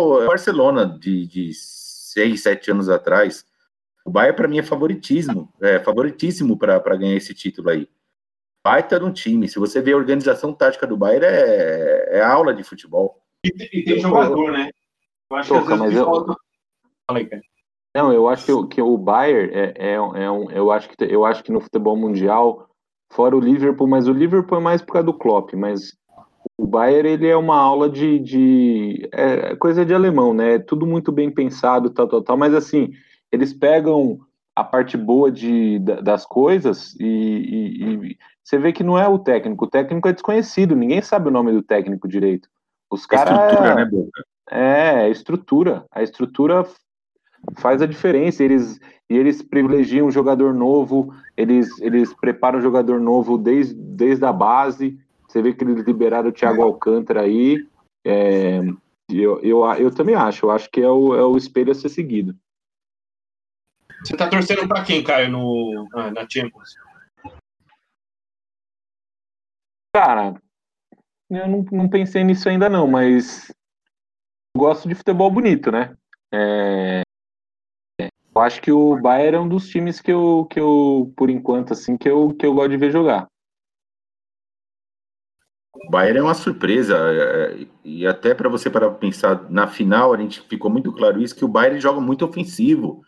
[0.00, 3.46] o Barcelona de, de seis, sete anos atrás.
[4.04, 7.88] O Bayern, para mim, é favoritismo, é favoritíssimo para ganhar esse título aí.
[8.66, 9.48] Baita de um time.
[9.48, 13.20] Se você vê a organização tática do Bayern, é, é aula de futebol.
[13.44, 14.70] E, tem- e tem jogador, né?
[15.30, 16.36] Eu acho que às Toca, vezes mas eu- falta.
[17.96, 20.96] Não, eu acho que, o- que o Bayern é, é, é um, eu acho que
[21.04, 22.68] eu acho que no futebol mundial,
[23.10, 25.96] fora o Liverpool, mas o Liverpool é mais por causa do Klopp, mas
[26.58, 30.54] o Bayern ele é uma aula de, de é coisa de alemão, né?
[30.54, 32.90] É tudo muito bem pensado, tal, tal, tal, mas assim,
[33.32, 34.18] eles pegam
[34.54, 39.08] a parte boa de, da- das coisas e, e- e você vê que não é
[39.08, 42.48] o técnico, o técnico é desconhecido, ninguém sabe o nome do técnico direito.
[42.88, 44.24] Os Estrutura, caras né, Boca?
[44.48, 45.84] é, a estrutura.
[45.90, 46.64] A estrutura
[47.56, 48.44] faz a diferença.
[48.44, 48.78] Eles,
[49.10, 54.32] e eles privilegiam um jogador novo, eles, eles preparam o jogador novo desde, desde a
[54.32, 54.96] base.
[55.26, 57.66] Você vê que eles liberaram o Thiago Alcântara aí.
[58.06, 58.60] É,
[59.10, 61.88] eu, eu, eu também acho, eu acho que é o, é o espelho a ser
[61.88, 62.32] seguido.
[64.04, 66.85] Você tá torcendo pra quem, Caio, no, na, na Champions?
[69.96, 70.34] Cara,
[71.30, 73.50] eu não, não pensei nisso ainda não, mas
[74.54, 75.96] gosto de futebol bonito, né?
[76.30, 77.00] É,
[77.98, 81.72] eu acho que o Bayern é um dos times que eu, que eu por enquanto,
[81.72, 83.26] assim, que eu, que eu gosto de ver jogar.
[85.74, 90.18] O Bayern é uma surpresa, é, e até para você para pensar na final, a
[90.18, 93.00] gente ficou muito claro isso que o Bayern joga muito ofensivo.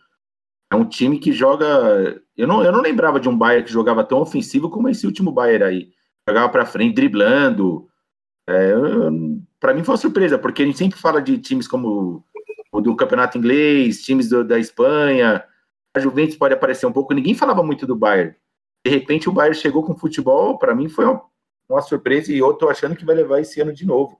[0.73, 4.03] É um time que joga, eu não, eu não lembrava de um Bayern que jogava
[4.03, 5.98] tão ofensivo como esse último Bayern aí.
[6.29, 7.87] Jogava para frente, driblando.
[8.47, 8.71] É,
[9.59, 12.23] para mim foi uma surpresa, porque a gente sempre fala de times como
[12.71, 15.43] o do Campeonato Inglês, times do- da Espanha.
[15.95, 18.35] A Juventus pode aparecer um pouco, ninguém falava muito do Bayern.
[18.85, 21.21] De repente o Bayern chegou com futebol, para mim foi uma,
[21.67, 24.19] uma surpresa e eu tô achando que vai levar esse ano de novo.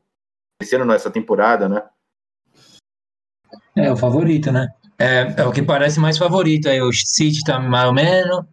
[0.61, 1.83] Esse ano não, essa temporada, né?
[3.75, 4.67] É o favorito, né?
[4.97, 6.67] É, é o que parece mais favorito.
[6.67, 8.45] Aí o City tá mais ou menos,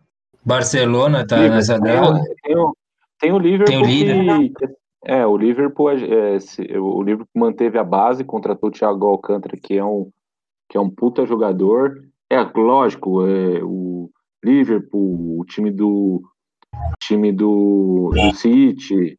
[0.44, 2.20] Barcelona tá Liverpool, nessa dela.
[2.48, 2.72] o,
[3.20, 4.54] tem, o, Liverpool Tem o líder.
[4.54, 4.66] que-
[5.04, 9.74] é, o Liverpool é, se- o Liverpool manteve a base, contratou o Thiago Alcântara, que
[9.74, 10.10] é um
[10.68, 12.02] que é um puta jogador.
[12.28, 14.10] É lógico, é, o
[14.44, 16.20] Liverpool, o time do
[17.00, 19.16] time do, do City,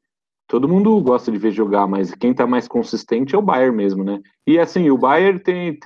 [0.47, 4.03] todo mundo gosta de ver jogar, mas quem tá mais consistente é o Bayern mesmo,
[4.03, 4.19] né?
[4.45, 5.77] E assim, o Bayern tem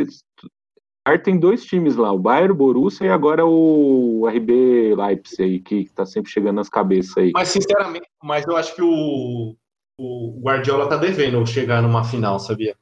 [1.23, 5.89] tem, dois times lá, o Bayern, o Borussia e agora o RB Leipzig aí, que
[5.95, 7.31] tá sempre chegando nas cabeças aí.
[7.33, 9.55] Mas, sinceramente, mas eu acho que o,
[9.99, 12.75] o Guardiola tá devendo chegar numa final, sabia?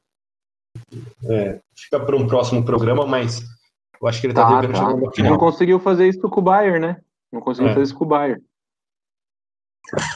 [1.29, 3.41] É, fica para um próximo programa, mas
[4.01, 4.79] eu acho que ele tá, Tá, devendo tá.
[4.79, 5.37] chegar numa Não final.
[5.37, 6.97] conseguiu fazer isso com o Bayern, né?
[7.31, 7.73] Não conseguiu É.
[7.73, 8.41] fazer isso com o Bayern.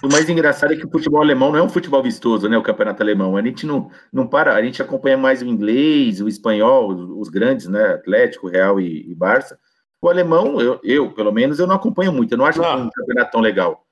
[0.03, 2.57] O mais engraçado é que o futebol alemão não é um futebol vistoso, né?
[2.57, 3.35] O campeonato alemão.
[3.35, 7.29] A gente não, não para, a gente acompanha mais o inglês, o espanhol, os, os
[7.29, 7.93] grandes, né?
[7.93, 9.57] Atlético, Real e, e Barça.
[10.01, 12.33] O alemão, eu, eu, pelo menos, eu não acompanho muito.
[12.33, 12.75] Eu não acho Ah.
[12.75, 13.85] um campeonato tão legal.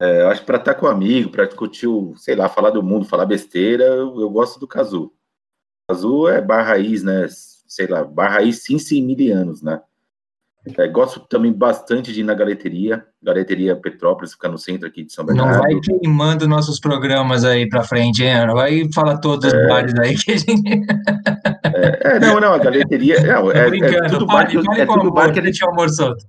[0.00, 2.70] É, eu acho que para estar com um amigo, para discutir, o, sei lá, falar
[2.70, 5.12] do mundo, falar besteira, eu, eu gosto do Cazu.
[5.88, 7.26] Cazu é bar raiz, né?
[7.30, 9.80] Sei lá, bar raiz cincimilianos, né?
[10.78, 15.12] É, gosto também bastante de ir na galeteria, galeteria Petrópolis, fica no centro aqui de
[15.12, 15.60] São Não Bernardo.
[15.60, 18.46] vai queimando nossos programas aí pra frente, hein?
[18.46, 20.62] Não vai falar todos os bares aí que a gente.
[21.76, 23.20] É, não, não, a galeteria.
[23.20, 26.24] Não, é, é brincando, tudo bar, que, é tudo bar que a gente, solto.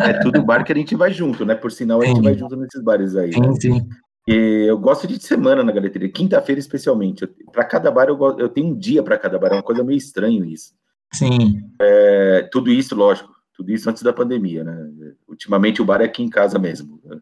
[0.00, 1.54] É tudo bar que a gente vai junto, né?
[1.54, 2.22] Por sinal, a gente Sim.
[2.22, 3.30] vai junto nesses bares aí.
[3.30, 3.52] né?
[3.52, 3.88] Sim, sim.
[4.28, 7.26] E eu gosto de semana na galeteria, quinta-feira especialmente.
[7.52, 9.96] Para cada bar, eu, eu tenho um dia para cada bar, é uma coisa meio
[9.96, 10.74] estranho isso.
[11.12, 11.62] Sim.
[11.80, 14.90] É, tudo isso, lógico, tudo isso antes da pandemia, né?
[15.28, 17.00] Ultimamente o bar é aqui em casa mesmo.
[17.04, 17.20] né?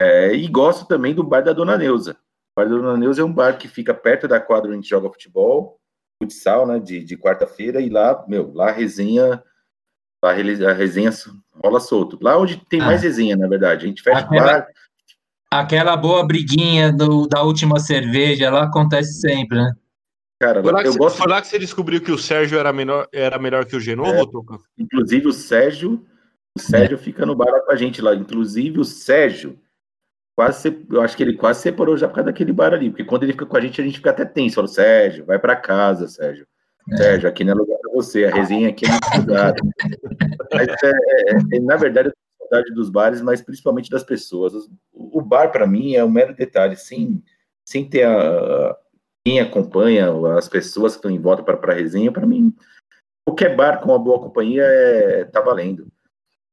[0.00, 2.12] É, e gosto também do bar da Dona Neuza.
[2.12, 4.80] O bar da Dona Neuza é um bar que fica perto da quadra onde a
[4.80, 5.78] gente joga futebol,
[6.22, 6.78] futsal, né?
[6.78, 9.42] De, de quarta-feira, e lá, meu, lá resenha.
[10.30, 11.10] A resenha
[11.62, 12.18] rola solto.
[12.20, 12.86] Lá onde tem Ah.
[12.86, 13.84] mais resenha, na verdade.
[13.84, 14.66] A gente fecha o Aquela- bar.
[15.50, 19.72] Aquela boa briguinha do, da última cerveja lá acontece sempre, né?
[20.40, 21.16] Cara, Foi lá, eu você, gosto.
[21.18, 24.10] foi lá que você descobriu que o Sérgio era, menor, era melhor que o Genovo,
[24.10, 24.26] É.
[24.26, 24.58] Tuca?
[24.76, 26.04] Inclusive o Sérgio,
[26.56, 28.14] o Sérgio fica no bar lá com a gente lá.
[28.16, 29.56] Inclusive o Sérgio,
[30.36, 33.04] quase se- eu acho que ele quase separou já por causa daquele bar ali, porque
[33.04, 34.56] quando ele fica com a gente, a gente fica até tenso.
[34.56, 36.46] Fala, Sérgio, vai pra casa, Sérgio.
[36.96, 39.56] Sérgio, aqui não é lugar você, a resenha aqui é muito pesada.
[40.52, 44.52] Mas, é, é, é, na verdade, eu tenho saudade dos bares, mas principalmente das pessoas.
[44.92, 47.22] O, bar, para mim, é um mero detalhe, sem,
[47.64, 48.76] sem ter a,
[49.24, 52.54] quem acompanha, as pessoas que estão em volta para a resenha, para mim,
[53.26, 55.86] qualquer bar com uma boa companhia é, tá valendo.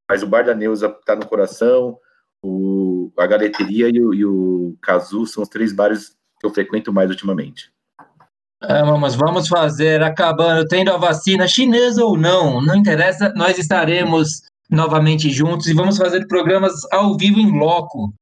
[0.10, 1.98] Mas o bar da Neuza tá no coração,
[2.44, 6.92] o, a galeteria e o, e o Cazu são os três bares que eu frequento
[6.92, 7.72] mais ultimamente.
[8.62, 14.42] Ah, vamos, vamos fazer, acabando, tendo a vacina chinesa ou não, não interessa, nós estaremos
[14.70, 18.14] novamente juntos e vamos fazer programas ao vivo em loco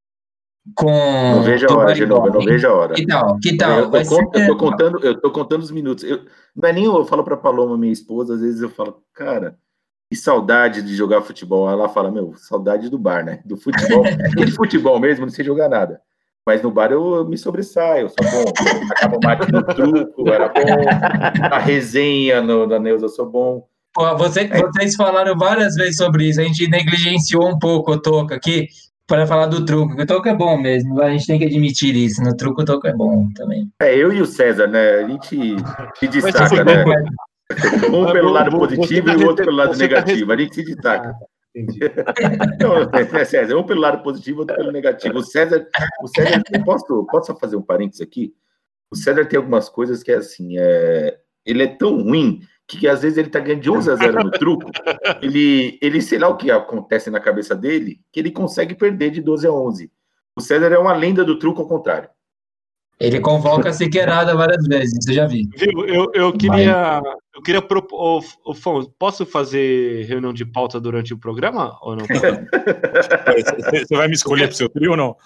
[0.74, 2.94] com Não vejo a hora, eu não vejo a hora.
[2.94, 3.38] Que tal?
[3.38, 3.78] Que Eu, tal?
[3.94, 6.04] eu, ser- eu tô contando, eu tô contando os minutos.
[6.04, 6.24] Eu,
[6.56, 9.56] não é nem eu, eu falo pra Paloma, minha esposa, às vezes eu falo, cara,
[10.10, 11.68] que saudade de jogar futebol.
[11.70, 13.40] Ela fala, meu, saudade do bar, né?
[13.44, 14.02] Do futebol.
[14.28, 16.00] Porque de futebol mesmo, não sei jogar nada.
[16.46, 18.52] Mas no bar eu, me sobressaio, eu sou bom.
[18.90, 21.44] Acaba o mate no truco, era bom.
[21.50, 23.66] A resenha no, da Neuza, eu sou bom.
[23.92, 28.32] Pô, você- vocês falaram várias vezes sobre isso, a gente negligenciou um pouco o Toco
[28.32, 28.68] aqui
[29.06, 30.00] para falar do truco.
[30.00, 32.22] O Toco é bom mesmo, a gente tem que admitir isso.
[32.22, 33.68] No truco o Toco é bom também.
[33.82, 35.00] É, eu e o César, né?
[35.04, 35.56] A gente
[35.98, 36.84] se destaca, né?
[37.92, 40.32] Um pelo lado Você positivo tá e o outro pelo lado tá negativo.
[40.32, 41.14] A gente se destaca.
[42.60, 45.18] Não, é, César, um pelo lado positivo, outro pelo negativo.
[45.18, 45.66] O César,
[46.02, 48.34] o César, eu posso, posso só fazer um parênteses aqui?
[48.90, 51.18] O César tem algumas coisas que é assim, é...
[51.44, 54.24] ele é tão ruim que, que às vezes ele tá ganhando de 11 a 0
[54.24, 54.70] no truco.
[55.20, 59.20] Ele, ele, sei lá o que acontece na cabeça dele, que ele consegue perder de
[59.20, 59.90] 12 a 11.
[60.36, 62.08] O César é uma lenda do truco ao contrário.
[63.00, 65.48] Ele convoca a Siqueirada várias vezes, isso eu já vi.
[65.56, 65.86] Viu?
[65.86, 67.02] Eu, eu queria.
[67.40, 67.96] Eu queria propor.
[67.98, 72.04] Ô, ô, Fão, posso fazer reunião de pauta durante o programa ou não?
[72.04, 75.16] Você vai me escolher pro seu trio ou não?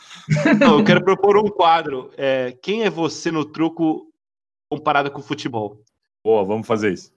[0.60, 2.12] Não, eu quero propor um quadro.
[2.16, 4.06] É, quem é você no truco
[4.70, 5.80] comparado com o futebol?
[6.24, 7.12] Boa, vamos fazer isso.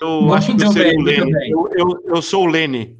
[0.00, 1.50] Eu Muito acho que eu seria bem, o Lene.
[1.50, 2.98] Eu, eu, eu sou o Lene.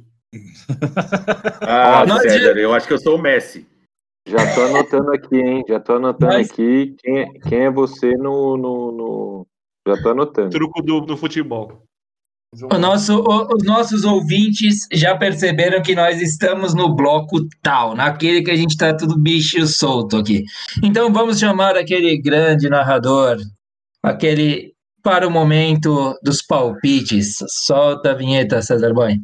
[1.61, 3.67] Ah, César, eu acho que eu sou o Messi.
[4.25, 5.65] Já tô anotando aqui, hein?
[5.67, 9.47] Já tô anotando Mas- aqui quem é, quem é você no, no, no-
[9.95, 10.49] Já tô anotando.
[10.49, 11.83] Truco do, do futebol.
[12.71, 18.41] O nosso- o- os nossos ouvintes já perceberam que nós estamos no bloco tal, naquele
[18.41, 20.43] que a gente tá tudo bicho solto aqui.
[20.83, 23.37] Então vamos chamar aquele grande narrador,
[24.03, 27.35] aquele para o momento dos palpites.
[27.65, 29.17] Solta a vinheta, César Boy.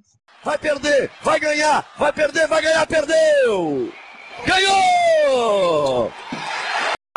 [0.44, 3.92] Vai perder, vai ganhar, vai perder, vai ganhar, perdeu!
[4.46, 6.12] Ganhou!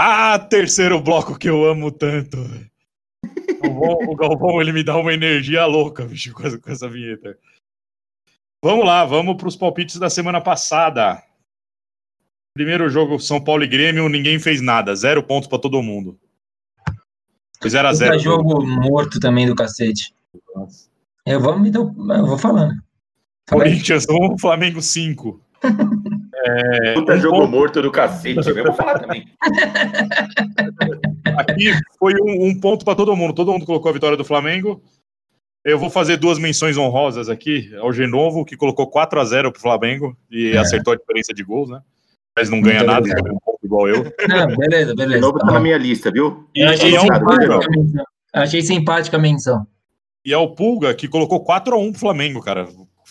[0.00, 2.38] Ah, terceiro bloco que eu amo tanto.
[3.58, 6.88] O Galvão, o Galvão, ele me dá uma energia louca, bicho, com essa, com essa
[6.88, 7.36] vinheta.
[8.64, 11.22] Vamos lá, vamos para os palpites da semana passada.
[12.54, 14.94] Primeiro jogo, São Paulo e Grêmio, ninguém fez nada.
[14.96, 16.18] Zero pontos para todo mundo.
[17.60, 20.12] Foi 0 a 0 Puta jogo morto também do cacete.
[21.26, 22.74] Eu vou, me dou- eu vou falando.
[23.50, 25.40] Corinthians 1, Flamengo 5.
[26.50, 29.26] É, Puta um jogo ponto- morto do cacete, eu vou falar também.
[31.38, 33.32] Aqui foi um, um ponto para todo mundo.
[33.34, 34.82] Todo mundo colocou a vitória do Flamengo.
[35.64, 39.60] Eu vou fazer duas menções honrosas aqui ao Genovo, que colocou 4 a 0 pro
[39.60, 40.58] Flamengo e É.
[40.58, 41.80] acertou a diferença de gols, né?
[42.36, 44.04] Mas não ganha Muito nada, um ponto igual eu.
[44.28, 45.14] Não, beleza, beleza.
[45.16, 45.62] De novo tá tá na bom.
[45.64, 46.48] minha lista, viu?
[46.54, 47.06] E, Eu achei e é um.
[48.32, 49.66] Achei simpática a menção.
[50.24, 52.68] e é o Pulga que colocou 4 a 1 pro Flamengo, cara.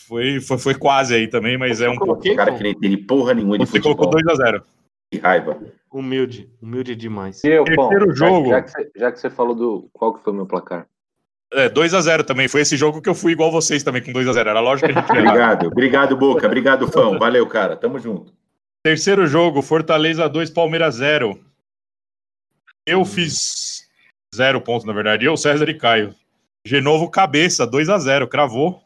[0.08, 2.36] Foi, foi, foi quase aí também, mas é um pouco.
[2.36, 4.34] Cara que nem entende porra nenhuma de Você colocou futebol.
[4.36, 4.64] 2 a 0
[5.12, 5.58] Que raiva.
[5.92, 7.44] Humilde, humilde demais.
[7.44, 8.50] E eu, Pão, Terceiro já- jogo.
[8.50, 9.90] Já, que você, já que você falou do.
[9.94, 10.88] Qual que foi o meu placar?
[11.54, 12.48] É, 2 a 0 também.
[12.50, 14.92] Foi esse jogo que eu fui igual vocês também, com 2 a 0 Era lógico
[14.92, 15.12] que a gente.
[15.12, 16.46] Obrigado, obrigado, Boca.
[16.46, 17.18] Obrigado, Fão.
[17.18, 17.78] Valeu, cara.
[17.78, 18.34] Tamo junto.
[18.84, 21.40] Terceiro jogo, Fortaleza 2, Palmeiras 0.
[22.86, 23.88] Eu fiz
[24.36, 25.26] zero pontos, na verdade.
[25.26, 26.14] Eu, César e Caio.
[26.66, 28.82] Genovo, cabeça, 2 a 0 cravou.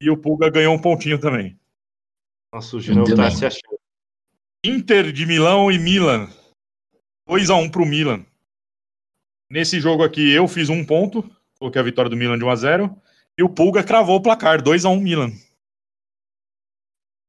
[0.00, 1.58] E o Pulga ganhou um pontinho também.
[2.52, 3.77] Nossa, o Muito tá se achando.
[4.64, 6.28] Inter de Milão e Milan.
[7.28, 8.24] 2 a 1 pro Milan.
[9.50, 11.24] Nesse jogo aqui, eu fiz um ponto.
[11.58, 13.02] Coloquei a vitória do Milan de 1 a 0
[13.38, 15.30] E o Pulga cravou o placar, 2 a 1 Milan.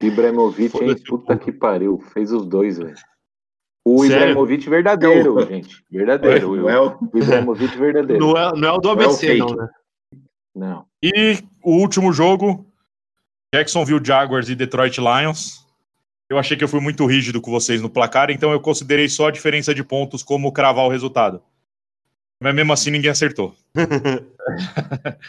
[0.01, 0.95] Ibrahimovic, hein?
[1.07, 1.99] Puta que pariu.
[2.13, 2.95] Fez os dois, velho.
[3.85, 4.15] O Sério?
[4.15, 5.83] Ibrahimovic verdadeiro, gente.
[5.89, 6.55] Verdadeiro.
[6.55, 6.97] Não é o...
[7.13, 8.25] O Ibrahimovic verdadeiro.
[8.25, 9.69] Não é, não é o do Não é ABC, não, né?
[10.55, 10.85] Não.
[11.03, 12.65] E o último jogo,
[13.53, 15.68] Jacksonville Jaguars e Detroit Lions.
[16.29, 19.27] Eu achei que eu fui muito rígido com vocês no placar, então eu considerei só
[19.27, 21.41] a diferença de pontos como cravar o resultado.
[22.41, 23.55] Mas mesmo assim ninguém acertou.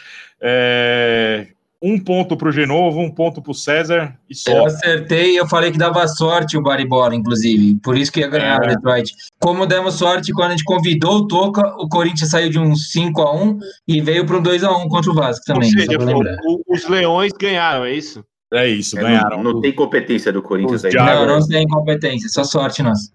[0.43, 1.47] É,
[1.81, 4.65] um ponto pro Genovo, um ponto pro César e Eu só.
[4.65, 7.79] acertei e eu falei que dava sorte o Baribola, inclusive.
[7.83, 8.65] Por isso que ia ganhar É.
[8.65, 9.13] o Detroit.
[9.39, 13.59] Como demos sorte quando a gente convidou o Toca, o Corinthians saiu de um 5x1
[13.87, 15.69] e veio para um 2x1 contra o Vasco Ou também.
[15.71, 16.37] seja, só pra lembrar.
[16.43, 18.23] o- o- os leões ganharam, é isso?
[18.53, 19.41] É isso, É, ganharam.
[19.43, 20.93] não, não tem competência do Corinthians aí.
[20.93, 23.13] Não, não tem competência, só sorte nossa.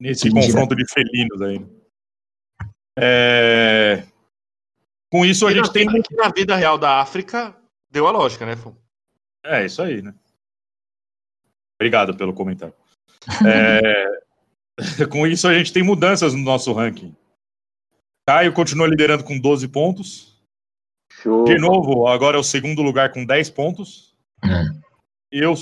[0.00, 0.46] Nesse Mentira.
[0.46, 1.66] confronto de felinos aí.
[2.98, 4.04] É,
[5.12, 5.86] Com isso a E gente tem.
[6.02, 7.54] que na vida real da África
[7.90, 8.74] deu a lógica, né, Fum?
[9.44, 10.14] É, isso aí, né?
[11.78, 12.74] Obrigado pelo comentário.
[13.46, 14.14] É,
[15.10, 17.14] Com isso, a gente tem mudanças no nosso ranking.
[18.28, 20.42] Caio continua liderando com 12 pontos.
[21.12, 21.44] Show.
[21.44, 24.13] De novo, agora é o segundo lugar com 10 pontos.
[24.44, 24.64] É.
[25.30, 25.54] Eu,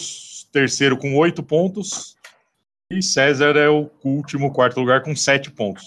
[0.52, 2.14] terceiro, com 8 pontos.
[2.90, 5.84] E César é o último, quarto lugar, com 7 pontos.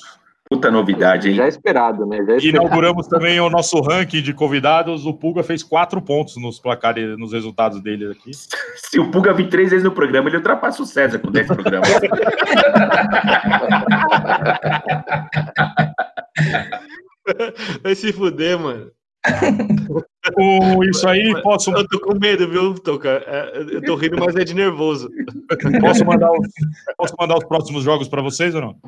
[0.49, 1.35] Puta novidade, hein?
[1.35, 2.17] Já esperado, né?
[2.17, 2.65] Já E esperado.
[2.65, 5.05] inauguramos também o nosso ranking de convidados.
[5.05, 8.31] O Pulga fez 4 pontos nos placares, nos resultados dele aqui.
[8.75, 11.89] Se o Puga vir três vezes no programa, ele ultrapassa o César com 10 programas.
[17.83, 18.91] Vai se fuder, mano.
[20.33, 23.09] Com isso aí, posso, Eu tô com medo, viu, Toca?
[23.09, 25.09] É, eu tô rindo, mas é de nervoso.
[25.79, 26.47] posso, mandar os,
[26.97, 28.79] posso mandar os próximos jogos para vocês ou não?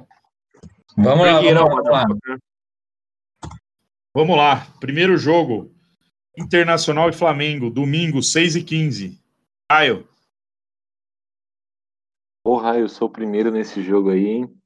[0.97, 2.37] Vamos lá, vamos não, lá, vamos lá.
[4.15, 4.67] Vamos lá.
[4.79, 5.71] Primeiro jogo.
[6.35, 7.69] Internacional e Flamengo.
[7.69, 9.21] Domingo, 6 e 15
[9.69, 10.07] Caio.
[12.43, 14.61] Porra, eu sou o primeiro nesse jogo aí, hein?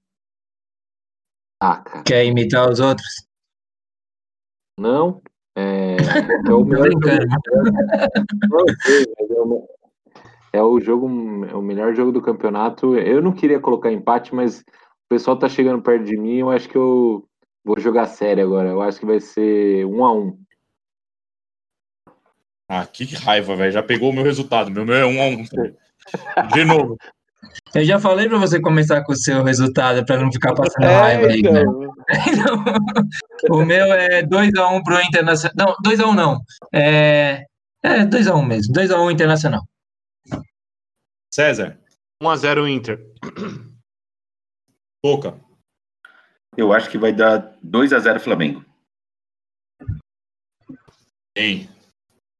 [1.60, 2.03] Ah, cara.
[2.03, 3.27] Quer imitar os outros?
[4.77, 5.22] Não.
[5.55, 5.97] É,
[6.49, 7.27] é o melhor brincando.
[8.49, 9.67] Não sei, mas o me-
[10.53, 11.07] É o jogo,
[11.45, 12.95] é o melhor jogo do campeonato.
[12.97, 14.63] Eu não queria colocar empate, mas o
[15.09, 16.37] pessoal tá chegando perto de mim.
[16.37, 17.25] Eu acho que eu
[17.63, 18.69] vou jogar sério agora.
[18.69, 20.37] Eu acho que vai ser um a um.
[22.69, 23.71] Ah, que raiva, velho.
[23.71, 24.71] Já pegou o meu resultado.
[24.71, 25.43] Meu, meu é um a um.
[26.53, 26.97] De novo.
[27.73, 30.95] Eu já falei pra você começar com o seu resultado pra não ficar passando É,
[31.01, 31.61] raiva aí, né?
[31.61, 31.91] então.
[33.49, 35.55] O meu é 2x1 pro Internacional.
[35.57, 36.39] Não, 2x1 não.
[36.73, 37.45] É,
[37.84, 38.73] é 2x1 mesmo.
[38.73, 39.61] 2x1 Internacional.
[41.34, 41.80] César,
[42.22, 42.99] 1x0 Inter.
[45.03, 45.39] Toca.
[46.57, 48.63] Eu acho que vai dar 2 a 0 Flamengo.
[51.35, 51.69] Bem.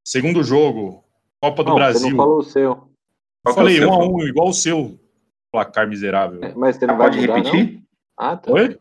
[0.06, 1.04] Segundo jogo,
[1.42, 2.02] Copa do Não, Brasil.
[2.02, 2.91] você não falou o seu.
[3.46, 4.98] Eu falei um a um, igual o seu.
[5.52, 6.40] Placar miserável.
[6.56, 7.74] Mas você não Ah, vai pode mudar, repetir?
[7.74, 7.82] não?
[8.18, 8.52] Ah, tá.
[8.54, 8.78] Oi?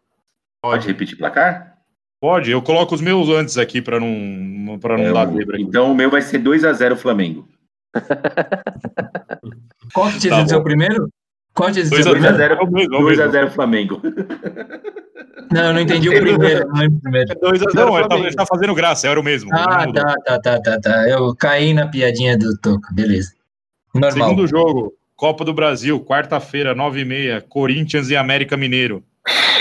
[0.63, 1.79] Pode repetir placar?
[2.23, 5.91] Pode, eu coloco os meus antes aqui pra não, pra não É, dar zebra então
[5.91, 7.49] o meu vai ser 2 a 0 Flamengo.
[9.95, 11.09] Qual que tinha Tá o primeiro?
[11.55, 12.37] Qual o 2 seu a primeiro?
[12.37, 13.33] 0 É o mesmo, é o 2 a mesmo.
[13.33, 14.03] 0 Flamengo.
[15.53, 16.69] Não, eu não entendi o primeiro.
[16.69, 17.35] Não o primeiro.
[17.41, 18.27] 2x0 Não, ele tá, Flamengo.
[18.29, 19.51] ele tá fazendo graça, era o mesmo.
[19.53, 21.09] Ah, não tá, tá, tá, tá, tá.
[21.09, 22.93] Eu caí na piadinha do Toca.
[22.95, 23.33] Beleza.
[23.95, 24.13] Normal.
[24.13, 29.05] Segundo jogo, Copa do Brasil, quarta-feira, 9h30, Corinthians e América Mineiro.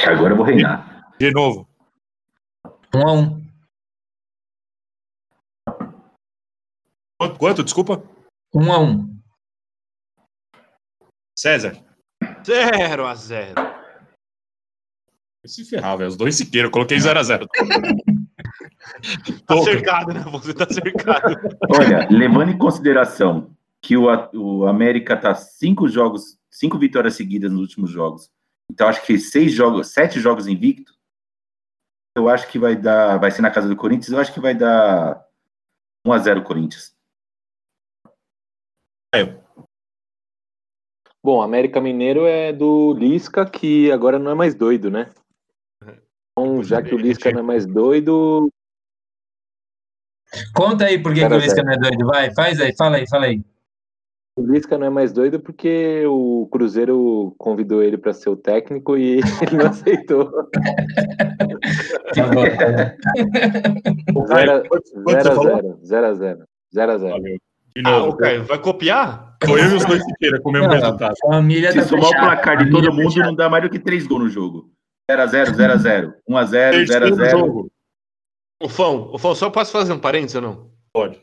[0.05, 1.11] Agora eu vou reinar.
[1.19, 1.67] De novo.
[2.93, 3.43] 1x1.
[7.17, 7.63] Quanto, quanto?
[7.63, 8.01] Desculpa?
[8.55, 9.09] 1x1.
[11.37, 11.77] César.
[12.23, 13.69] 0x0.
[15.45, 16.09] Se ferrar, velho.
[16.09, 16.67] Os dois se queiram.
[16.67, 17.47] Eu coloquei 0x0.
[19.45, 20.19] Tá cercado, né?
[20.31, 21.35] Você tá cercado.
[21.69, 27.61] Olha, levando em consideração que o, o América tá cinco jogos, cinco vitórias seguidas nos
[27.61, 28.29] últimos jogos.
[28.71, 30.93] Então acho que seis jogos, sete jogos invicto.
[32.15, 34.11] Eu acho que vai dar, vai ser na casa do Corinthians.
[34.11, 35.25] Eu acho que vai dar
[36.05, 36.95] 1 a 0 Corinthians.
[41.23, 45.11] Bom, América Mineiro é do Lisca, que agora não é mais doido, né?
[46.31, 48.49] Então, já que o Lisca não é mais doido,
[50.53, 52.05] Conta aí por que, que o Lisca não é doido.
[52.05, 53.43] Vai, faz aí, fala aí, fala aí.
[54.39, 58.97] O Lisca não é mais doido porque o Cruzeiro convidou ele para ser o técnico
[58.97, 60.25] e ele não aceitou.
[60.31, 60.49] Tá
[62.15, 64.25] tá bom.
[64.27, 64.63] Zero
[65.09, 66.39] zero zero, zero a zero,
[66.73, 67.11] zero a zero.
[67.13, 67.37] Valeu.
[67.75, 68.09] De Ah, novo.
[68.11, 69.35] o Caio, vai copiar?
[69.45, 70.01] Foi eu e os dois
[70.41, 71.15] com o mesmo resultado.
[71.21, 73.27] Família Se tá somar o placar de todo mundo, fechada.
[73.27, 74.69] não dá mais do que três gols no jogo.
[75.11, 77.71] 0 a 0 0 a 0 1 a 0 0 a Terceiro 0 jogo.
[78.61, 80.71] O Fão, o Fão, só posso fazer um parênteses ou não?
[80.93, 81.21] Pode.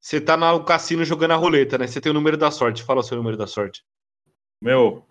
[0.00, 1.86] Você tá no cassino jogando a roleta, né?
[1.86, 2.82] Você tem o número da sorte.
[2.82, 3.82] Fala o seu número da sorte.
[4.62, 5.04] Meu,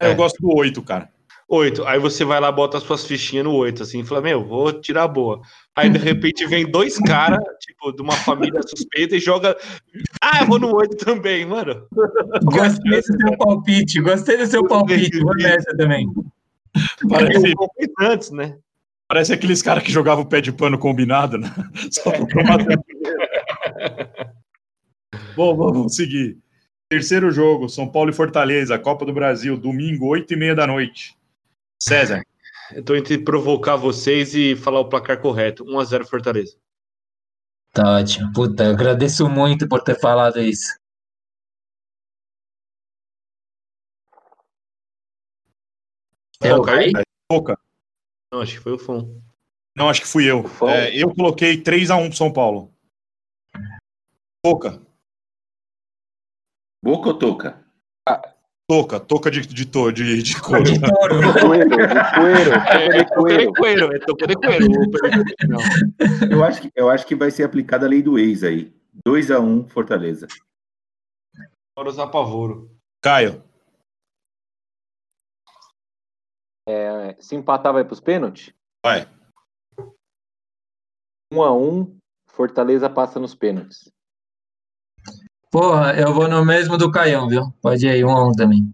[0.00, 0.10] É.
[0.10, 1.10] eu gosto do 8, cara.
[1.48, 1.86] 8.
[1.86, 4.70] Aí você vai lá, bota as suas fichinhas no 8, assim, e fala, meu, vou
[4.70, 5.40] tirar a boa.
[5.74, 9.56] Aí de repente vem dois caras, tipo, de uma família suspeita e joga.
[10.22, 11.86] Ah, eu vou no 8 também, mano.
[12.44, 15.20] Gostei do seu palpite, gostei do seu palpite.
[15.20, 16.06] Vou nessa também.
[17.08, 17.54] Parece,
[17.98, 18.58] antes, né?
[19.08, 21.48] parece aqueles caras que jogavam o pé de pano combinado, né?
[21.90, 22.58] Só pra tomar
[25.38, 26.36] Bom, vamos seguir.
[26.88, 31.16] Terceiro jogo, São Paulo e Fortaleza, Copa do Brasil, domingo, 8 e meia da noite.
[31.80, 32.24] César,
[32.72, 35.64] Eu tô entre provocar vocês e falar o placar correto.
[35.64, 36.56] 1x0 Fortaleza.
[37.72, 38.32] Tá ótimo.
[38.32, 40.76] Puta, eu agradeço muito por ter falado isso.
[46.42, 46.90] É o Caí?
[47.30, 47.56] Boca.
[48.32, 49.22] Não, acho que foi o Fão.
[49.76, 50.44] Não, acho que fui eu.
[50.68, 52.74] É, eu coloquei 3x1 pro São Paulo.
[54.44, 54.87] Boca.
[56.84, 57.64] Boca ou toca?
[58.70, 60.62] Toca, toca de, de, to- de, de couro.
[60.62, 61.20] De touro.
[61.20, 63.52] De coelho, de É, coelho.
[63.54, 64.68] coelho, é toca de coelho.
[65.48, 65.58] Não.
[66.30, 68.72] Eu acho que, eu acho que vai ser aplicada a lei do ex aí.
[69.06, 70.26] 2 a 1 Fortaleza.
[71.76, 72.76] Bora usar pavoro.
[73.02, 73.42] Caio.
[76.68, 78.52] É, se empatar, vai pros pênaltis?
[78.84, 79.08] Vai.
[81.32, 81.98] Um a um,
[82.28, 83.90] Fortaleza passa nos pênaltis.
[85.50, 87.52] Porra, eu vou no mesmo do Caião, viu?
[87.62, 88.72] Pode ir aí, um a um também.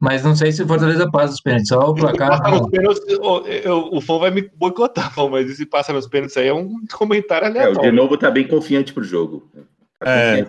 [0.00, 2.42] Mas não sei se o Fortaleza passa os pênaltis, só o placar.
[2.42, 6.06] Passa nos pênaltis, o, eu- o Fão vai me boicotar, Fão, mas esse passa nos
[6.06, 7.92] pênaltis aí é um comentário É, o de aleatório.
[7.92, 9.50] novo tá bem confiante pro jogo.
[9.98, 10.44] Tá É.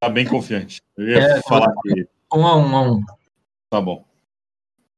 [0.00, 0.80] Tá bem confiante.
[0.96, 2.06] Eu ia É, falar que.
[2.32, 3.00] Um a um, um a um.
[3.70, 4.04] Tá bom.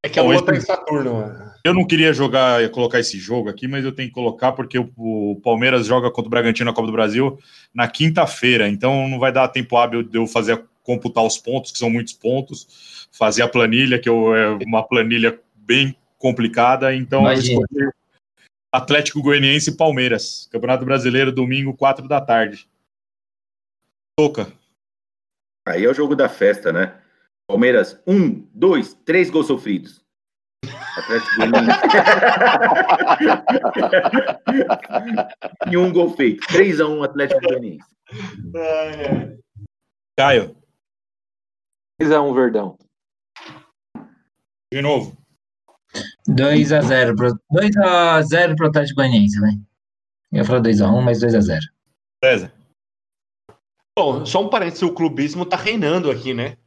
[0.02, 1.47] É que a Bom, lua esse- tá em Saturno, mano.
[1.64, 4.93] Eu não queria jogar, colocar esse jogo aqui, mas eu tenho que colocar porque o,
[4.97, 7.40] o Palmeiras joga contra o Bragantino na Copa do Brasil
[7.74, 11.78] na quinta-feira, então não vai dar tempo hábil de eu fazer computar os pontos, que
[11.78, 17.59] são muitos pontos, fazer a planilha, que eu, é uma planilha bem complicada, então Imagina.
[17.59, 17.90] eu escolhi
[18.73, 20.48] Atlético Goianiense e Palmeiras.
[20.52, 22.68] Campeonato Brasileiro, domingo, 4 da tarde.
[24.16, 24.52] Toca.
[25.66, 26.94] Aí é o jogo da festa, né?
[27.48, 30.05] Palmeiras, um, dois, três gols sofridos.
[30.97, 31.81] Atlético Goianiense.
[35.70, 36.44] e um gol feito.
[36.48, 37.86] 3x1 Atlético Goianiense.
[40.18, 40.56] Caio,
[42.02, 42.78] 3x1 Verdão.
[44.73, 45.16] de novo.
[46.28, 49.66] 2x0 pro, 2x0 pro Atlético Goianiense, velho.
[50.32, 51.60] Eu ia falar 2x1, mas 2x0.
[52.24, 52.52] César.
[53.97, 56.59] Bom, só um parênteses, o clubismo tá reinando aqui, né?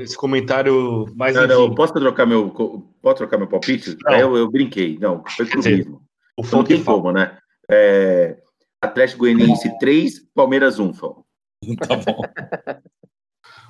[0.00, 3.96] Esse comentário mais Não, não, posso trocar meu, posso trocar meu palpite?
[4.04, 4.12] Não.
[4.12, 4.98] Eu, eu brinquei.
[4.98, 6.02] Não, foi dizer, clubismo.
[6.36, 7.38] O Não Fão tem como, né?
[7.70, 8.36] É,
[8.82, 11.24] Atlético Goianiense 3, Palmeiras 1, Fão.
[11.86, 12.22] Tá bom.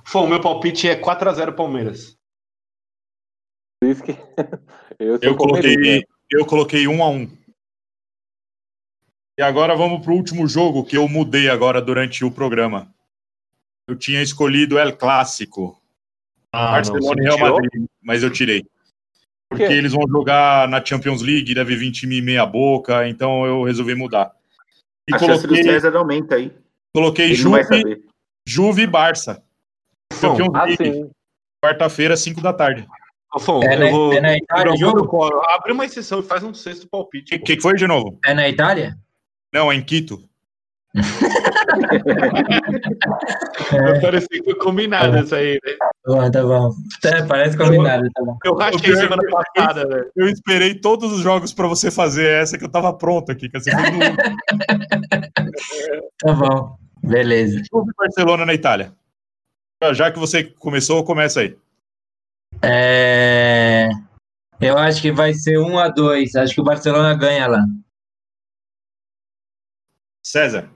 [0.06, 2.16] Fão, meu palpite é 4x0 Palmeiras.
[3.80, 4.12] Por isso que
[4.98, 6.02] eu Eu coloquei, né?
[6.30, 7.30] eu coloquei um a um.
[9.38, 12.94] E agora vamos pro último jogo que eu mudei agora durante o programa.
[13.88, 15.79] Eu tinha escolhido El Clássico,
[16.52, 18.64] Ah, Barcelona e Real Madrid, mas eu tirei.
[19.48, 19.72] Porque quê?
[19.72, 24.32] eles vão jogar na Champions League, deve vir time meia boca, então eu resolvi mudar.
[25.08, 26.52] E A chance do coloquei, César aumenta aí.
[26.94, 28.04] coloquei Ele não Juve.
[28.46, 29.42] Juve e Barça.
[30.20, 31.10] Champions Ah, League,
[31.64, 32.86] quarta-feira, 5 da tarde.
[33.38, 34.12] Fão, É na- eu vou.
[34.12, 35.42] é na Itália o eu vou- jogo?
[35.50, 37.34] Abre uma exceção e faz um sexto palpite.
[37.36, 38.18] O que, que foi de novo?
[38.24, 38.96] É na Itália?
[39.52, 40.28] Não, é em Quito.
[43.70, 45.76] Vai parecer que foi combinado isso aí, né?
[45.78, 46.74] Tá bom, tá bom.
[47.04, 48.36] É, parece combinado, tá bom.
[48.44, 50.10] Eu rachei semana passada, velho.
[50.16, 53.48] Eu esperei todos os jogos pra você fazer essa que eu tava pronto aqui.
[53.48, 53.60] Que
[56.18, 56.76] Tá bom.
[57.02, 57.62] Beleza.
[57.72, 58.92] Juve e Barcelona na Itália.
[59.92, 61.56] Já que você começou, começa aí.
[62.62, 63.88] É...
[64.60, 67.64] Eu acho que vai ser 1 a 2 Acho que o Barcelona ganha lá.
[70.22, 70.68] César.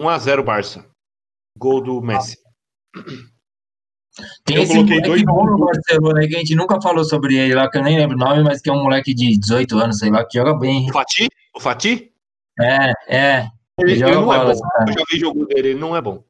[0.00, 0.88] 1x0 Barça.
[1.58, 2.36] Gol do Messi.
[4.44, 5.58] Tem Eu esse coloquei moleque dois bom no.
[5.66, 8.18] Barcelona aí que a gente nunca falou sobre ele lá, que eu nem lembro o
[8.18, 10.88] nome, mas que é um moleque de 18 anos, sei lá, que joga bem.
[10.88, 11.28] O Fati?
[11.54, 12.12] O Fati?
[12.58, 13.50] É, é.
[13.78, 14.60] Ele, Ele não é bola, bom.
[14.60, 14.90] cara.
[14.90, 16.24] Eu já vi jogo dele, ele não é bom.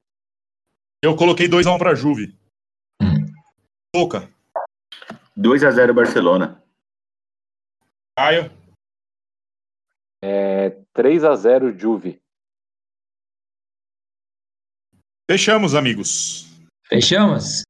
[1.02, 2.36] Eu coloquei 2x1 pra Juve.
[3.00, 3.26] Hum.
[3.94, 4.28] Boca.
[5.38, 6.60] 2x0 Barcelona.
[8.18, 8.50] Caio.
[10.24, 12.20] É 3x0 Juve.
[15.28, 16.46] Fechamos, amigos.
[16.88, 17.62] Fechamos?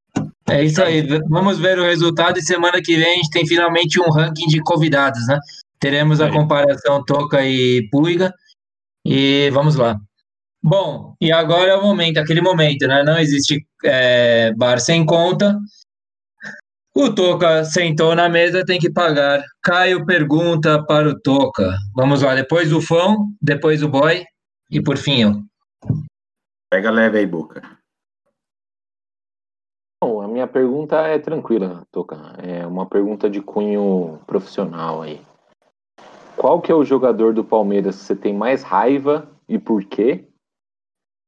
[0.48, 1.02] É isso aí.
[1.28, 4.60] Vamos ver o resultado e semana que vem a gente tem finalmente um ranking de
[4.60, 5.38] convidados, né?
[5.80, 8.32] Teremos a comparação Toca e Puiga
[9.04, 9.96] e vamos lá.
[10.62, 13.02] Bom, e agora é o momento, aquele momento, né?
[13.02, 15.58] Não existe é, bar sem conta.
[16.94, 19.42] O Toca sentou na mesa, tem que pagar.
[19.62, 21.76] Caio pergunta para o Toca.
[21.94, 24.24] Vamos lá, depois o Fão, depois o Boy
[24.70, 25.42] e por fim eu.
[26.70, 27.62] Pega leve aí, Boca.
[30.02, 32.16] Bom, a minha pergunta é tranquila, Toca.
[32.42, 35.24] É uma pergunta de cunho profissional aí.
[36.36, 40.28] Qual que é o jogador do Palmeiras que você tem mais raiva e por quê?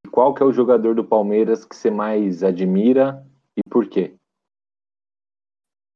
[0.05, 3.25] E qual que é o jogador do Palmeiras que você mais admira
[3.57, 4.13] e por quê?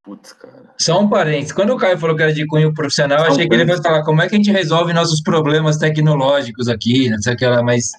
[0.04, 0.74] Putz, cara.
[0.78, 1.54] Só um parênteses.
[1.54, 3.66] Quando o Caio falou que era de cunho profissional, eu Só um achei que ele
[3.66, 3.92] fosse parênteses.
[3.92, 7.46] falar como é que a gente resolve nossos problemas tecnológicos aqui, não sei o que
[7.46, 7.92] lá, mas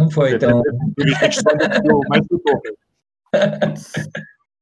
[0.00, 0.62] não foi tão.
[2.08, 2.72] Mais que o Boca.
[3.60, 3.92] Putz.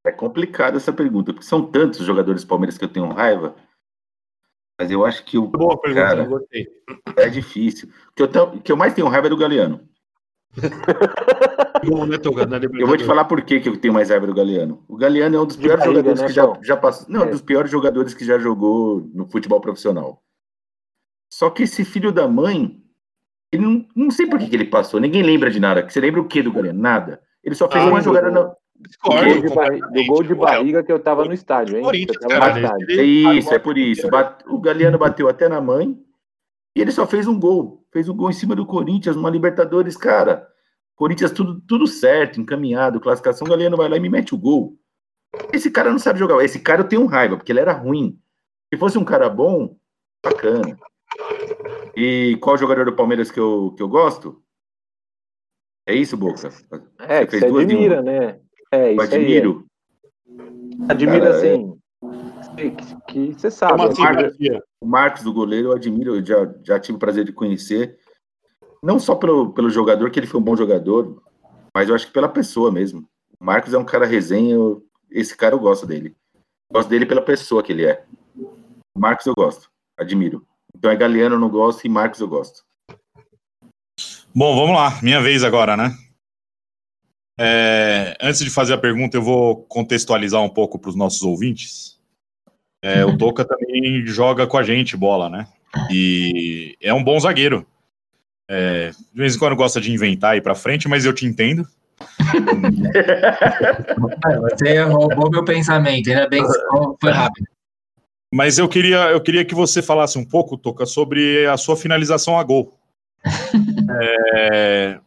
[0.06, 3.54] É complicado essa pergunta, porque são tantos jogadores do Palmeiras que eu tenho raiva.
[4.80, 6.22] Mas eu acho que o Boa pergunta, Cara.
[6.22, 6.66] eu gostei.
[7.16, 7.88] é difícil.
[8.10, 9.80] O que eu, tenho- o que eu mais tenho raiva é do Galeano.
[12.22, 12.46] Toga?
[12.46, 14.84] Na Eu vou te falar por que, que eu tenho mais raiva do Galeano.
[14.88, 17.06] O Galeano é um dos De piores barriga, jogadores né, que já, já passou.
[17.08, 17.30] Não, É.
[17.30, 20.22] dos piores jogadores que já jogou no futebol profissional.
[21.32, 22.82] Só que esse filho da mãe,
[23.52, 25.00] ele não, não sei por que, que ele passou.
[25.00, 25.88] Ninguém lembra de nada.
[25.88, 26.80] Você lembra o que do Galeano?
[26.80, 27.20] Nada.
[27.42, 28.52] Ele só fez Ah, uma jogada na.
[28.80, 32.06] Discordo, Do gol, do gol de barriga que eu tava no estádio, hein?
[32.06, 33.00] Tava no cara, estádio.
[33.00, 34.08] É isso, é por isso.
[34.46, 35.98] O Galeano bateu até na mãe
[36.76, 37.84] e ele só fez um gol.
[37.92, 40.46] Fez um gol em cima do Corinthians, uma Libertadores, cara.
[40.94, 43.46] Corinthians tudo, tudo certo, encaminhado, classificação.
[43.46, 44.76] O Galeano vai lá e me mete o gol.
[45.52, 46.42] Esse cara não sabe jogar.
[46.44, 48.16] Esse cara eu tenho raiva, porque ele era ruim.
[48.72, 49.76] Se fosse um cara bom,
[50.22, 50.78] bacana.
[52.00, 54.40] E qual jogador do Palmeiras que eu, que eu gosto?
[55.84, 56.48] É isso, Boca?
[57.00, 58.40] É, que fez você duas admira, né?
[58.70, 59.20] É, Eu isso aí.
[59.20, 59.66] admiro.
[60.28, 60.92] é.
[60.92, 61.80] Admira, Cara, assim,
[62.56, 63.82] que, que você sabe.
[63.82, 63.88] Né?
[63.88, 64.62] assim, Garcia?
[64.80, 67.98] O Marcos, do goleiro, eu admiro, eu já, já tive o prazer de conhecer.
[68.80, 71.20] Não só pelo, pelo jogador, que ele foi um bom jogador,
[71.74, 73.08] mas eu acho que pela pessoa mesmo.
[73.40, 76.14] O Marcos é um cara resenha, eu- esse cara eu gosto dele.
[76.72, 78.04] Gosto dele pela pessoa que ele é.
[78.96, 79.68] Marcos eu gosto,
[79.98, 80.46] admiro.
[80.78, 82.62] Então é Galeano eu não gosto e Marcos eu gosto.
[84.32, 85.92] Bom, vamos lá, minha vez agora, né?
[87.36, 91.98] É, antes de fazer a pergunta, eu vou contextualizar um pouco para os nossos ouvintes.
[92.80, 95.48] É, o Toca também joga com a gente bola, né?
[95.90, 97.66] E é um bom zagueiro.
[98.48, 101.26] É, de vez em quando gosta de inventar e ir para frente, mas eu te
[101.26, 101.66] entendo.
[104.26, 106.52] É, Você roubou meu pensamento, ainda bem que
[107.00, 107.46] foi rápido.
[108.32, 112.38] Mas eu queria, eu queria que você falasse um pouco, Toca, sobre a sua finalização
[112.38, 112.78] a gol.
[114.40, 115.00] É,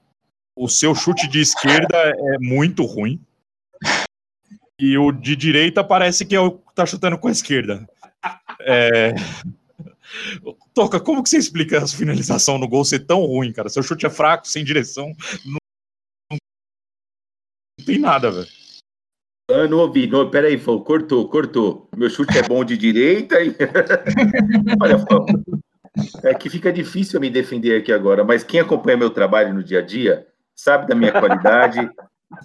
[0.56, 3.23] o seu chute de esquerda é muito ruim.
[4.80, 7.88] E o de direita parece que é o que tá chutando com a esquerda.
[8.61, 9.14] É...
[10.73, 13.69] Toca, como que você explica a finalização no gol ser tão ruim, cara?
[13.69, 15.15] Seu chute é fraco, sem direção.
[15.45, 16.38] Não,
[17.80, 18.48] não tem nada, velho.
[19.52, 21.90] Eu não ouvi, não, peraí, Fô, cortou, cortou.
[21.95, 23.56] Meu chute é bom de direita e.
[24.82, 25.26] Olha, Fô,
[26.23, 29.80] é que fica difícil me defender aqui agora, mas quem acompanha meu trabalho no dia
[29.80, 30.26] a dia
[30.56, 31.90] sabe da minha qualidade.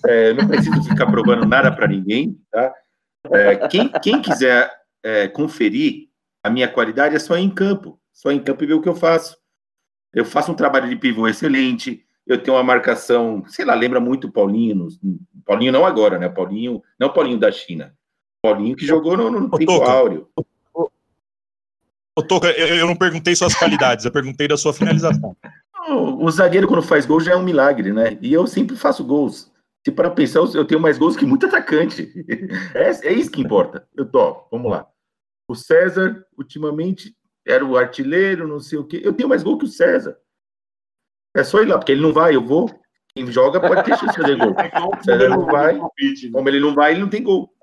[0.05, 2.75] É, não preciso ficar provando nada para ninguém, tá?
[3.31, 4.69] É, quem, quem quiser
[5.03, 6.09] é, conferir
[6.43, 8.97] a minha qualidade é só em campo, só em campo e ver o que eu
[8.97, 9.37] faço.
[10.13, 14.27] Eu faço um trabalho de pivô excelente, eu tenho uma marcação, sei lá, lembra muito
[14.27, 14.89] o Paulinho,
[15.45, 16.29] Paulinho não agora, né?
[16.29, 17.95] Paulinho, não o Paulinho da China,
[18.43, 19.91] Paulinho que jogou no, no tempo Toca.
[19.91, 20.29] áureo.
[22.19, 25.37] Ô, Toca, eu, eu não perguntei suas qualidades, eu perguntei da sua finalização.
[25.89, 28.19] O, o zagueiro, quando faz gol, já é um milagre, né?
[28.21, 29.53] E eu sempre faço gols.
[29.85, 32.13] Se para pensar, eu tenho mais gols que muito atacante.
[32.75, 33.87] É, é isso que importa.
[33.95, 34.85] Eu tô, vamos lá.
[35.49, 37.15] O César, ultimamente,
[37.47, 39.01] era o artilheiro, não sei o quê.
[39.05, 40.19] Eu tenho mais gol que o César.
[41.37, 42.69] É só ir lá, porque ele não vai, eu vou.
[43.15, 44.55] Quem joga pode ter chance de fazer gol.
[44.99, 45.79] O César não vai.
[46.33, 47.55] Como ele não vai, ele não tem gol.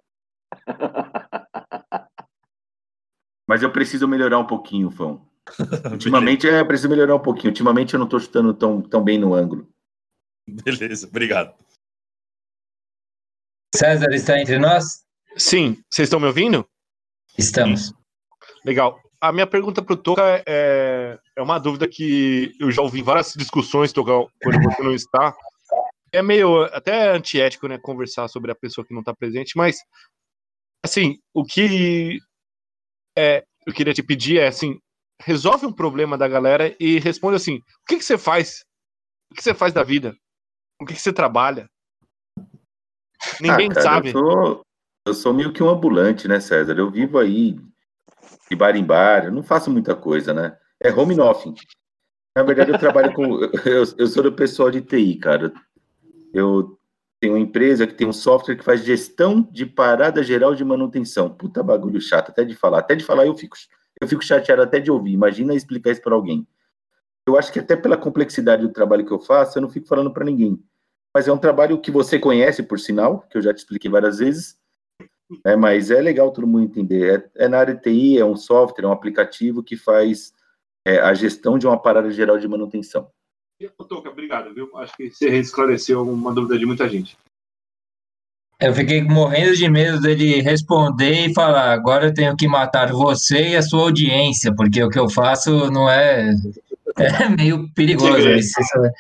[3.47, 5.27] Mas eu preciso melhorar um pouquinho, Fão.
[5.91, 7.49] Ultimamente, é, eu preciso melhorar um pouquinho.
[7.49, 9.67] Ultimamente, eu não tô chutando tão, tão bem no ângulo.
[10.47, 11.55] Beleza, obrigado.
[13.75, 15.03] César está entre nós?
[15.35, 16.63] Sim, vocês estão me ouvindo?
[17.37, 17.91] Estamos.
[18.63, 18.99] Legal.
[19.23, 23.03] A minha pergunta para o Toca é, é uma dúvida que eu já ouvi em
[23.03, 24.11] várias discussões, Toca,
[24.43, 25.33] quando você não está.
[26.11, 29.77] É meio até antiético, né, conversar sobre a pessoa que não está presente, mas,
[30.83, 32.19] assim, o que
[33.17, 34.77] é, eu queria te pedir é, assim,
[35.21, 38.65] resolve um problema da galera e responde assim, o que, que você faz?
[39.31, 40.13] O que você faz da vida?
[40.81, 41.69] O que, que você trabalha?
[43.39, 44.09] Ninguém Ah, cara, sabe.
[44.09, 44.61] Eu sou,
[45.07, 46.77] eu sou meio que um ambulante, né, César?
[46.77, 47.55] Eu vivo aí
[48.49, 50.57] de bar em bar, eu não faço muita coisa, né?
[50.79, 51.53] É home office.
[52.35, 53.39] Na verdade, eu trabalho com.
[53.65, 55.53] Eu, eu sou do pessoal de TI, cara.
[56.33, 56.79] Eu
[57.19, 61.29] tenho uma empresa que tem um software que faz gestão de parada geral de manutenção.
[61.29, 62.79] Puta bagulho chato, até de falar.
[62.79, 63.55] Até de falar eu fico,
[64.01, 65.13] eu fico chateado até de ouvir.
[65.13, 66.45] Imagina explicar isso para alguém.
[67.25, 70.11] Eu acho que até pela complexidade do trabalho que eu faço, eu não fico falando
[70.11, 70.61] para ninguém.
[71.13, 74.17] Mas é um trabalho que você conhece, por sinal, que eu já te expliquei várias
[74.17, 74.57] vezes.
[75.43, 75.55] Né?
[75.55, 77.29] mas é legal todo mundo entender.
[77.35, 80.33] É, é na área de TI, é um software, é um aplicativo que faz
[80.85, 83.09] é, a gestão de uma parada geral de manutenção.
[83.87, 84.69] Toca, obrigado, viu?
[84.77, 87.17] Acho que você esclareceu uma dúvida de muita gente.
[88.59, 93.49] Eu fiquei morrendo de medo dele responder e falar: agora eu tenho que matar você
[93.49, 96.33] e a sua audiência, porque o que eu faço não é.
[96.97, 98.29] É meio perigoso.
[98.29, 98.53] isso.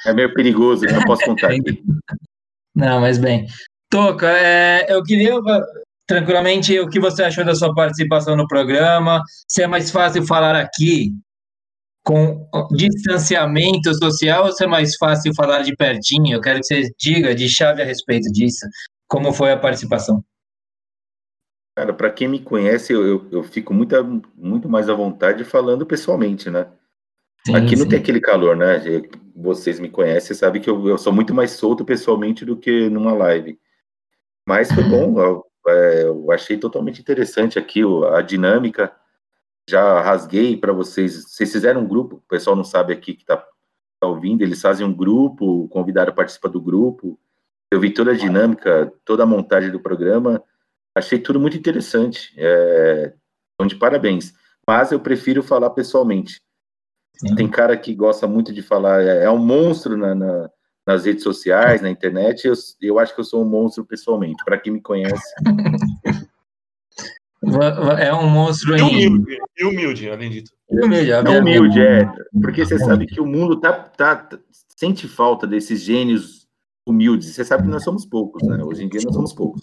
[0.05, 1.83] É meio perigoso, não posso contar aqui.
[2.75, 3.47] Não, mas bem.
[3.89, 5.35] Toca, é, eu queria
[6.13, 9.23] tranquilamente o que você achou da sua participação no programa.
[9.47, 11.11] Se é mais fácil falar aqui
[12.05, 16.35] com distanciamento social ou se é mais fácil falar de pertinho?
[16.35, 18.65] Eu quero que você diga de chave a respeito disso.
[19.07, 20.23] Como foi a participação?
[21.75, 23.95] Cara, para quem me conhece, eu, eu, eu fico muito,
[24.35, 26.67] muito mais à vontade falando pessoalmente, né?
[27.43, 27.89] Sim, Aqui não sim.
[27.89, 28.79] tem aquele calor, né?
[29.35, 33.13] Vocês me conhecem, sabem que eu, eu sou muito mais solto pessoalmente do que numa
[33.13, 33.57] live.
[34.47, 38.91] Mas foi bom, é, eu achei totalmente interessante aqui o- a dinâmica.
[39.69, 41.25] Já rasguei para vocês.
[41.29, 44.85] Vocês fizeram um grupo, o pessoal não sabe aqui que está tá ouvindo, eles fazem
[44.85, 47.17] um grupo, convidaram a participar do grupo.
[47.71, 50.43] Eu vi toda a dinâmica, toda a montagem do programa.
[50.95, 52.33] Achei tudo muito interessante.
[52.37, 53.13] É,
[53.55, 54.33] então, de parabéns.
[54.67, 56.41] Mas eu prefiro falar pessoalmente.
[57.35, 60.49] Tem cara que gosta muito de falar, é, é um monstro na, na-
[60.85, 62.45] nas redes sociais, na internet.
[62.45, 64.43] Eu, eu acho que eu sou um monstro pessoalmente.
[64.43, 65.23] Para quem me conhece,
[67.99, 69.07] É um monstro E em.
[69.07, 70.85] humilde, e humilde, além de tudo.
[70.85, 72.05] Humilde, é humilde, é.
[72.41, 74.39] Porque você sabe que o mundo tá, tá, tá-
[74.77, 76.47] sente falta desses gênios
[76.87, 77.33] humildes.
[77.35, 78.63] Você sabe que nós somos poucos, né?
[78.63, 79.61] Hoje em dia nós somos poucos.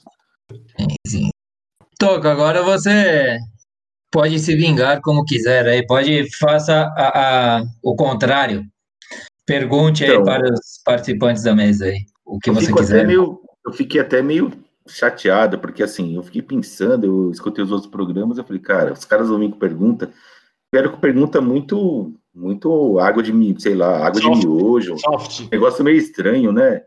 [1.99, 3.39] Toca, agora você
[4.11, 8.65] pode se vingar como quiser aí, pode faça a, a- o contrário.
[9.51, 10.25] Pergunte aí Então.
[10.25, 13.07] para os participantes da mesa aí, o que eu, você quiser.
[13.07, 14.53] meio, eu fiquei até meio
[14.87, 19.05] chateado, porque assim, eu fiquei pensando, eu escutei os outros programas, eu falei, cara, os
[19.05, 20.11] caras vão vir com pergunta,
[20.73, 24.41] vieram com pergunta muito, muito água de, sei lá, água Soft.
[24.41, 25.49] de miojo, Soft.
[25.51, 26.85] negócio meio estranho, né?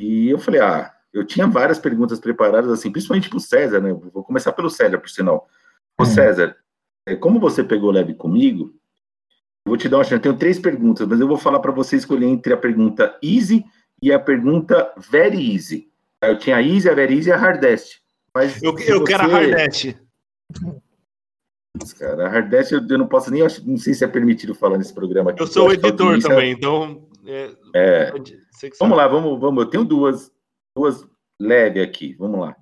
[0.00, 3.92] E eu falei, ah, eu tinha várias perguntas preparadas, assim, principalmente pro César, né?
[3.92, 5.48] Vou começar pelo César, por sinal.
[5.98, 6.56] Ô, César,
[7.06, 8.72] é, como você pegou leve comigo,
[9.68, 10.14] vou te dar uma chance.
[10.14, 13.64] Eu tenho três perguntas, mas eu vou falar para você escolher entre a pergunta easy
[14.02, 15.88] e a pergunta very easy.
[16.22, 18.00] Eu tinha a easy, a very easy e a hardest.
[18.34, 19.96] Mas Eu, eu quero a você- Hardest.
[21.98, 24.92] Cara, a hardest eu, eu não posso nem, não sei se é permitido falar nesse
[24.92, 25.40] programa aqui.
[25.42, 27.08] Eu sou a editor audiência- também, então.
[27.24, 28.10] É, É.
[28.50, 28.70] você.
[28.80, 29.64] Vamos lá, vamos, vamos.
[29.64, 30.32] Eu tenho duas,
[30.76, 31.06] duas
[31.40, 32.14] leve aqui.
[32.18, 32.56] Vamos lá.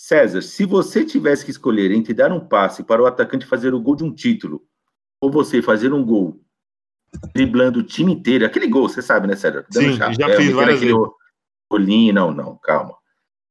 [0.00, 3.80] César, se você tivesse que escolher entre dar um passe para o atacante fazer o
[3.80, 4.64] gol de um título,
[5.22, 6.40] ou você fazer um gol
[7.32, 9.64] driblando o time inteiro, aquele gol, você sabe, né, César?
[9.70, 10.96] Sim, já fiz metendo várias vezes.
[11.70, 12.96] rolinho, não, não, calma.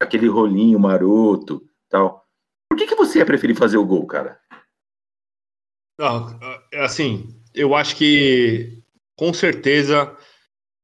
[0.02, 2.26] Aquele rolinho maroto, tal.
[2.70, 4.40] Por que, que você ia preferir fazer o gol, cara?
[5.98, 6.38] Não,
[6.74, 8.84] é assim, eu acho que
[9.16, 10.16] com certeza,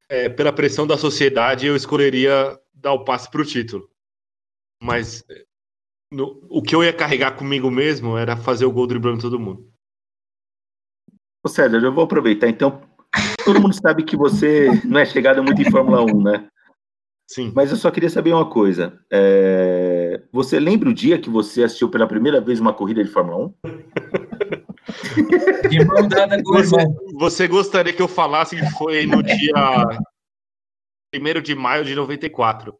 [0.08, 3.90] é, pela pressão da sociedade, eu escolheria dar o passe para o título.
[4.80, 5.44] Mas é,
[6.12, 9.67] no- o que eu ia carregar comigo mesmo era fazer o gol driblando todo mundo.
[11.44, 12.80] Ô, César, eu vou aproveitar, então.
[13.44, 16.48] Todo mundo sabe que você não é chegado muito em Fórmula 1, né?
[17.30, 17.52] Sim.
[17.54, 18.98] Mas eu só queria saber uma coisa.
[19.12, 23.46] É, Você lembra o dia que você assistiu pela primeira vez uma corrida de Fórmula
[23.46, 23.54] 1?
[25.68, 26.76] De mão dada com o Você,
[27.14, 29.98] você gostaria que eu falasse que foi no dia
[31.14, 32.74] 1 de maio de 94.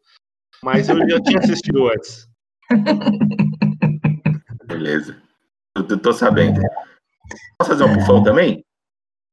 [0.62, 2.26] Mas eu já tinha assistido antes.
[4.66, 5.16] Beleza.
[5.76, 6.60] Eu tô sabendo.
[7.58, 8.64] Posso fazer um pufão também?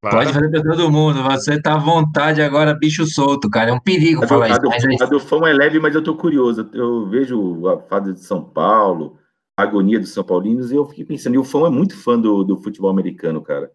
[0.01, 1.23] Pode fazer pra todo mundo.
[1.23, 3.71] Você tá à vontade agora, bicho solto, cara.
[3.71, 4.59] É um perigo A falar isso.
[4.59, 6.69] do- é a do fão é leve, mas eu tô curioso.
[6.73, 9.17] Eu vejo a fase de São Paulo,
[9.57, 12.19] a agonia dos São Paulinos, e eu fiquei pensando, e o fão é muito fã
[12.19, 13.71] do, do futebol americano, cara.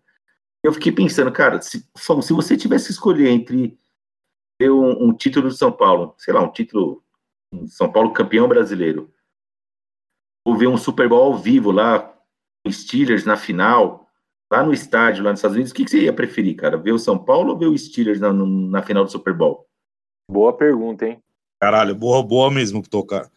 [0.63, 3.77] Eu fiquei pensando, cara, se, Fão, se você tivesse que escolher entre
[4.61, 7.03] ter um, um título de São Paulo, sei lá, um título
[7.67, 9.11] São Paulo campeão brasileiro,
[10.47, 12.01] ou ver um Super Bowl ao vivo lá,
[12.65, 14.00] com Steelers na final,
[14.51, 16.77] lá no estádio, lá nos Estados Unidos, o que, que você ia preferir, cara?
[16.77, 19.67] Ver o São Paulo ou ver o Steelers na, na final do Super Bowl?
[20.31, 21.23] Boa pergunta, hein?
[21.63, 23.31] Caralho, boa, boa mesmo, tocar.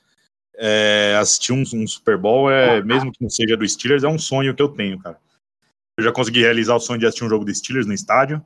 [0.55, 4.19] É, assistir um, um Super Bowl, é, mesmo que não seja do Steelers, é um
[4.19, 5.19] sonho que eu tenho, cara.
[5.97, 8.43] Eu já consegui realizar o sonho de assistir um jogo do Steelers no estádio.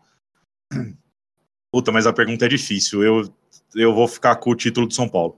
[1.71, 3.03] Puta, mas a pergunta é difícil.
[3.03, 3.33] Eu,
[3.75, 5.37] eu vou ficar com o título de São Paulo.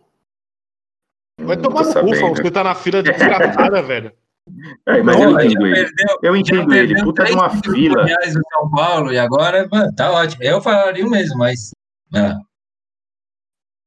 [1.39, 4.11] Vai tomar no cu, Fão, você tá na fila de desgraçada, velho.
[4.85, 5.75] É, mas eu entendo ele.
[5.85, 7.03] perdeu- Eu entendo ele.
[7.03, 8.03] Puta de uma fila.
[8.05, 10.43] do São Paulo e agora mano, tá ótimo.
[10.43, 11.71] Eu falaria o mesmo, mas.
[12.13, 12.35] é.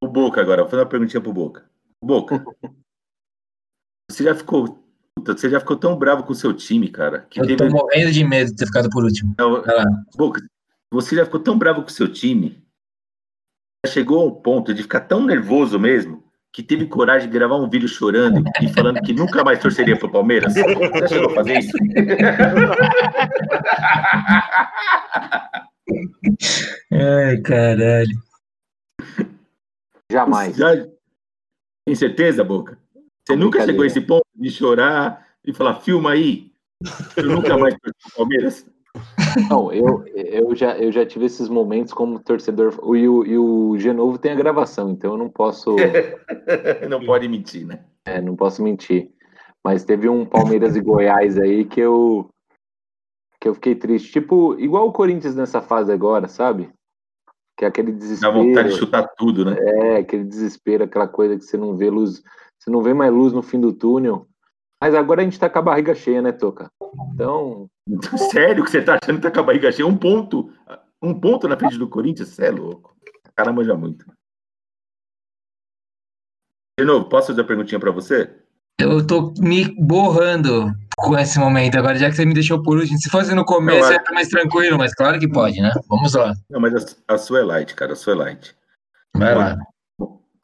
[0.03, 1.65] O Boca agora, vou fazer uma perguntinha pro Boca.
[2.05, 2.45] Boca,
[4.11, 4.85] você já ficou.
[5.17, 7.21] puta, você já ficou tão bravo com o seu time, cara.
[7.31, 7.57] Que Eu teve.
[7.57, 9.35] tô morrendo de medo de ter ficado por último.
[10.17, 10.41] Boca,
[10.93, 12.61] você já ficou tão bravo com o seu time.
[13.87, 16.22] Já chegou a um ponto de ficar tão nervoso mesmo.
[16.53, 20.11] Que teve coragem de gravar um vídeo chorando e falando que nunca mais torceria pro
[20.11, 20.53] Palmeiras?
[20.53, 21.73] Você chegou a fazer isso?
[26.93, 28.23] Ai, caralho.
[30.11, 30.57] Jamais.
[30.57, 30.87] Já...
[31.87, 32.79] Tem certeza, Boca?
[33.27, 33.73] Você nunca brincadeira.
[33.73, 36.53] chegou a esse ponto de chorar e falar, filma aí.
[37.17, 38.67] Eu nunca mais torço pro Palmeiras.
[39.49, 42.75] Não, eu, eu, já, eu já tive esses momentos como torcedor.
[42.95, 45.75] E o, e o Genovo tem a gravação, então eu não posso,
[46.89, 47.85] Não pode mentir, né?
[48.05, 49.11] é, não posso mentir.
[49.65, 52.29] Mas teve um Palmeiras e Goiás aí que eu
[53.41, 54.13] que eu fiquei triste.
[54.13, 56.71] Tipo, igual o Corinthians nessa fase agora, sabe?
[57.57, 58.33] Que é aquele Dá desespero.
[58.35, 59.57] vontade de chutar tudo, né?
[59.59, 62.23] É, aquele desespero, aquela coisa que você não vê luz,
[62.59, 64.29] você não vê mais luz no fim do túnel.
[64.81, 66.71] Mas agora a gente tá com a barriga cheia, né, Toca?
[67.15, 67.69] Então,
[68.31, 69.87] Sério que você tá achando que tá com a barriga cheia?
[69.87, 70.53] Um ponto.
[71.03, 72.29] Um ponto na frente do Corinthians?
[72.29, 72.97] Você é louco.
[73.35, 74.07] Caramba, já muito.
[76.79, 78.35] De novo, posso fazer uma perguntinha pra você?
[78.81, 82.99] Eu tô me borrando com esse momento agora, já que você me deixou por último.
[82.99, 85.73] Se fosse no começo, Não, ia estar mais tranquilo, mas claro que pode, né?
[85.89, 86.33] Vamos lá.
[86.51, 87.93] Não, mas a, a sua é light, cara.
[87.93, 88.57] A sua é light.
[89.15, 89.57] Vai lá.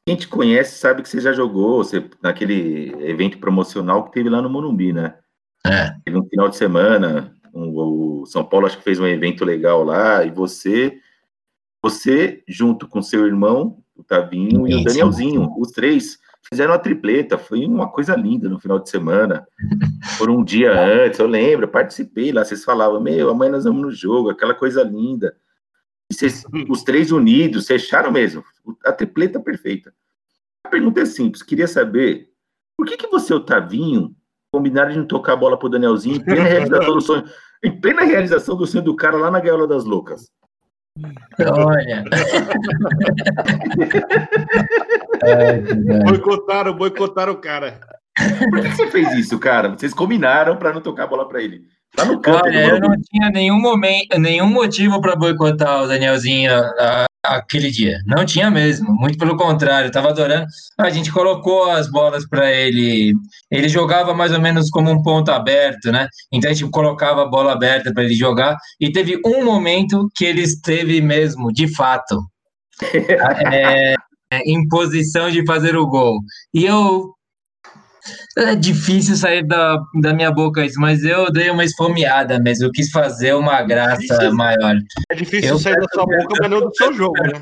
[0.06, 4.40] Quem te conhece sabe que você já jogou você, naquele evento promocional que teve lá
[4.40, 5.14] no Morumbi, né?
[5.66, 5.90] É.
[6.04, 7.74] Teve um final de semana, um-
[8.22, 10.98] o São Paulo acho que fez um evento legal lá, e você,
[11.82, 14.84] você junto com seu irmão, o Tavinho e o.
[14.84, 16.18] Danielzinho, os três
[16.48, 19.46] fizeram a tripleta, foi uma coisa linda no final de semana.
[20.18, 23.82] Por um dia antes, eu lembro, eu participei lá, vocês falavam, meu, amanhã nós vamos
[23.82, 25.36] no jogo, aquela coisa linda.
[26.10, 28.42] E vocês, os três unidos, fecharam mesmo,
[28.84, 29.92] a tripleta perfeita.
[30.64, 32.30] A pergunta é simples, queria saber,
[32.76, 34.14] por que que você e o Tavinho
[34.52, 37.24] combinaram de não tocar a bola pro Danielzinho em plena realização do sonho,
[37.62, 40.30] em plena realização do sonho do cara lá na Gaiola das Loucas?
[41.40, 42.04] Olha.
[46.04, 47.78] boicotaram, boicotaram o cara.
[48.50, 49.68] Por que você fez isso, cara?
[49.68, 51.62] Vocês combinaram para não tocar a bola para ele.
[51.94, 52.40] Tá no campo.
[52.44, 57.70] Olha, eu não tinha nenhum momento, nenhum motivo para boicotar o Danielzinho a, a, aquele
[57.70, 57.98] dia.
[58.06, 58.94] Não tinha mesmo.
[58.94, 60.46] Muito pelo contrário, tava adorando.
[60.78, 63.14] A gente colocou as bolas para ele.
[63.50, 66.08] Ele jogava mais ou menos como um ponto aberto, né?
[66.32, 68.56] Então a gente colocava a bola aberta para ele jogar.
[68.80, 72.20] E teve um momento que ele esteve mesmo, de fato,
[73.52, 73.94] é,
[74.44, 76.18] em posição de fazer o gol.
[76.54, 77.17] E eu
[78.36, 82.66] é difícil sair da, da minha boca isso, mas eu dei uma esfomeada mesmo.
[82.66, 84.76] Eu quis fazer uma graça é maior.
[85.10, 87.40] É difícil eu sair da sua boca, mas não do seu jogo, né?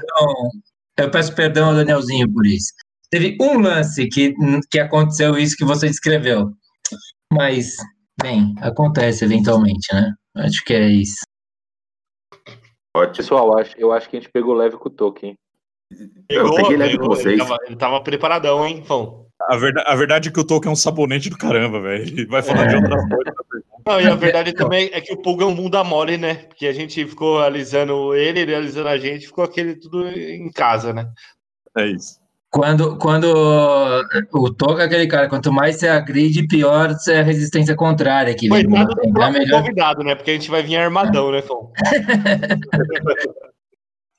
[0.99, 2.73] Eu peço perdão ao Danielzinho por isso.
[3.11, 4.35] Teve um lance que,
[4.71, 6.53] que aconteceu isso que você descreveu.
[7.33, 7.77] Mas,
[8.21, 10.13] bem, acontece eventualmente, né?
[10.37, 11.21] Acho que é isso.
[12.97, 13.17] Ótimo.
[13.17, 15.35] Pessoal, eu acho que a gente pegou leve com o Tolkien.
[16.29, 17.27] Eu, eu peguei leve com vocês.
[17.27, 19.26] Ele tava, ele tava preparadão, hein, Fão?
[19.41, 22.03] A verdade, a verdade é que o Tolkien é um sabonete do caramba, velho.
[22.03, 22.69] Ele vai falar é.
[22.69, 23.35] de outras coisas.
[23.87, 26.35] Não, e a verdade também é que o Pulga é um bunda mole, né?
[26.35, 30.93] Porque a gente ficou alisando ele, ele alisando a gente, ficou aquele tudo em casa,
[30.93, 31.09] né?
[31.79, 32.19] É isso.
[32.51, 33.33] Quando, quando
[34.33, 38.35] o Toca é aquele cara, quanto mais você agride, pior é a resistência contrária.
[38.35, 39.61] Que Coitado do é melhor...
[39.61, 40.17] convidado, né?
[40.17, 41.71] Porque a gente vai vir armadão, né, Tom?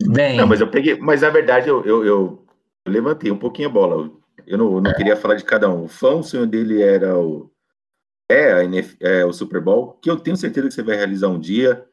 [0.10, 0.38] Bem...
[0.38, 2.45] Não, mas eu peguei, mas na verdade eu, eu, eu
[2.88, 4.10] levantei um pouquinho a bola.
[4.45, 5.85] Eu não, não queria falar de cada um.
[5.85, 7.51] O fã, o sonho dele era o.
[8.30, 11.39] É, NF, é o Super Bowl, que eu tenho certeza que você vai realizar um
[11.39, 11.85] dia.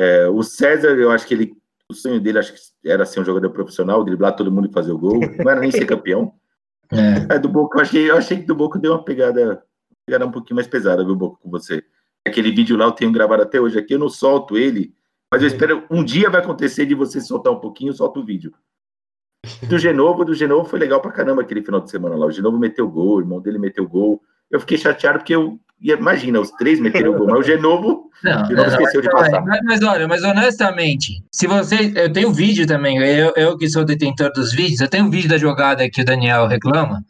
[0.00, 1.56] É, o César, eu acho que ele.
[1.90, 4.92] O sonho dele acho que era ser um jogador profissional, driblar todo mundo e fazer
[4.92, 5.20] o gol.
[5.20, 6.32] Não era nem ser campeão.
[6.92, 7.36] É.
[7.36, 9.64] é do Boca, eu achei, eu achei que do Boca deu uma pegada,
[10.06, 11.82] pegada um pouquinho mais pesada, viu, Boca, com você.
[12.26, 14.94] Aquele vídeo lá eu tenho gravado até hoje aqui, eu não solto ele,
[15.32, 18.52] mas eu espero um dia vai acontecer de você soltar um pouquinho, solta o vídeo.
[19.62, 22.26] Do Genovo, do Genovo foi legal pra caramba aquele final de semana lá.
[22.26, 24.20] O Genovo meteu gol, o irmão dele meteu gol.
[24.50, 28.54] Eu fiquei chateado porque eu imagina, os três meteram gol, mas o Genovo, não, Genovo
[28.54, 29.42] não, esqueceu de passar.
[29.42, 31.92] Mas, mas, olha, mas honestamente, se você.
[31.94, 35.28] Eu tenho vídeo também, eu, eu que sou detentor dos vídeos, eu tenho um vídeo
[35.28, 37.02] da jogada que o Daniel reclama.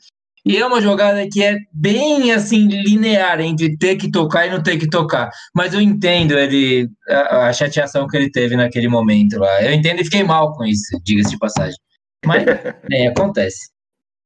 [0.47, 4.63] E é uma jogada que é bem assim, linear entre ter que tocar e não
[4.63, 5.31] ter que tocar.
[5.55, 9.63] Mas eu entendo ele, a, a chateação que ele teve naquele momento lá.
[9.63, 11.77] Eu entendo e fiquei mal com isso, diga-se de passagem.
[12.25, 12.45] Mas
[12.91, 13.71] é, acontece.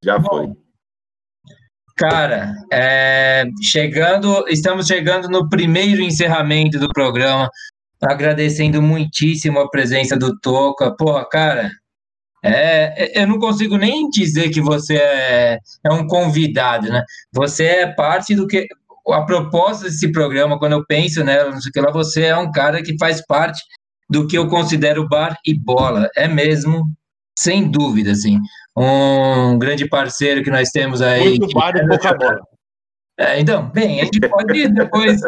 [0.03, 0.53] Já foi.
[1.97, 7.51] Cara, é, chegando, estamos chegando no primeiro encerramento do programa,
[8.01, 10.95] agradecendo muitíssimo a presença do Toca.
[10.97, 11.73] Porra, cara,
[12.45, 17.03] é, eu não consigo nem dizer que você é, é um convidado, né?
[17.33, 18.67] Você é parte do que.
[19.11, 22.37] A proposta desse programa, quando eu penso nela, não sei o que lá, você é
[22.37, 23.59] um cara que faz parte
[24.09, 26.11] do que eu considero bar e bola.
[26.15, 26.85] É mesmo
[27.39, 28.39] sem dúvida, assim.
[28.77, 31.39] Um grande parceiro que nós temos aí.
[31.39, 32.41] Muito bar e pouca bola.
[33.21, 35.21] É, então, bem, a gente pode depois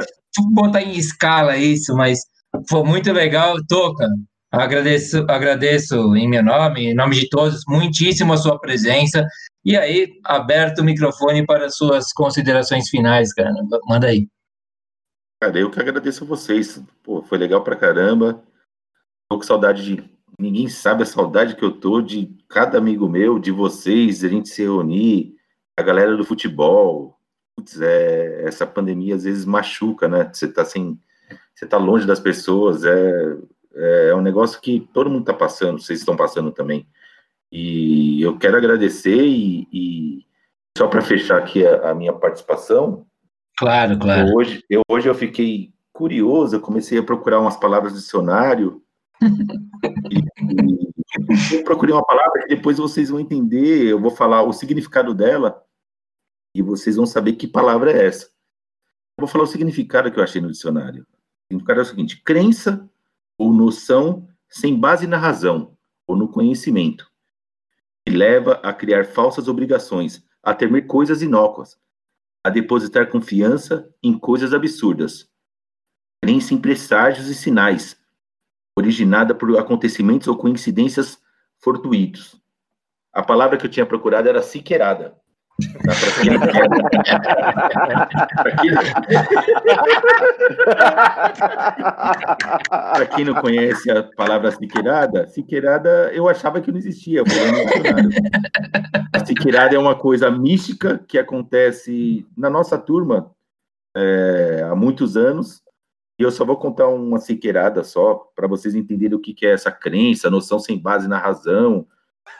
[0.52, 2.20] botar em escala isso, mas
[2.68, 4.06] foi muito legal, Toca.
[4.52, 9.26] Agradeço, agradeço em meu nome, em nome de todos, muitíssimo a sua presença.
[9.64, 13.52] E aí, aberto o microfone para suas considerações finais, cara.
[13.88, 14.28] Manda aí.
[15.42, 16.80] Cara, eu que agradeço a vocês.
[17.02, 18.40] Pô, foi legal pra caramba.
[19.28, 23.38] Tô com saudade de ninguém sabe a saudade que eu tô de cada amigo meu,
[23.38, 25.36] de vocês, a gente se reunir,
[25.76, 27.18] a galera do futebol.
[27.56, 30.30] Putz, é, essa pandemia às vezes machuca, né?
[30.32, 30.98] Você tá sem,
[31.54, 33.36] você tá longe das pessoas, é,
[33.74, 36.86] é um negócio que todo mundo tá passando, vocês estão passando também.
[37.52, 40.26] E eu quero agradecer e, e
[40.76, 43.04] só para fechar aqui a, a, minha participação.
[43.58, 44.32] Claro, claro.
[44.36, 48.82] Hoje eu, hoje eu fiquei curioso, eu comecei a procurar umas palavras do dicionário
[50.10, 50.22] e,
[51.52, 55.62] eu procurei uma palavra que depois vocês vão entender, eu vou falar o significado dela
[56.54, 58.26] e vocês vão saber que palavra é essa.
[58.26, 61.02] Eu vou falar o significado que eu achei no dicionário.
[61.02, 62.88] O significado é o seguinte: crença
[63.38, 67.10] ou noção sem base na razão ou no conhecimento,
[68.04, 71.78] que leva a criar falsas obrigações, a temer coisas inócuas,
[72.44, 75.30] a depositar confiança em coisas absurdas,
[76.22, 77.99] crença em presságios e sinais,
[78.80, 81.18] originada por acontecimentos ou coincidências
[81.58, 82.40] fortuitos.
[83.12, 85.14] A palavra que eu tinha procurado era siqueirada.
[92.94, 97.22] Para quem não conhece a palavra siqueirada, siqueirada eu achava que não existia.
[99.12, 103.30] A siqueirada é uma coisa mística que acontece na nossa turma
[103.94, 105.62] é, há muitos anos.
[106.20, 109.52] E eu só vou contar uma siqueirada só, para vocês entenderem o que, que é
[109.52, 111.86] essa crença, noção sem base na razão.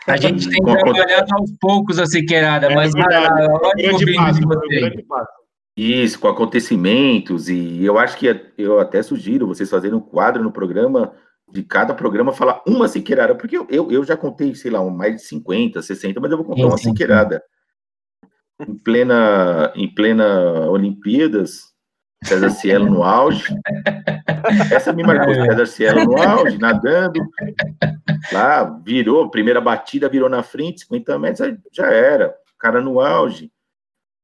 [0.07, 3.40] A gente tem trabalhado aos poucos a Siqueirada, É mas verdade,
[3.78, 4.93] é é
[5.74, 10.52] Isso, com acontecimentos, e eu acho que eu até sugiro vocês fazerem um quadro no
[10.52, 11.15] programa,
[11.51, 15.16] de cada programa falar uma siqueirada, porque eu, eu, eu já contei, sei lá, mais
[15.16, 17.43] de 50, 60, mas eu vou contar Sim, uma sim, siqueirada.
[18.61, 21.69] Em plena, em plena Olimpíadas,
[22.24, 23.55] César Cielo no auge.
[24.72, 27.20] Essa me marcou, César Cielo no auge, nadando.
[28.32, 32.34] Lá, virou, primeira batida virou na frente, 50 metros, já era.
[32.59, 33.51] Cara no auge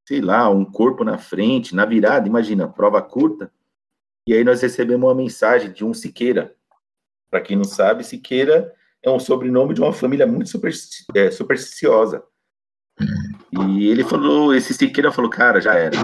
[0.08, 3.50] sei lá, um corpo na frente, na virada, imagina, prova curta.
[4.24, 6.54] E aí nós recebemos uma mensagem de um Siqueira.
[7.28, 12.22] Para quem não sabe, Siqueira é um sobrenome de uma família muito supersti- é, supersticiosa.
[13.50, 15.96] E ele falou, esse Siqueira falou, cara, já era.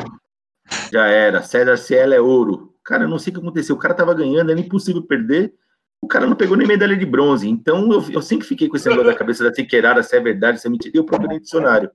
[0.93, 1.43] Já era.
[1.43, 2.75] César Cielo é ouro.
[2.85, 3.77] Cara, eu não sei o que aconteceu.
[3.77, 5.55] O cara tava ganhando, era impossível perder.
[6.01, 7.49] O cara não pegou nem medalha de bronze.
[7.49, 10.61] Então eu, eu sempre fiquei com esse negócio da cabeça da Siqueirada, se é verdade,
[10.61, 10.93] se é mentira.
[10.97, 11.91] Eu procurei dicionário.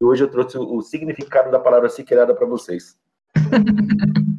[0.00, 2.96] E hoje eu trouxe o, significado da palavra Siqueirada para vocês.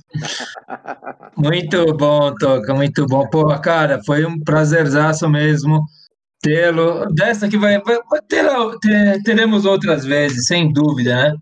[1.36, 3.28] Muito bom, Toca, muito bom.
[3.30, 5.86] Pô, cara, foi um prazerzaço mesmo
[6.42, 7.06] tê-lo.
[7.14, 7.98] Dessa que vai, vai,
[8.28, 11.36] ter- teremos outras vezes, sem dúvida, né?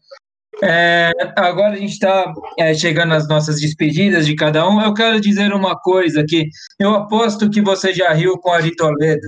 [0.63, 2.33] É, agora a gente está
[2.75, 4.81] chegando às nossas despedidas de cada um.
[4.81, 9.27] Eu quero dizer uma coisa que eu aposto que você já riu com Ari Toledo.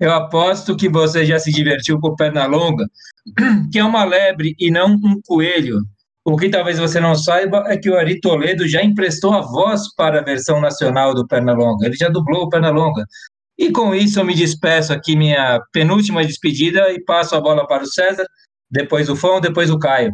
[0.00, 2.86] Eu aposto que você já se divertiu com Pernalonga,
[3.72, 5.80] que é uma lebre e não um coelho.
[6.24, 9.94] O que talvez você não saiba é que o Ari Toledo já emprestou a voz
[9.94, 11.86] para a versão nacional do Pernalonga.
[11.86, 13.04] Ele já dublou o Pernalonga.
[13.56, 17.84] E com isso eu me despeço aqui, minha penúltima despedida, e passo a bola para
[17.84, 18.26] o César,
[18.68, 20.12] depois o Fão, depois o Caio.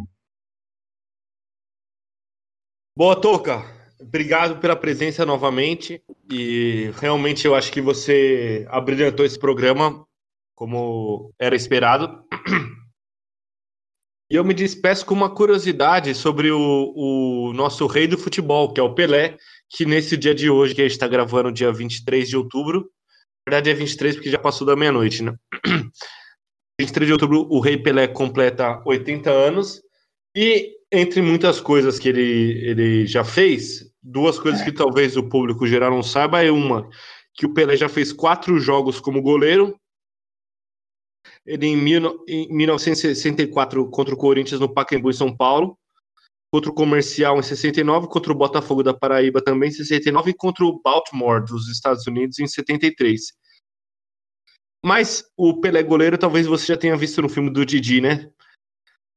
[2.95, 3.63] Boa, Toca.
[4.01, 6.03] Obrigado pela presença novamente.
[6.29, 10.05] E realmente eu acho que você abrilhantou esse programa
[10.55, 12.23] como era esperado.
[14.29, 18.79] E eu me despeço com uma curiosidade sobre o, o nosso rei do futebol, que
[18.79, 19.37] é o Pelé,
[19.69, 22.89] que nesse dia de hoje, que a gente está gravando, dia 23 de outubro,
[23.45, 25.35] na verdade é 23 porque já passou da meia-noite, né?
[26.79, 29.81] 23 de outubro, o rei Pelé completa 80 anos.
[30.33, 35.65] E entre muitas coisas que ele, ele já fez, duas coisas que talvez o público
[35.65, 36.89] geral não saiba é uma,
[37.33, 39.75] que o Pelé já fez quatro jogos como goleiro.
[41.45, 45.77] Ele em, mil, em 1964 contra o Corinthians no Pacaembu em São Paulo,
[46.51, 50.65] contra o Comercial em 69, contra o Botafogo da Paraíba também em 69 e contra
[50.65, 53.33] o Baltimore dos Estados Unidos em 73.
[54.83, 58.29] Mas o Pelé goleiro talvez você já tenha visto no filme do Didi, né?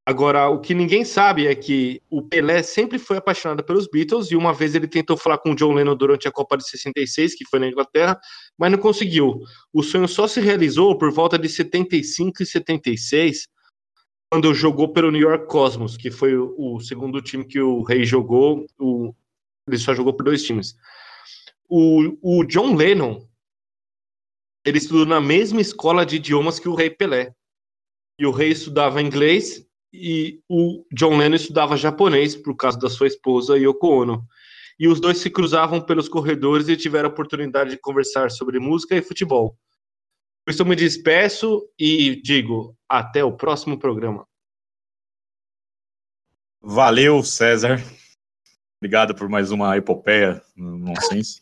[0.07, 4.35] Agora, o que ninguém sabe é que o Pelé sempre foi apaixonado pelos Beatles e
[4.35, 7.43] uma vez ele tentou falar com o John Lennon durante a Copa de 66, que
[7.49, 8.19] foi na Inglaterra,
[8.55, 9.41] mas não conseguiu.
[9.73, 13.47] O sonho só se realizou por volta de 75 e 76,
[14.31, 18.63] quando jogou pelo New York Cosmos, que foi o, segundo time que o Rei jogou.
[18.77, 19.11] O,
[19.67, 20.75] ele só jogou por dois times.
[21.67, 23.27] O, o John Lennon,
[24.63, 27.33] ele estudou na mesma escola de idiomas que o Rei Pelé.
[28.19, 33.07] E o Rei estudava inglês e o John Lennon estudava japonês por causa da sua
[33.07, 34.25] esposa Yoko Ono.
[34.77, 38.95] E os dois se cruzavam pelos corredores e tiveram a oportunidade de conversar sobre música
[38.95, 39.57] e futebol.
[40.43, 44.27] Por isso eu me despeço e digo até o próximo programa.
[46.61, 47.81] Valeu, César.
[48.79, 51.41] Obrigado por mais uma epopeia no nonsense.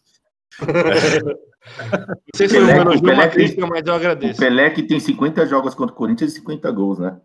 [0.61, 4.39] Não sei se foi um uma crítica, mas eu agradeço.
[4.39, 7.19] O Pelé que tem 50 jogos contra o Corinthians e 50 gols, né?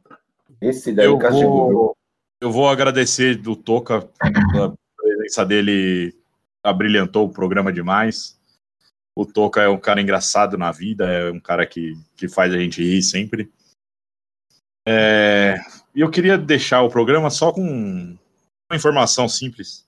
[0.61, 1.73] Esse daí Eu castigou.
[1.73, 1.97] vou,
[2.41, 4.03] eu vou agradecer do Toca
[4.53, 6.17] pela presença dele,
[6.63, 8.39] abrilhantou o programa demais.
[9.17, 12.59] O Toca é um cara engraçado na vida, é um cara que, que faz a
[12.59, 13.51] gente rir sempre.
[14.87, 15.57] É,
[15.95, 19.87] E eu queria deixar o programa só com uma informação simples.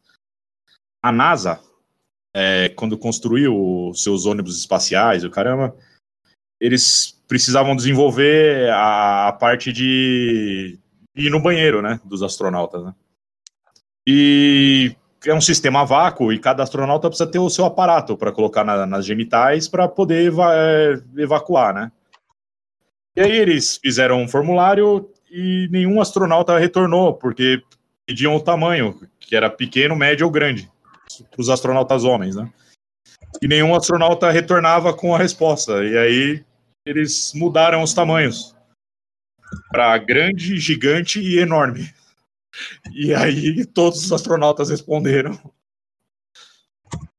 [1.02, 1.60] A NASA,
[2.34, 5.76] é, quando construiu os seus ônibus espaciais, o caramba,
[6.60, 10.76] eles precisavam desenvolver a, parte de
[11.14, 12.92] ir no banheiro, né, dos astronautas, né?
[14.04, 18.32] E é um sistema a vácuo e cada astronauta precisa ter o seu aparato para
[18.32, 21.92] colocar na- nas genitais para poder eva- é, evacuar, né?
[23.14, 27.62] E aí eles fizeram um formulário e nenhum astronauta retornou, porque
[28.04, 30.68] pediam o tamanho, que era pequeno, médio ou grande,
[31.30, 32.50] para os astronautas homens, né?
[33.40, 35.84] E nenhum astronauta retornava com a resposta.
[35.84, 36.49] E aí
[36.90, 38.56] eles mudaram os tamanhos
[39.70, 41.92] para grande, gigante e enorme.
[42.92, 45.32] E aí todos os astronautas responderam.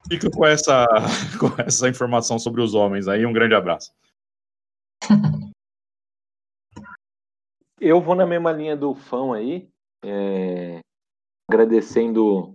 [0.08, 0.86] Fico com essa,
[1.40, 3.26] com essa informação sobre os homens aí.
[3.26, 3.94] Um grande abraço.
[7.80, 9.68] Eu vou na mesma linha do fã aí,
[10.04, 10.80] é,
[11.50, 12.54] agradecendo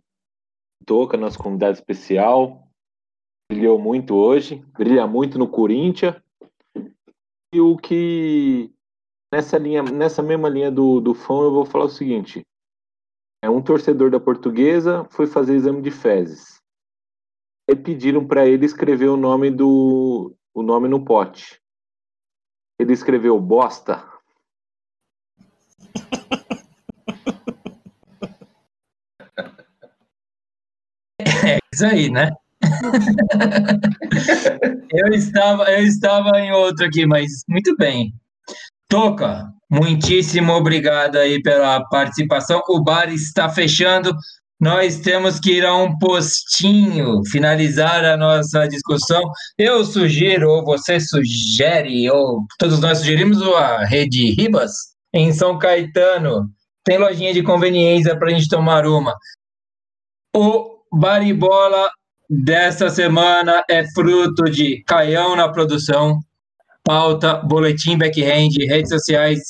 [0.85, 2.63] Toca, nosso convidado especial.
[3.51, 6.15] Brilhou muito hoje, brilha muito no Corinthians.
[7.57, 8.71] E o que
[9.33, 12.47] nessa linha, nessa mesma linha do, do fã, eu vou falar o seguinte:
[13.43, 16.61] é um torcedor da Portuguesa foi fazer exame de fezes.
[17.67, 21.59] E pediram para ele escrever o nome do o nome no pote.
[22.79, 24.07] Ele escreveu bosta.
[31.49, 32.31] É isso aí, né?
[34.93, 38.13] Eu, estava, eu estava em outro aqui, mas muito bem.
[38.89, 42.63] Toca, muitíssimo obrigado aí pela participação.
[42.69, 44.15] O bar está fechando.
[44.59, 49.23] Nós temos que ir a um postinho, finalizar a nossa discussão.
[49.59, 54.73] Eu sugiro, ou você sugere, ou todos nós sugerimos a Rede Ribas,
[55.13, 56.49] em São Caetano.
[56.85, 59.15] Tem lojinha de conveniência para a gente tomar uma.
[60.35, 61.91] O Baribola
[62.29, 66.21] desta semana é fruto de Caião na produção,
[66.85, 69.41] pauta, boletim backhand, redes sociais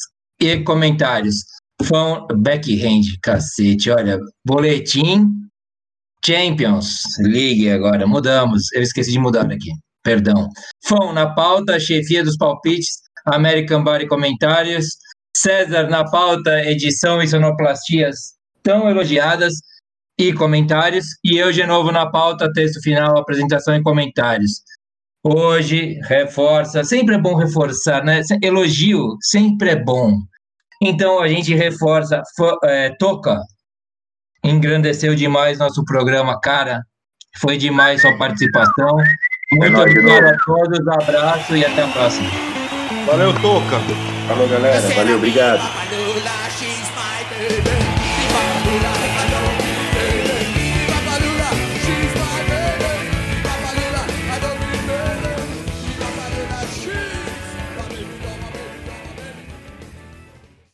[0.40, 1.36] e comentários.
[1.82, 5.30] Fã backhand, cacete, olha, boletim
[6.24, 9.70] Champions League agora, mudamos, eu esqueci de mudar aqui,
[10.02, 10.48] perdão.
[10.84, 12.88] Fã na pauta, chefia dos palpites,
[13.26, 14.86] American Bar comentários,
[15.36, 19.52] César na pauta, edição e sonoplastias tão elogiadas,
[20.18, 24.62] e comentários, e eu de novo na pauta, texto final, apresentação e comentários.
[25.22, 28.22] Hoje, reforça, sempre é bom reforçar, né?
[28.42, 30.20] Elogio sempre é bom.
[30.80, 32.22] Então a gente reforça,
[32.64, 33.40] é, toca,
[34.44, 36.82] engrandeceu demais nosso programa, cara.
[37.38, 38.96] Foi demais sua participação.
[39.52, 42.28] Muito obrigado a todos, abraço e até a próxima.
[43.06, 43.78] Valeu, Toca.
[44.26, 44.80] Falou, galera.
[44.80, 46.05] Valeu, obrigado.